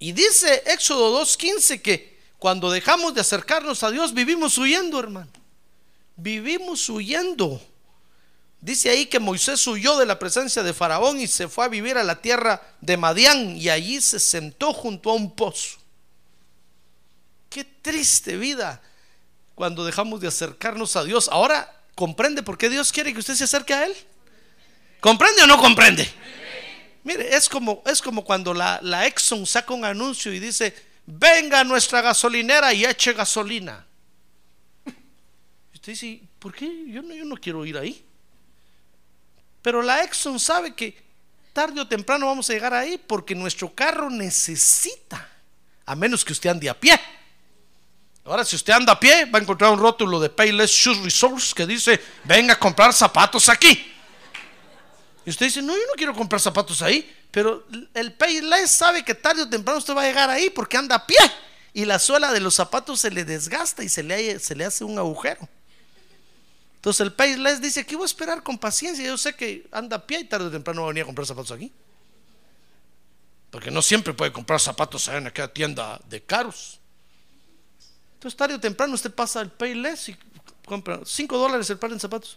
Y 0.00 0.10
dice 0.10 0.64
Éxodo 0.66 1.22
2.15 1.22 1.80
que 1.80 2.15
cuando 2.46 2.70
dejamos 2.70 3.12
de 3.12 3.20
acercarnos 3.20 3.82
a 3.82 3.90
Dios 3.90 4.14
vivimos 4.14 4.56
huyendo, 4.56 5.00
hermano. 5.00 5.32
Vivimos 6.14 6.88
huyendo. 6.88 7.60
Dice 8.60 8.88
ahí 8.88 9.06
que 9.06 9.18
Moisés 9.18 9.66
huyó 9.66 9.98
de 9.98 10.06
la 10.06 10.16
presencia 10.16 10.62
de 10.62 10.72
Faraón 10.72 11.20
y 11.20 11.26
se 11.26 11.48
fue 11.48 11.64
a 11.64 11.68
vivir 11.68 11.98
a 11.98 12.04
la 12.04 12.22
tierra 12.22 12.62
de 12.80 12.96
Madián 12.96 13.56
y 13.56 13.68
allí 13.68 14.00
se 14.00 14.20
sentó 14.20 14.72
junto 14.72 15.10
a 15.10 15.14
un 15.14 15.34
pozo. 15.34 15.78
Qué 17.50 17.64
triste 17.64 18.36
vida 18.36 18.80
cuando 19.56 19.84
dejamos 19.84 20.20
de 20.20 20.28
acercarnos 20.28 20.94
a 20.94 21.02
Dios. 21.02 21.28
Ahora 21.32 21.82
comprende 21.96 22.44
por 22.44 22.56
qué 22.58 22.70
Dios 22.70 22.92
quiere 22.92 23.12
que 23.12 23.18
usted 23.18 23.34
se 23.34 23.42
acerque 23.42 23.74
a 23.74 23.86
Él. 23.86 23.96
¿Comprende 25.00 25.42
o 25.42 25.48
no 25.48 25.58
comprende? 25.58 26.08
Mire, 27.02 27.34
es 27.34 27.48
como, 27.48 27.82
es 27.86 28.00
como 28.00 28.22
cuando 28.22 28.54
la, 28.54 28.78
la 28.82 29.04
Exxon 29.04 29.44
saca 29.46 29.74
un 29.74 29.84
anuncio 29.84 30.32
y 30.32 30.38
dice, 30.38 30.86
venga 31.06 31.60
a 31.60 31.64
nuestra 31.64 32.00
gasolinera 32.02 32.72
y 32.72 32.84
eche 32.84 33.12
gasolina. 33.12 33.86
Usted 35.72 35.92
dice, 35.92 36.20
¿por 36.38 36.52
qué? 36.52 36.68
Yo 36.88 37.02
no, 37.02 37.14
yo 37.14 37.24
no 37.24 37.36
quiero 37.36 37.64
ir 37.64 37.78
ahí. 37.78 38.04
Pero 39.62 39.82
la 39.82 40.02
Exxon 40.02 40.38
sabe 40.38 40.74
que 40.74 40.96
tarde 41.52 41.80
o 41.80 41.88
temprano 41.88 42.26
vamos 42.26 42.50
a 42.50 42.52
llegar 42.52 42.74
ahí 42.74 42.98
porque 42.98 43.34
nuestro 43.34 43.74
carro 43.74 44.10
necesita, 44.10 45.28
a 45.86 45.94
menos 45.96 46.24
que 46.24 46.32
usted 46.32 46.50
ande 46.50 46.68
a 46.68 46.78
pie. 46.78 47.00
Ahora, 48.24 48.44
si 48.44 48.56
usted 48.56 48.72
anda 48.72 48.92
a 48.92 49.00
pie, 49.00 49.24
va 49.26 49.38
a 49.38 49.42
encontrar 49.42 49.70
un 49.70 49.78
rótulo 49.78 50.18
de 50.18 50.28
Payless 50.28 50.70
Shoes 50.70 50.98
Resource 50.98 51.54
que 51.54 51.64
dice, 51.64 52.00
venga 52.24 52.54
a 52.54 52.58
comprar 52.58 52.92
zapatos 52.92 53.48
aquí. 53.48 53.95
Y 55.26 55.30
usted 55.30 55.46
dice, 55.46 55.60
no, 55.60 55.74
yo 55.74 55.82
no 55.88 55.94
quiero 55.96 56.14
comprar 56.14 56.40
zapatos 56.40 56.80
ahí. 56.82 57.12
Pero 57.32 57.66
el 57.92 58.12
Payless 58.14 58.70
sabe 58.70 59.04
que 59.04 59.12
tarde 59.12 59.42
o 59.42 59.48
temprano 59.48 59.78
usted 59.78 59.94
va 59.94 60.02
a 60.02 60.06
llegar 60.06 60.30
ahí 60.30 60.50
porque 60.50 60.76
anda 60.76 60.94
a 60.94 61.04
pie. 61.04 61.18
Y 61.74 61.84
la 61.84 61.98
suela 61.98 62.32
de 62.32 62.38
los 62.38 62.54
zapatos 62.54 63.00
se 63.00 63.10
le 63.10 63.24
desgasta 63.24 63.82
y 63.82 63.88
se 63.88 64.04
le, 64.04 64.38
se 64.38 64.54
le 64.54 64.64
hace 64.64 64.84
un 64.84 64.96
agujero. 64.96 65.46
Entonces 66.76 67.00
el 67.00 67.12
Payless 67.12 67.60
dice, 67.60 67.80
aquí 67.80 67.96
voy 67.96 68.04
a 68.04 68.06
esperar 68.06 68.44
con 68.44 68.56
paciencia. 68.56 69.04
Yo 69.04 69.18
sé 69.18 69.34
que 69.34 69.66
anda 69.72 69.96
a 69.96 70.06
pie 70.06 70.20
y 70.20 70.24
tarde 70.24 70.46
o 70.46 70.50
temprano 70.50 70.82
va 70.82 70.86
a 70.86 70.90
venir 70.90 71.02
a 71.02 71.06
comprar 71.06 71.26
zapatos 71.26 71.50
aquí. 71.50 71.72
Porque 73.50 73.72
no 73.72 73.82
siempre 73.82 74.14
puede 74.14 74.32
comprar 74.32 74.60
zapatos 74.60 75.08
en 75.08 75.26
aquella 75.26 75.52
tienda 75.52 76.00
de 76.08 76.22
caros. 76.22 76.78
Entonces 78.14 78.36
tarde 78.36 78.54
o 78.54 78.60
temprano 78.60 78.94
usted 78.94 79.12
pasa 79.12 79.40
el 79.40 79.50
Payless 79.50 80.08
y 80.08 80.16
compra 80.64 81.00
5 81.04 81.36
dólares 81.36 81.68
el 81.68 81.78
par 81.78 81.90
de 81.90 81.98
zapatos. 81.98 82.36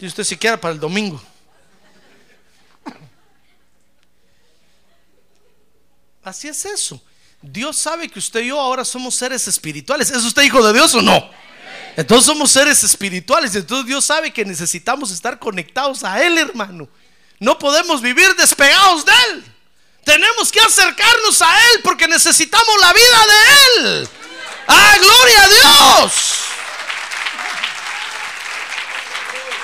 Y 0.00 0.06
usted 0.06 0.24
si 0.24 0.36
quiera 0.36 0.60
para 0.60 0.74
el 0.74 0.80
domingo. 0.80 1.22
Así 6.24 6.48
es 6.48 6.64
eso. 6.64 7.02
Dios 7.40 7.76
sabe 7.76 8.08
que 8.08 8.20
usted 8.20 8.40
y 8.40 8.48
yo 8.48 8.60
ahora 8.60 8.84
somos 8.84 9.14
seres 9.16 9.48
espirituales. 9.48 10.10
¿Es 10.10 10.24
usted 10.24 10.42
hijo 10.42 10.64
de 10.64 10.72
Dios 10.72 10.94
o 10.94 11.02
no? 11.02 11.28
Entonces 11.96 12.26
somos 12.26 12.50
seres 12.52 12.84
espirituales. 12.84 13.54
Entonces 13.56 13.86
Dios 13.86 14.04
sabe 14.04 14.32
que 14.32 14.44
necesitamos 14.44 15.10
estar 15.10 15.38
conectados 15.38 16.04
a 16.04 16.22
Él, 16.22 16.38
hermano. 16.38 16.88
No 17.40 17.58
podemos 17.58 18.00
vivir 18.00 18.34
despegados 18.36 19.04
de 19.04 19.12
Él. 19.30 19.44
Tenemos 20.04 20.52
que 20.52 20.60
acercarnos 20.60 21.42
a 21.42 21.60
Él 21.70 21.80
porque 21.82 22.06
necesitamos 22.06 22.80
la 22.80 22.92
vida 22.92 23.26
de 23.26 23.88
Él. 23.90 24.08
¡Ah, 24.68 24.96
gloria 24.98 25.42
a 25.42 25.48
Dios! 25.48 26.12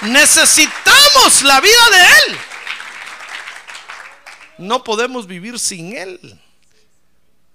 Necesitamos 0.02 1.42
la 1.42 1.60
vida 1.60 1.90
de 1.90 1.98
Él. 1.98 2.38
No 4.58 4.82
podemos 4.82 5.26
vivir 5.26 5.58
sin 5.58 5.96
Él. 5.96 6.40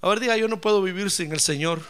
A 0.04 0.10
ver, 0.10 0.20
diga, 0.20 0.36
yo 0.36 0.50
no 0.50 0.60
puedo 0.60 0.82
vivir 0.82 1.10
sin 1.10 1.32
el 1.32 1.40
Señor. 1.40 1.82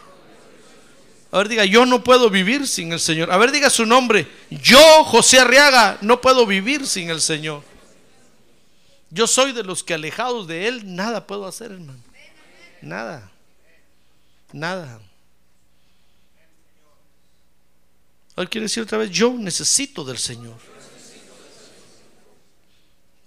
A 1.32 1.40
ver, 1.40 1.50
diga, 1.50 1.66
yo 1.66 1.84
no 1.84 2.04
puedo 2.04 2.30
vivir 2.30 2.68
sin 2.68 2.94
el 2.94 3.00
Señor. 3.00 3.32
A 3.32 3.38
ver, 3.38 3.52
diga 3.52 3.72
su 3.72 3.88
nombre. 3.88 4.28
Yo, 4.52 5.04
José 5.06 5.40
Arriaga, 5.40 5.98
no 6.02 6.22
puedo 6.22 6.46
vivir 6.46 6.86
sin 6.86 7.10
el 7.10 7.20
Señor. 7.20 7.64
Yo 9.10 9.26
soy 9.26 9.52
de 9.52 9.64
los 9.64 9.84
que 9.84 9.96
alejados 9.96 10.48
de 10.48 10.68
Él 10.68 10.96
nada 10.96 11.26
puedo 11.26 11.48
hacer, 11.48 11.72
hermano. 11.72 12.04
Nada. 12.84 13.32
Nada. 14.52 15.02
Hoy 18.36 18.46
quiere 18.46 18.66
decir 18.66 18.84
otra 18.84 19.00
vez, 19.00 19.10
yo 19.10 19.34
necesito 19.34 20.04
del 20.04 20.20
Señor. 20.20 20.60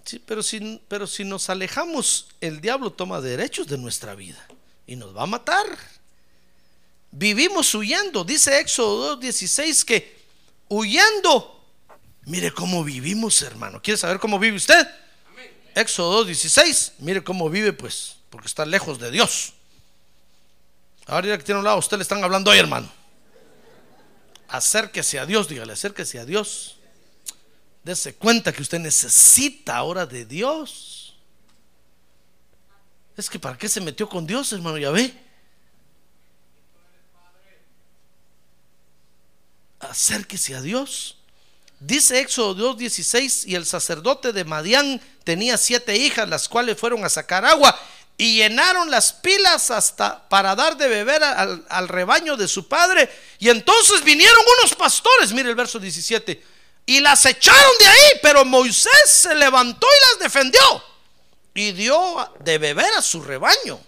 Sí, 0.05 0.23
pero 0.25 0.41
pero 0.87 1.05
si 1.07 1.25
nos 1.25 1.49
alejamos, 1.49 2.29
el 2.39 2.61
diablo 2.61 2.89
toma 2.89 3.19
derechos 3.19 3.67
de 3.67 3.77
nuestra 3.77 4.15
vida 4.15 4.47
y 4.87 4.95
nos 4.95 5.15
va 5.15 5.23
a 5.23 5.27
matar. 5.27 5.65
Vivimos 7.11 7.73
huyendo, 7.75 8.23
dice 8.23 8.59
Éxodo 8.59 9.19
2.16 9.19 9.83
que 9.83 10.17
huyendo, 10.69 11.63
mire 12.25 12.51
cómo 12.51 12.83
vivimos 12.83 13.41
hermano. 13.41 13.81
¿Quiere 13.81 13.97
saber 13.97 14.19
cómo 14.19 14.39
vive 14.39 14.57
usted? 14.57 14.87
Éxodo 15.75 16.25
2.16, 16.25 16.93
mire 16.99 17.23
cómo 17.23 17.49
vive 17.49 17.73
pues, 17.73 18.15
porque 18.29 18.47
está 18.47 18.65
lejos 18.65 18.97
de 18.99 19.11
Dios. 19.11 19.53
Ahora 21.05 21.37
que 21.37 21.43
tiene 21.43 21.59
un 21.59 21.65
lado, 21.65 21.77
usted 21.77 21.97
le 21.97 22.03
están 22.03 22.23
hablando 22.23 22.51
hoy 22.51 22.57
hermano. 22.57 22.91
Acérquese 24.49 25.19
a 25.19 25.25
Dios, 25.25 25.47
dígale, 25.47 25.73
acérquese 25.73 26.19
a 26.19 26.25
Dios. 26.25 26.77
Dese 27.83 28.15
cuenta 28.15 28.51
que 28.51 28.61
usted 28.61 28.79
necesita 28.79 29.77
ahora 29.77 30.05
de 30.05 30.25
Dios. 30.25 31.06
Es 33.17 33.31
que 33.31 33.39
¿para 33.39 33.57
qué 33.57 33.67
se 33.67 33.81
metió 33.81 34.07
con 34.07 34.27
Dios, 34.27 34.53
hermano? 34.53 34.77
Ya 34.77 34.91
ve. 34.91 35.11
Acérquese 39.79 40.55
a 40.55 40.61
Dios. 40.61 41.17
Dice 41.79 42.19
Éxodo 42.19 42.75
2.16, 42.75 43.47
y 43.47 43.55
el 43.55 43.65
sacerdote 43.65 44.33
de 44.33 44.43
Madián 44.43 45.01
tenía 45.23 45.57
siete 45.57 45.95
hijas, 45.95 46.29
las 46.29 46.47
cuales 46.47 46.77
fueron 46.77 47.03
a 47.03 47.09
sacar 47.09 47.45
agua 47.45 47.77
y 48.19 48.37
llenaron 48.37 48.89
las 48.89 49.13
pilas 49.13 49.69
hasta 49.69 50.27
para 50.27 50.55
dar 50.55 50.75
de 50.75 50.87
beber 50.87 51.23
al, 51.23 51.63
al, 51.69 51.87
rebaño 51.87 52.35
de 52.35 52.47
su 52.47 52.67
padre. 52.67 53.09
Y 53.37 53.49
entonces 53.49 54.03
vinieron 54.03 54.39
unos 54.59 54.73
pastores, 54.73 55.33
mire 55.33 55.49
el 55.49 55.55
verso 55.55 55.77
17, 55.77 56.43
y 56.87 56.99
las 56.99 57.25
echaron 57.27 57.77
de 57.79 57.87
ahí, 57.87 58.09
pero 58.23 58.43
Moisés 58.43 58.91
se 59.05 59.35
levantó 59.35 59.85
y 59.85 60.09
las 60.09 60.19
defendió 60.19 60.61
y 61.57 61.71
dio 61.71 61.97
de 62.39 62.59
beber 62.59 62.93
a 62.93 63.01
su 63.01 63.19
rebaño. 63.19 63.79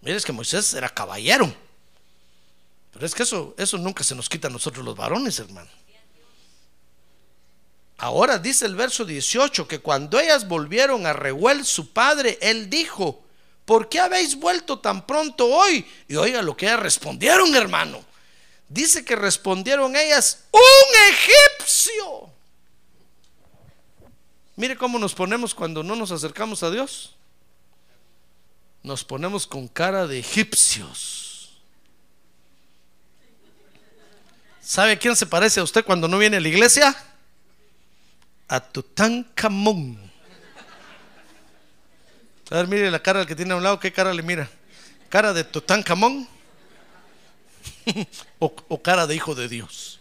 Mire, 0.00 0.16
es 0.16 0.24
que 0.24 0.32
Moisés 0.32 0.74
era 0.74 0.88
caballero. 0.88 1.54
Pero 2.92 3.06
es 3.06 3.14
que 3.14 3.22
eso, 3.22 3.54
eso 3.56 3.78
nunca 3.78 4.02
se 4.02 4.16
nos 4.16 4.28
quita 4.28 4.48
a 4.48 4.50
nosotros 4.50 4.84
los 4.84 4.96
varones, 4.96 5.38
hermano. 5.38 5.70
Ahora 7.98 8.38
dice 8.38 8.66
el 8.66 8.74
verso 8.74 9.04
18 9.04 9.68
que 9.68 9.78
cuando 9.78 10.18
ellas 10.18 10.48
volvieron 10.48 11.06
a 11.06 11.12
Rehuel, 11.12 11.64
su 11.64 11.92
padre, 11.92 12.38
él 12.40 12.68
dijo, 12.68 13.22
¿por 13.64 13.88
qué 13.88 14.00
habéis 14.00 14.34
vuelto 14.34 14.80
tan 14.80 15.06
pronto 15.06 15.46
hoy? 15.46 15.86
Y 16.08 16.16
oiga 16.16 16.42
lo 16.42 16.56
que 16.56 16.66
ellas 16.66 16.80
respondieron, 16.80 17.54
hermano. 17.54 18.04
Dice 18.68 19.04
que 19.04 19.14
respondieron 19.14 19.94
ellas, 19.94 20.44
un 20.50 21.12
egipcio 21.12 22.32
Mire 24.58 24.76
cómo 24.76 24.98
nos 24.98 25.14
ponemos 25.14 25.54
cuando 25.54 25.84
no 25.84 25.94
nos 25.94 26.10
acercamos 26.10 26.64
a 26.64 26.70
Dios. 26.72 27.14
Nos 28.82 29.04
ponemos 29.04 29.46
con 29.46 29.68
cara 29.68 30.08
de 30.08 30.18
egipcios. 30.18 31.60
¿Sabe 34.60 34.92
a 34.92 34.98
quién 34.98 35.14
se 35.14 35.26
parece 35.26 35.60
a 35.60 35.62
usted 35.62 35.84
cuando 35.84 36.08
no 36.08 36.18
viene 36.18 36.38
a 36.38 36.40
la 36.40 36.48
iglesia? 36.48 36.92
A 38.48 38.58
Tutankamón. 38.58 39.96
A 42.50 42.56
ver, 42.56 42.66
mire 42.66 42.90
la 42.90 43.00
cara 43.00 43.20
del 43.20 43.28
que 43.28 43.36
tiene 43.36 43.52
a 43.52 43.56
un 43.58 43.62
lado, 43.62 43.78
¿qué 43.78 43.92
cara 43.92 44.12
le 44.12 44.24
mira? 44.24 44.50
¿Cara 45.08 45.32
de 45.32 45.44
Tutankamón? 45.44 46.26
o, 48.40 48.52
o 48.66 48.82
cara 48.82 49.06
de 49.06 49.14
hijo 49.14 49.36
de 49.36 49.46
Dios. 49.46 49.97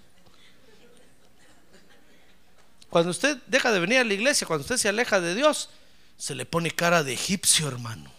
Cuando 2.89 3.11
usted 3.11 3.37
deja 3.47 3.71
de 3.71 3.79
venir 3.79 3.99
a 3.99 4.03
la 4.03 4.13
iglesia, 4.13 4.47
cuando 4.47 4.61
usted 4.61 4.77
se 4.77 4.89
aleja 4.89 5.19
de 5.19 5.35
Dios, 5.35 5.69
se 6.17 6.35
le 6.35 6.45
pone 6.45 6.71
cara 6.71 7.03
de 7.03 7.13
egipcio, 7.13 7.67
hermano. 7.67 8.11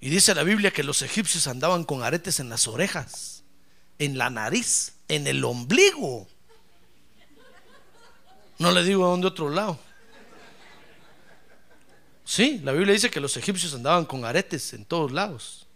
Y 0.00 0.10
dice 0.10 0.34
la 0.34 0.42
Biblia 0.42 0.72
que 0.72 0.82
los 0.82 1.02
egipcios 1.02 1.46
andaban 1.46 1.84
con 1.84 2.02
aretes 2.02 2.40
en 2.40 2.48
las 2.48 2.66
orejas, 2.66 3.44
en 3.98 4.18
la 4.18 4.30
nariz, 4.30 4.94
en 5.08 5.26
el 5.26 5.44
ombligo. 5.44 6.26
No 8.58 8.72
le 8.72 8.84
digo 8.84 9.04
a 9.04 9.10
dónde 9.10 9.26
otro 9.26 9.50
lado. 9.50 9.78
Sí, 12.24 12.60
la 12.62 12.72
Biblia 12.72 12.94
dice 12.94 13.10
que 13.10 13.20
los 13.20 13.36
egipcios 13.36 13.74
andaban 13.74 14.04
con 14.04 14.24
aretes 14.24 14.72
en 14.72 14.84
todos 14.84 15.12
lados. 15.12 15.66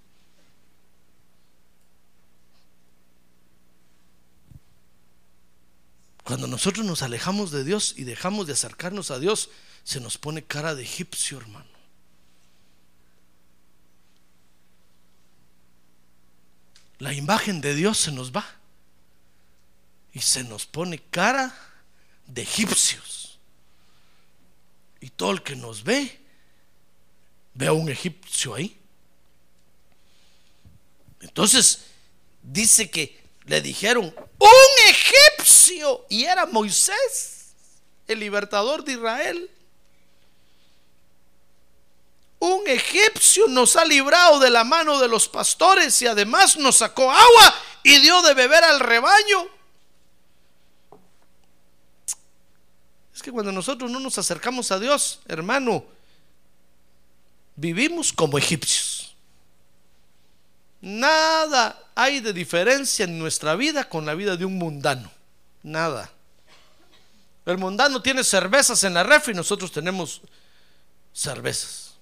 Cuando 6.27 6.49
nosotros 6.49 6.85
nos 6.85 7.03
alejamos 7.03 7.53
de 7.53 7.62
Dios 7.62 7.95
y 7.97 8.03
dejamos 8.03 8.49
de 8.49 8.55
acercarnos 8.55 9.12
a 9.12 9.20
Dios, 9.20 9.49
se 9.85 10.01
nos 10.01 10.18
pone 10.18 10.43
cara 10.43 10.74
de 10.74 10.83
egipcio, 10.83 11.39
hermano. 11.39 11.70
La 16.99 17.12
imagen 17.12 17.61
de 17.61 17.77
Dios 17.77 17.99
se 17.99 18.11
nos 18.11 18.33
va 18.33 18.45
y 20.12 20.20
se 20.20 20.43
nos 20.43 20.66
pone 20.66 20.99
cara 20.99 21.57
de 22.27 22.43
egipcios. 22.43 23.39
Y 25.01 25.11
todo 25.11 25.31
el 25.31 25.45
que 25.45 25.55
nos 25.55 25.85
ve, 25.85 26.20
ve 27.55 27.68
a 27.68 27.72
un 27.72 27.89
egipcio 27.89 28.57
ahí. 28.57 28.77
Entonces, 31.20 31.83
dice 32.43 32.91
que 32.91 33.16
le 33.45 33.61
dijeron, 33.61 34.12
un 34.39 34.89
egipcio, 34.89 35.36
y 36.09 36.25
era 36.25 36.47
Moisés, 36.47 37.55
el 38.07 38.21
libertador 38.21 38.85
de 38.85 38.93
Israel. 38.93 39.51
Un 42.39 42.67
egipcio 42.67 43.49
nos 43.49 43.77
ha 43.77 43.85
librado 43.85 44.39
de 44.39 44.51
la 44.51 44.64
mano 44.64 45.01
de 45.01 45.09
los 45.09 45.29
pastores 45.29 46.01
y 46.03 46.07
además 46.07 46.57
nos 46.57 46.77
sacó 46.77 47.11
agua 47.11 47.55
y 47.83 47.99
dio 48.01 48.21
de 48.23 48.35
beber 48.35 48.62
al 48.62 48.81
rebaño. 48.81 49.47
Es 53.14 53.23
que 53.23 53.33
cuando 53.33 53.53
nosotros 53.53 53.91
no 53.91 53.99
nos 53.99 54.19
acercamos 54.19 54.71
a 54.71 54.79
Dios, 54.79 55.21
hermano, 55.27 55.85
vivimos 57.57 58.12
como 58.12 58.37
egipcios. 58.37 59.14
Nada 60.83 61.83
hay 61.95 62.21
de 62.21 62.35
diferencia 62.35 63.05
en 63.05 63.19
nuestra 63.19 63.57
vida 63.57 63.89
con 63.89 64.05
la 64.05 64.14
vida 64.14 64.37
de 64.37 64.45
un 64.45 64.59
mundano. 64.59 65.16
Nada. 65.67 66.09
El 67.45 67.59
mundano 67.59 68.01
tiene 68.01 68.23
cervezas 68.23 68.85
en 68.85 68.95
la 68.95 69.03
refri 69.03 69.35
nosotros 69.35 69.73
tenemos 69.73 70.23
cervezas. 71.12 71.97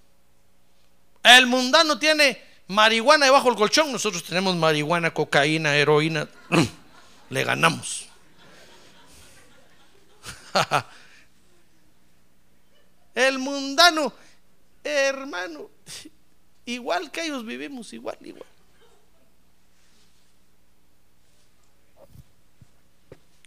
El 1.23 1.47
mundano 1.47 1.99
tiene 1.99 2.43
marihuana 2.67 3.25
debajo 3.25 3.49
del 3.49 3.57
colchón, 3.57 3.91
nosotros 3.91 4.23
tenemos 4.23 4.55
marihuana, 4.55 5.15
cocaína, 5.15 5.75
heroína. 5.77 6.29
Le 7.31 7.43
ganamos. 7.43 8.07
El 13.15 13.39
mundano, 13.39 14.13
hermano, 14.83 15.71
igual 16.67 17.11
que 17.11 17.25
ellos 17.25 17.47
vivimos, 17.47 17.95
igual, 17.95 18.19
igual. 18.21 18.54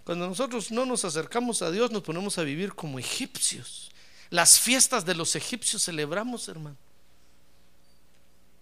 Cuando 0.07 0.25
nosotros 0.25 0.71
no 0.71 0.85
nos 0.85 1.03
acercamos 1.03 1.61
a 1.61 1.69
Dios, 1.69 1.91
nos 1.91 2.01
ponemos 2.01 2.37
a 2.37 2.43
vivir 2.43 2.73
como 2.73 2.97
egipcios. 2.97 3.91
Las 4.29 4.57
fiestas 4.57 5.03
de 5.03 5.13
los 5.13 5.35
egipcios 5.35 5.83
celebramos, 5.83 6.47
hermano. 6.47 6.77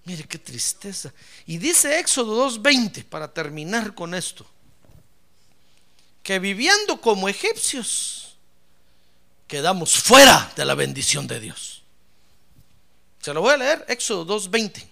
Mire 0.05 0.23
qué 0.23 0.39
tristeza. 0.39 1.13
Y 1.45 1.59
dice 1.59 1.99
Éxodo 1.99 2.49
2.20, 2.49 3.03
para 3.03 3.31
terminar 3.31 3.93
con 3.93 4.15
esto, 4.15 4.43
que 6.23 6.39
viviendo 6.39 6.99
como 6.99 7.29
egipcios, 7.29 8.37
quedamos 9.47 9.99
fuera 9.99 10.51
de 10.55 10.65
la 10.65 10.73
bendición 10.73 11.27
de 11.27 11.39
Dios. 11.39 11.83
Se 13.21 13.31
lo 13.35 13.41
voy 13.41 13.53
a 13.53 13.57
leer, 13.57 13.85
Éxodo 13.87 14.25
2.20. 14.25 14.83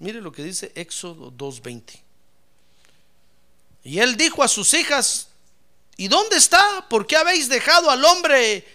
Mire 0.00 0.20
lo 0.20 0.32
que 0.32 0.44
dice 0.44 0.70
Éxodo 0.74 1.32
2.20. 1.32 1.98
Y 3.84 4.00
él 4.00 4.18
dijo 4.18 4.42
a 4.42 4.48
sus 4.48 4.74
hijas, 4.74 5.28
¿Y 5.96 6.08
dónde 6.08 6.36
está? 6.36 6.86
¿Por 6.88 7.06
qué 7.06 7.16
habéis 7.16 7.48
dejado 7.48 7.90
al 7.90 8.04
hombre 8.04 8.66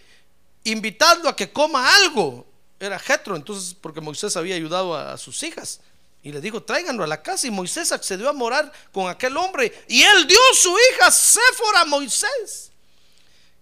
invitando 0.64 1.30
a 1.30 1.36
que 1.36 1.52
coma 1.52 1.96
algo? 1.96 2.46
Era 2.80 3.00
Jetro, 3.00 3.36
entonces, 3.36 3.76
porque 3.80 4.02
Moisés 4.02 4.38
había 4.38 4.56
ayudado 4.56 4.96
a, 4.96 5.18
sus 5.18 5.42
hijas. 5.44 5.80
Y 6.22 6.32
le 6.32 6.42
dijo, 6.42 6.62
tráiganlo 6.62 7.04
a 7.04 7.08
la 7.08 7.24
casa. 7.24 7.48
Y 7.48 7.52
Moisés 7.52 7.92
accedió 7.92 8.30
a 8.30 8.34
morar 8.34 8.72
con 8.92 9.10
aquel 9.10 9.36
hombre. 9.38 9.86
Y 9.88 10.04
él 10.04 10.28
dio 10.28 10.40
su 10.54 10.76
hija 10.78 11.10
Séfora 11.10 11.82
a 11.82 11.86
Moisés. 11.86 12.72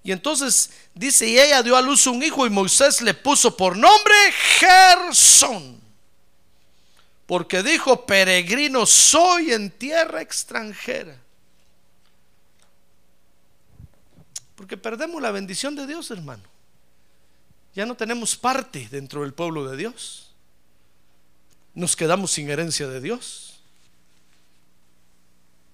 Y 0.03 0.12
entonces 0.12 0.70
dice, 0.93 1.28
y 1.28 1.39
ella 1.39 1.64
dio 1.64 1.76
a 1.76 1.82
luz 1.82 2.06
un 2.06 2.22
hijo 2.22 2.45
y 2.45 2.49
Moisés 2.49 3.01
le 3.01 3.14
puso 3.14 3.56
por 3.56 3.76
nombre 3.76 4.16
Gersón. 4.60 5.82
Porque 7.26 7.64
dijo, 7.64 8.06
peregrino 8.06 8.86
soy 8.86 9.53
en 9.53 9.72
tierra 9.72 10.22
extranjera. 10.22 11.18
Porque 14.56 14.78
perdemos 14.78 15.22
la 15.22 15.32
bendición 15.32 15.76
de 15.76 15.86
Dios, 15.86 16.12
hermano. 16.12 16.43
Ya 17.74 17.86
no 17.86 17.95
tenemos 17.95 18.36
parte 18.38 18.88
dentro 18.89 19.22
del 19.22 19.34
pueblo 19.34 19.70
de 19.70 19.76
Dios. 19.76 20.32
Nos 21.74 21.95
quedamos 21.95 22.32
sin 22.32 22.49
herencia 22.49 22.88
de 22.88 23.01
Dios. 23.01 23.60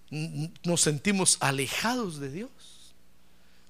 Nos 0.09 0.81
sentimos 0.81 1.37
alejados 1.39 2.19
de 2.19 2.31
Dios. 2.31 2.49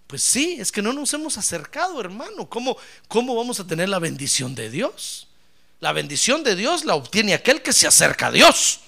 Pues 0.08 0.24
sí, 0.24 0.58
es 0.60 0.72
que 0.72 0.82
no 0.82 0.94
nos 0.94 1.14
hemos 1.14 1.38
acercado, 1.38 2.00
hermano. 2.00 2.50
¿Cómo, 2.50 2.78
¿Cómo 3.08 3.36
vamos 3.36 3.60
a 3.60 3.68
tener 3.68 3.90
la 3.90 4.00
bendición 4.00 4.56
de 4.56 4.70
Dios? 4.70 5.28
La 5.82 5.94
bendición 5.94 6.44
de 6.44 6.56
Dios 6.56 6.86
la 6.86 6.96
obtiene 6.96 7.34
aquel 7.34 7.62
que 7.62 7.74
se 7.74 7.88
acerca 7.88 8.28
a 8.28 8.32
Dios. 8.32 8.80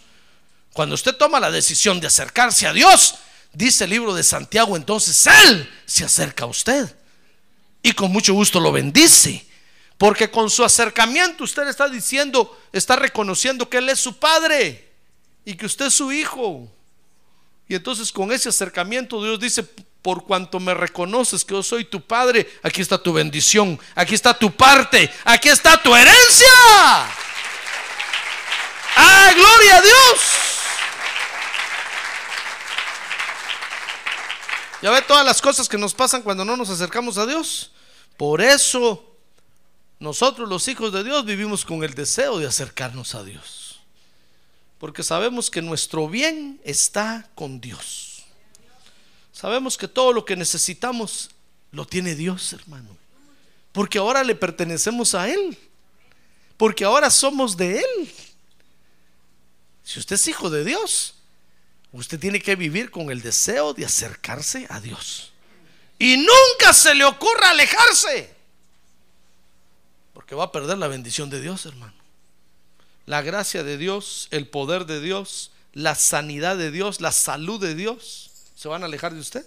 Cuando 0.73 0.95
usted 0.95 1.15
toma 1.15 1.39
la 1.39 1.51
decisión 1.51 1.99
de 1.99 2.07
acercarse 2.07 2.65
a 2.65 2.73
Dios, 2.73 3.15
dice 3.53 3.85
el 3.85 3.91
libro 3.91 4.13
de 4.13 4.23
Santiago, 4.23 4.75
entonces 4.75 5.27
Él 5.45 5.69
se 5.85 6.03
acerca 6.03 6.45
a 6.45 6.47
usted 6.47 6.93
y 7.81 7.91
con 7.93 8.11
mucho 8.11 8.33
gusto 8.33 8.59
lo 8.59 8.71
bendice. 8.71 9.45
Porque 9.97 10.31
con 10.31 10.49
su 10.49 10.63
acercamiento 10.63 11.43
usted 11.43 11.67
está 11.67 11.87
diciendo, 11.87 12.59
está 12.71 12.95
reconociendo 12.95 13.69
que 13.69 13.77
Él 13.77 13.89
es 13.89 13.99
su 13.99 14.17
Padre 14.17 14.89
y 15.45 15.55
que 15.55 15.65
usted 15.65 15.85
es 15.85 15.93
su 15.93 16.11
Hijo. 16.11 16.67
Y 17.67 17.75
entonces 17.75 18.11
con 18.11 18.31
ese 18.31 18.49
acercamiento 18.49 19.23
Dios 19.23 19.39
dice, 19.39 19.63
por 20.01 20.25
cuanto 20.25 20.59
me 20.59 20.73
reconoces 20.73 21.45
que 21.45 21.53
yo 21.53 21.63
soy 21.63 21.85
tu 21.85 22.01
Padre, 22.01 22.49
aquí 22.63 22.81
está 22.81 22.97
tu 22.97 23.13
bendición, 23.13 23.79
aquí 23.95 24.15
está 24.15 24.37
tu 24.37 24.51
parte, 24.51 25.09
aquí 25.23 25.49
está 25.49 25.81
tu 25.81 25.95
herencia. 25.95 26.47
¡Ah, 28.95 29.31
gloria 29.35 29.77
a 29.77 29.81
Dios! 29.81 30.42
Ya 34.83 34.91
ve 34.91 35.01
todas 35.01 35.25
las 35.25 35.41
cosas 35.41 35.69
que 35.69 35.77
nos 35.77 35.93
pasan 35.93 36.23
cuando 36.23 36.43
no 36.43 36.57
nos 36.57 36.69
acercamos 36.69 37.17
a 37.17 37.25
Dios. 37.25 37.71
Por 38.17 38.41
eso 38.41 39.15
nosotros 39.97 40.49
los 40.49 40.67
hijos 40.67 40.91
de 40.91 41.05
Dios 41.05 41.23
vivimos 41.23 41.63
con 41.63 41.85
el 41.85 41.93
deseo 41.93 42.37
de 42.37 42.47
acercarnos 42.47 43.15
a 43.15 43.23
Dios. 43.23 43.79
Porque 44.79 45.01
sabemos 45.01 45.49
que 45.49 45.61
nuestro 45.61 46.09
bien 46.09 46.59
está 46.65 47.29
con 47.33 47.61
Dios. 47.61 48.25
Sabemos 49.31 49.77
que 49.77 49.87
todo 49.87 50.11
lo 50.11 50.25
que 50.25 50.35
necesitamos 50.35 51.29
lo 51.71 51.87
tiene 51.87 52.13
Dios, 52.13 52.51
hermano. 52.51 52.89
Porque 53.71 53.99
ahora 53.99 54.21
le 54.21 54.35
pertenecemos 54.35 55.15
a 55.15 55.29
Él. 55.29 55.57
Porque 56.57 56.83
ahora 56.83 57.09
somos 57.09 57.55
de 57.55 57.79
Él. 57.79 58.11
Si 59.81 59.99
usted 59.99 60.15
es 60.15 60.27
hijo 60.27 60.49
de 60.49 60.65
Dios, 60.65 61.15
Usted 61.93 62.19
tiene 62.19 62.41
que 62.41 62.55
vivir 62.55 62.89
con 62.89 63.11
el 63.11 63.21
deseo 63.21 63.73
de 63.73 63.85
acercarse 63.85 64.65
a 64.69 64.79
Dios. 64.79 65.31
Y 65.99 66.17
nunca 66.17 66.73
se 66.73 66.95
le 66.95 67.05
ocurra 67.05 67.51
alejarse. 67.51 68.33
Porque 70.13 70.33
va 70.33 70.45
a 70.45 70.51
perder 70.51 70.79
la 70.79 70.87
bendición 70.87 71.29
de 71.29 71.39
Dios, 71.39 71.65
hermano. 71.67 71.93
La 73.05 73.21
gracia 73.21 73.63
de 73.63 73.77
Dios, 73.77 74.27
el 74.31 74.47
poder 74.47 74.85
de 74.85 75.01
Dios, 75.01 75.51
la 75.73 75.93
sanidad 75.93 76.57
de 76.57 76.71
Dios, 76.71 76.99
la 76.99 77.11
salud 77.11 77.61
de 77.61 77.75
Dios, 77.75 78.31
¿se 78.55 78.67
van 78.67 78.81
a 78.81 78.87
alejar 78.87 79.13
de 79.13 79.19
usted? 79.19 79.45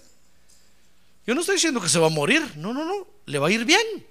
Yo 1.25 1.35
no 1.35 1.41
estoy 1.41 1.55
diciendo 1.55 1.81
que 1.81 1.89
se 1.89 1.99
va 1.99 2.07
a 2.07 2.11
morir. 2.11 2.53
No, 2.55 2.73
no, 2.73 2.85
no. 2.85 3.07
Le 3.25 3.39
va 3.39 3.49
a 3.49 3.51
ir 3.51 3.65
bien. 3.65 4.07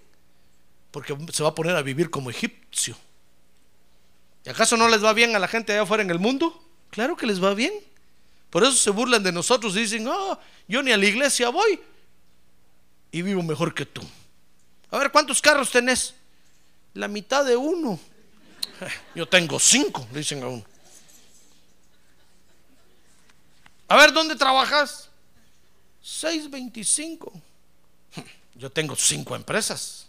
Porque 0.91 1.16
se 1.32 1.43
va 1.43 1.49
a 1.49 1.55
poner 1.55 1.74
a 1.74 1.80
vivir 1.80 2.11
como 2.11 2.28
egipcio. 2.28 2.99
¿Y 4.45 4.51
acaso 4.51 4.76
no 4.76 4.89
les 4.89 5.03
va 5.03 5.14
bien 5.14 5.34
a 5.34 5.39
la 5.39 5.49
gente 5.49 5.72
allá 5.72 5.82
afuera 5.82 6.03
en 6.03 6.11
el 6.11 6.18
mundo? 6.18 6.62
Claro 6.91 7.16
que 7.16 7.26
les 7.26 7.43
va 7.43 7.55
bien. 7.55 7.72
Por 8.51 8.63
eso 8.63 8.73
se 8.73 8.91
burlan 8.91 9.23
de 9.23 9.33
nosotros 9.33 9.77
y 9.77 9.81
dicen, 9.81 10.07
oh, 10.09 10.39
yo 10.69 10.83
ni 10.83 10.93
a 10.93 10.97
la 10.97 11.07
iglesia 11.07 11.49
voy 11.49 11.81
y 13.11 13.23
vivo 13.23 13.43
mejor 13.43 13.75
que 13.75 13.87
tú. 13.87 14.03
A 14.91 14.99
ver, 14.99 15.11
¿cuántos 15.11 15.41
carros 15.41 15.71
tenés? 15.71 16.15
La 16.95 17.09
mitad 17.09 17.45
de 17.45 17.57
uno. 17.57 17.99
Yo 19.15 19.27
tengo 19.27 19.59
cinco, 19.59 20.07
le 20.13 20.19
dicen 20.19 20.43
a 20.43 20.49
uno. 20.49 20.65
A 23.89 23.97
ver, 23.97 24.13
¿dónde 24.13 24.37
trabajas? 24.37 25.11
625. 26.03 27.33
Yo 28.55 28.71
tengo 28.71 28.97
cinco 28.97 29.37
empresas 29.37 30.09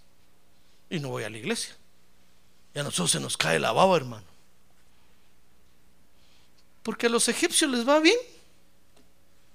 y 0.89 0.99
no 0.99 1.09
voy 1.09 1.23
a 1.23 1.29
la 1.29 1.37
iglesia. 1.37 1.75
Y 2.73 2.79
a 2.79 2.83
nosotros 2.83 3.11
se 3.11 3.19
nos 3.19 3.37
cae 3.37 3.59
la 3.59 3.71
baba, 3.71 3.97
hermano. 3.97 4.36
Porque 6.87 7.07
a 7.07 7.09
los 7.09 7.27
egipcios 7.27 7.69
les 7.69 7.85
va 7.85 7.99
bien. 7.99 8.15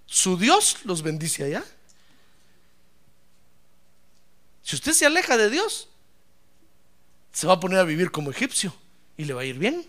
Su 0.04 0.36
Dios 0.36 0.84
los 0.84 1.00
bendice 1.00 1.42
allá. 1.42 1.64
Si 4.62 4.76
usted 4.76 4.92
se 4.92 5.06
aleja 5.06 5.38
de 5.38 5.48
Dios, 5.48 5.88
se 7.32 7.46
va 7.46 7.54
a 7.54 7.58
poner 7.58 7.78
a 7.78 7.84
vivir 7.84 8.10
como 8.10 8.30
egipcio 8.30 8.74
y 9.16 9.24
le 9.24 9.32
va 9.32 9.40
a 9.40 9.44
ir 9.46 9.58
bien. 9.58 9.82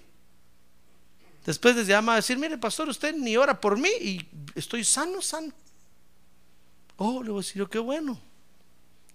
Después 1.45 1.75
les 1.75 1.85
llama 1.85 2.13
a 2.13 2.15
decir, 2.15 2.37
mire 2.37 2.57
pastor, 2.57 2.87
usted 2.87 3.13
ni 3.13 3.35
ora 3.35 3.59
por 3.59 3.77
mí 3.77 3.89
y 3.99 4.25
estoy 4.55 4.85
sano, 4.85 5.21
sano. 5.21 5.51
Oh, 6.95 7.21
le 7.21 7.29
voy 7.29 7.39
a 7.39 7.43
decir 7.43 7.57
yo, 7.57 7.69
qué 7.69 7.79
bueno, 7.79 8.17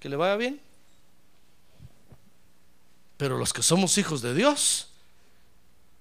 que 0.01 0.11
le 0.11 0.17
vaya 0.17 0.37
bien. 0.37 0.61
Pero 3.17 3.39
los 3.39 3.55
que 3.55 3.63
somos 3.63 3.97
hijos 3.97 4.21
de 4.21 4.35
Dios, 4.35 4.88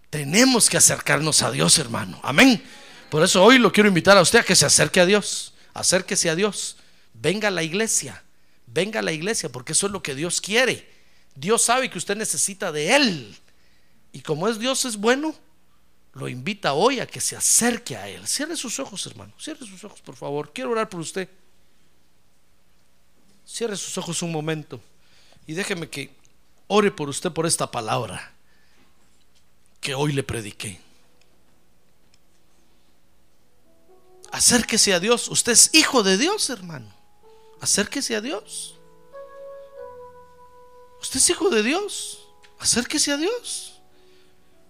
tenemos 0.10 0.70
que 0.70 0.78
acercarnos 0.78 1.42
a 1.44 1.52
Dios, 1.52 1.78
hermano. 1.80 2.20
Amén. 2.24 2.64
Por 3.10 3.24
eso 3.24 3.44
hoy 3.44 3.58
lo 3.58 3.72
quiero 3.72 3.90
invitar 3.90 4.18
a 4.18 4.22
usted 4.22 4.40
a 4.40 4.44
que 4.44 4.56
se 4.56 4.66
acerque 4.66 5.00
a 5.00 5.06
Dios. 5.06 5.54
Acérquese 5.74 6.30
a 6.30 6.36
Dios. 6.36 6.78
Venga 7.14 7.50
a 7.50 7.52
la 7.52 7.64
iglesia. 7.64 8.24
Venga 8.66 9.00
a 9.00 9.04
la 9.04 9.12
iglesia 9.12 9.50
porque 9.50 9.74
eso 9.74 9.88
es 9.88 9.92
lo 9.92 10.04
que 10.04 10.16
Dios 10.16 10.42
quiere. 10.42 10.90
Dios 11.36 11.62
sabe 11.62 11.90
que 11.90 11.98
usted 11.98 12.16
necesita 12.16 12.72
de 12.72 12.96
Él. 12.96 13.38
Y 14.12 14.22
como 14.22 14.48
es 14.48 14.60
Dios 14.60 14.86
es 14.86 14.98
bueno, 14.98 15.36
lo 16.14 16.28
invita 16.28 16.74
hoy 16.74 17.00
a 17.00 17.08
que 17.08 17.22
se 17.22 17.36
acerque 17.36 17.96
a 17.96 18.10
Él. 18.10 18.28
Cierre 18.28 18.56
sus 18.56 18.80
ojos, 18.80 19.06
hermano. 19.06 19.34
Cierre 19.40 19.66
sus 19.66 19.84
ojos, 19.84 20.02
por 20.02 20.16
favor. 20.16 20.52
Quiero 20.54 20.72
orar 20.72 20.90
por 20.90 21.00
usted. 21.00 21.30
Cierre 23.46 23.78
sus 23.78 23.98
ojos 23.98 24.22
un 24.22 24.32
momento 24.32 24.82
y 25.46 25.54
déjeme 25.54 25.90
que 25.90 26.14
ore 26.68 26.92
por 26.92 27.08
usted 27.08 27.32
por 27.32 27.46
esta 27.46 27.72
palabra 27.72 28.37
que 29.88 29.96
hoy 29.96 30.12
le 30.12 30.22
prediqué. 30.22 30.82
Acérquese 34.34 34.94
a 34.94 35.00
Dios. 35.00 35.30
Usted 35.30 35.54
es 35.54 35.70
hijo 35.74 36.04
de 36.04 36.18
Dios, 36.18 36.50
hermano. 36.50 36.94
Acérquese 37.62 38.14
a 38.18 38.20
Dios. 38.20 38.76
Usted 41.02 41.20
es 41.20 41.30
hijo 41.30 41.50
de 41.50 41.64
Dios. 41.64 42.20
Acérquese 42.60 43.14
a 43.14 43.18
Dios. 43.18 43.80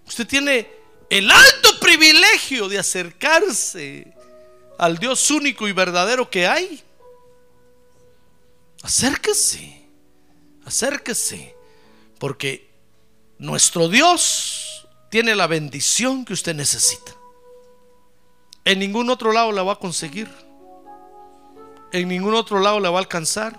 Usted 0.06 0.28
tiene 0.28 0.70
el 1.10 1.32
alto 1.32 1.80
privilegio 1.80 2.70
de 2.70 2.78
acercarse 2.78 4.14
al 4.78 5.00
Dios 5.00 5.32
único 5.32 5.68
y 5.68 5.72
verdadero 5.72 6.30
que 6.30 6.46
hay. 6.46 6.84
Acérquese, 8.84 9.84
acérquese, 10.64 11.56
porque 12.20 12.70
nuestro 13.40 13.90
Dios 13.90 14.47
tiene 15.10 15.36
la 15.36 15.48
bendición 15.48 16.26
que 16.26 16.34
usted 16.34 16.56
necesita. 16.56 17.14
En 18.66 18.80
ningún 18.80 19.10
otro 19.10 19.32
lado 19.32 19.52
la 19.52 19.64
va 19.64 19.74
a 19.74 19.80
conseguir. 19.80 20.30
En 21.92 22.10
ningún 22.10 22.34
otro 22.34 22.60
lado 22.60 22.80
la 22.80 22.90
va 22.90 22.98
a 22.98 23.02
alcanzar. 23.02 23.58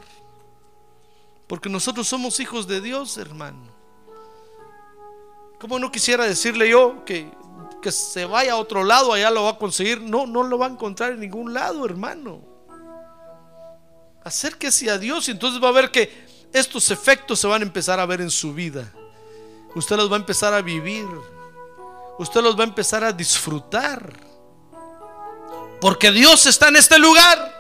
Porque 1.47 1.71
nosotros 1.71 2.07
somos 2.07 2.41
hijos 2.41 2.69
de 2.69 2.83
Dios, 2.83 3.17
hermano. 3.17 3.73
¿Cómo 5.59 5.79
no 5.79 5.91
quisiera 5.91 6.25
decirle 6.25 6.69
yo 6.69 7.05
que, 7.07 7.31
que 7.81 7.91
se 7.91 8.27
vaya 8.27 8.53
a 8.53 8.57
otro 8.57 8.85
lado, 8.85 9.13
allá 9.13 9.31
lo 9.31 9.45
va 9.45 9.51
a 9.51 9.59
conseguir? 9.59 10.01
No, 10.03 10.27
no 10.27 10.43
lo 10.43 10.59
va 10.59 10.67
a 10.67 10.71
encontrar 10.71 11.13
en 11.13 11.21
ningún 11.21 11.55
lado, 11.55 11.87
hermano. 11.87 12.43
Acérquese 14.23 14.91
a 14.91 14.99
Dios 14.99 15.27
y 15.29 15.31
entonces 15.31 15.63
va 15.63 15.69
a 15.69 15.73
ver 15.73 15.91
que 15.91 16.27
estos 16.53 16.91
efectos 16.91 17.41
se 17.41 17.47
van 17.47 17.63
a 17.63 17.65
empezar 17.65 17.99
a 17.99 18.07
ver 18.07 18.21
en 18.21 18.31
su 18.31 18.53
vida. 18.53 18.93
Usted 19.75 19.97
los 19.97 20.11
va 20.11 20.17
a 20.17 20.21
empezar 20.21 20.53
a 20.53 20.61
vivir. 20.61 21.07
Usted 22.19 22.41
los 22.43 22.57
va 22.57 22.62
a 22.62 22.66
empezar 22.66 23.05
a 23.05 23.12
disfrutar. 23.12 24.12
Porque 25.81 26.11
Dios 26.11 26.47
está 26.47 26.69
en 26.69 26.77
este 26.77 26.99
lugar. 26.99 27.55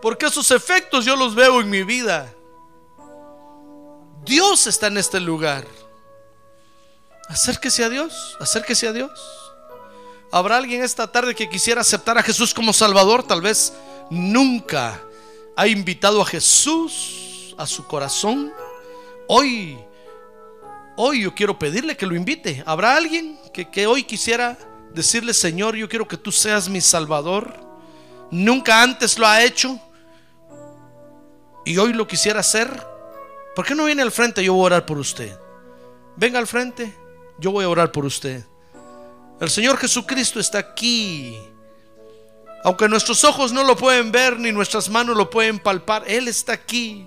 Porque 0.00 0.26
esos 0.26 0.50
efectos 0.50 1.04
yo 1.04 1.16
los 1.16 1.34
veo 1.34 1.60
en 1.60 1.68
mi 1.68 1.82
vida. 1.82 2.32
Dios 4.24 4.66
está 4.66 4.86
en 4.86 4.98
este 4.98 5.20
lugar. 5.20 5.66
Acérquese 7.28 7.84
a 7.84 7.88
Dios, 7.88 8.36
acérquese 8.40 8.88
a 8.88 8.92
Dios. 8.92 9.10
¿Habrá 10.30 10.56
alguien 10.56 10.82
esta 10.82 11.10
tarde 11.10 11.34
que 11.34 11.48
quisiera 11.48 11.80
aceptar 11.80 12.16
a 12.18 12.22
Jesús 12.22 12.54
como 12.54 12.72
Salvador? 12.72 13.22
Tal 13.22 13.40
vez 13.40 13.72
nunca 14.10 15.00
ha 15.56 15.66
invitado 15.66 16.22
a 16.22 16.26
Jesús 16.26 17.54
a 17.58 17.66
su 17.66 17.86
corazón. 17.86 18.52
Hoy, 19.26 19.78
hoy 21.00 21.22
yo 21.22 21.34
quiero 21.34 21.58
pedirle 21.58 21.96
que 21.96 22.06
lo 22.06 22.16
invite. 22.16 22.62
¿Habrá 22.66 22.96
alguien 22.96 23.38
que, 23.52 23.70
que 23.70 23.86
hoy 23.86 24.02
quisiera 24.02 24.58
decirle, 24.92 25.32
Señor, 25.32 25.76
yo 25.76 25.88
quiero 25.88 26.08
que 26.08 26.16
tú 26.16 26.32
seas 26.32 26.68
mi 26.68 26.80
Salvador? 26.80 27.54
Nunca 28.32 28.82
antes 28.82 29.16
lo 29.16 29.26
ha 29.26 29.44
hecho 29.44 29.80
y 31.64 31.78
hoy 31.78 31.92
lo 31.92 32.06
quisiera 32.08 32.40
hacer. 32.40 32.68
¿Por 33.54 33.64
qué 33.64 33.76
no 33.76 33.84
viene 33.84 34.02
al 34.02 34.10
frente? 34.10 34.42
Yo 34.42 34.54
voy 34.54 34.64
a 34.64 34.66
orar 34.66 34.86
por 34.86 34.98
usted. 34.98 35.38
Venga 36.16 36.40
al 36.40 36.48
frente, 36.48 36.92
yo 37.38 37.52
voy 37.52 37.64
a 37.64 37.68
orar 37.68 37.92
por 37.92 38.04
usted. 38.04 38.44
El 39.40 39.50
Señor 39.50 39.78
Jesucristo 39.78 40.40
está 40.40 40.58
aquí. 40.58 41.38
Aunque 42.64 42.88
nuestros 42.88 43.22
ojos 43.22 43.52
no 43.52 43.62
lo 43.62 43.76
pueden 43.76 44.10
ver 44.10 44.38
ni 44.40 44.50
nuestras 44.50 44.88
manos 44.88 45.16
lo 45.16 45.30
pueden 45.30 45.60
palpar, 45.60 46.02
Él 46.08 46.26
está 46.26 46.54
aquí. 46.54 47.06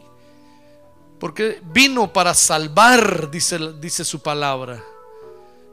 Porque 1.22 1.62
vino 1.66 2.12
para 2.12 2.34
salvar, 2.34 3.30
dice, 3.30 4.04
su 4.04 4.24
palabra. 4.24 4.84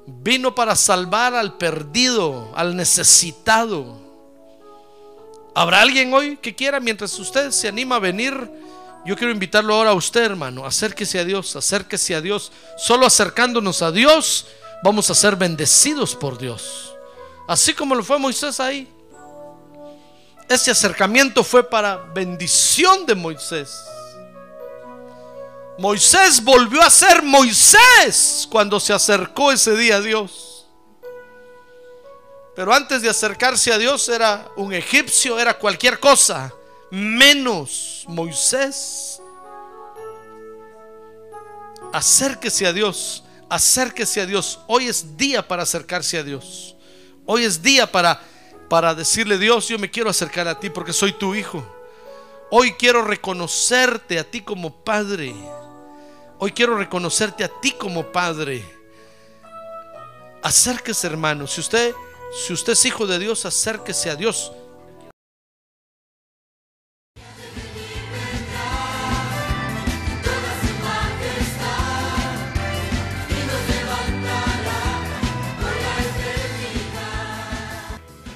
Vino 0.07 0.55
para 0.55 0.77
salvar 0.77 1.35
al 1.35 1.57
perdido, 1.57 2.53
al 2.55 2.77
necesitado. 2.77 3.97
¿Habrá 5.55 5.81
alguien 5.81 6.13
hoy 6.13 6.37
que 6.37 6.55
quiera, 6.55 6.81
mientras 6.81 7.19
usted 7.19 7.51
se 7.51 7.67
anima 7.67 7.97
a 7.97 7.99
venir? 7.99 8.35
Yo 9.07 9.17
quiero 9.17 9.33
invitarlo 9.33 9.75
ahora 9.75 9.93
a 9.93 9.95
usted, 9.95 10.23
hermano. 10.23 10.67
Acérquese 10.67 11.19
a 11.19 11.25
Dios, 11.25 11.57
acérquese 11.57 12.15
a 12.15 12.21
Dios. 12.21 12.53
Solo 12.77 13.07
acercándonos 13.07 13.81
a 13.81 13.91
Dios 13.91 14.49
vamos 14.85 15.09
a 15.09 15.15
ser 15.15 15.37
bendecidos 15.37 16.15
por 16.15 16.37
Dios. 16.37 16.95
Así 17.49 17.73
como 17.73 17.95
lo 17.95 18.05
fue 18.05 18.19
Moisés 18.19 18.61
ahí. 18.61 18.87
Ese 20.47 20.71
acercamiento 20.71 21.43
fue 21.43 21.65
para 21.65 21.97
bendición 21.97 23.07
de 23.07 23.15
Moisés. 23.15 23.83
Moisés 25.79 26.43
volvió 26.43 26.83
a 26.83 26.91
ser 26.91 27.23
Moisés 27.23 28.49
cuando 28.51 28.81
se 28.81 28.93
acercó 28.93 29.53
ese 29.53 29.77
día 29.77 29.97
a 29.97 30.01
Dios. 30.01 30.67
Pero 32.57 32.75
antes 32.75 33.01
de 33.01 33.09
acercarse 33.09 33.73
a 33.73 33.79
Dios 33.79 34.09
era 34.09 34.51
un 34.57 34.73
egipcio, 34.73 35.39
era 35.39 35.57
cualquier 35.57 36.01
cosa, 36.01 36.53
menos 36.91 38.05
Moisés. 38.09 39.23
Acérquese 41.93 42.67
a 42.67 42.73
Dios, 42.73 43.23
acérquese 43.49 44.21
a 44.21 44.27
Dios. 44.27 44.59
Hoy 44.67 44.89
es 44.89 45.17
día 45.17 45.47
para 45.47 45.63
acercarse 45.63 46.19
a 46.19 46.25
Dios. 46.25 46.75
Hoy 47.25 47.45
es 47.45 47.63
día 47.63 47.91
para 47.91 48.21
para 48.69 48.95
decirle, 48.95 49.39
Dios, 49.39 49.69
yo 49.69 49.79
me 49.79 49.91
quiero 49.91 50.11
acercar 50.11 50.47
a 50.47 50.61
ti 50.61 50.71
porque 50.71 50.93
soy 50.93 51.13
tu 51.13 51.35
hijo. 51.35 51.65
Hoy 52.51 52.73
quiero 52.73 53.03
reconocerte 53.03 54.19
a 54.19 54.25
ti 54.25 54.43
como 54.43 54.85
Padre. 54.85 55.35
Hoy 56.41 56.53
quiero 56.53 56.77
reconocerte 56.77 57.43
a 57.43 57.49
ti 57.49 57.73
como 57.73 58.13
Padre. 58.13 58.65
Acérquese, 60.41 61.09
hermano. 61.09 61.49
Si 61.49 61.61
usted, 61.61 61.93
si 62.33 62.53
usted 62.53 62.75
es 62.75 62.85
hijo 62.85 63.09
de 63.09 63.19
Dios, 63.19 63.45
acérquese 63.45 64.09
a 64.09 64.15
Dios. 64.15 64.53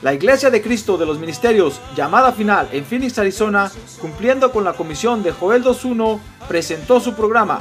La 0.02 0.12
Iglesia 0.12 0.50
de 0.50 0.60
Cristo 0.60 0.98
de 0.98 1.06
los 1.06 1.20
Ministerios 1.20 1.80
Llamada 1.94 2.32
Final 2.32 2.68
en 2.72 2.84
Phoenix, 2.84 3.16
Arizona, 3.20 3.70
cumpliendo 4.00 4.50
con 4.50 4.64
la 4.64 4.72
comisión 4.72 5.22
de 5.22 5.30
Joel 5.30 5.62
2.1, 5.62 6.18
presentó 6.48 6.98
su 6.98 7.14
programa 7.14 7.60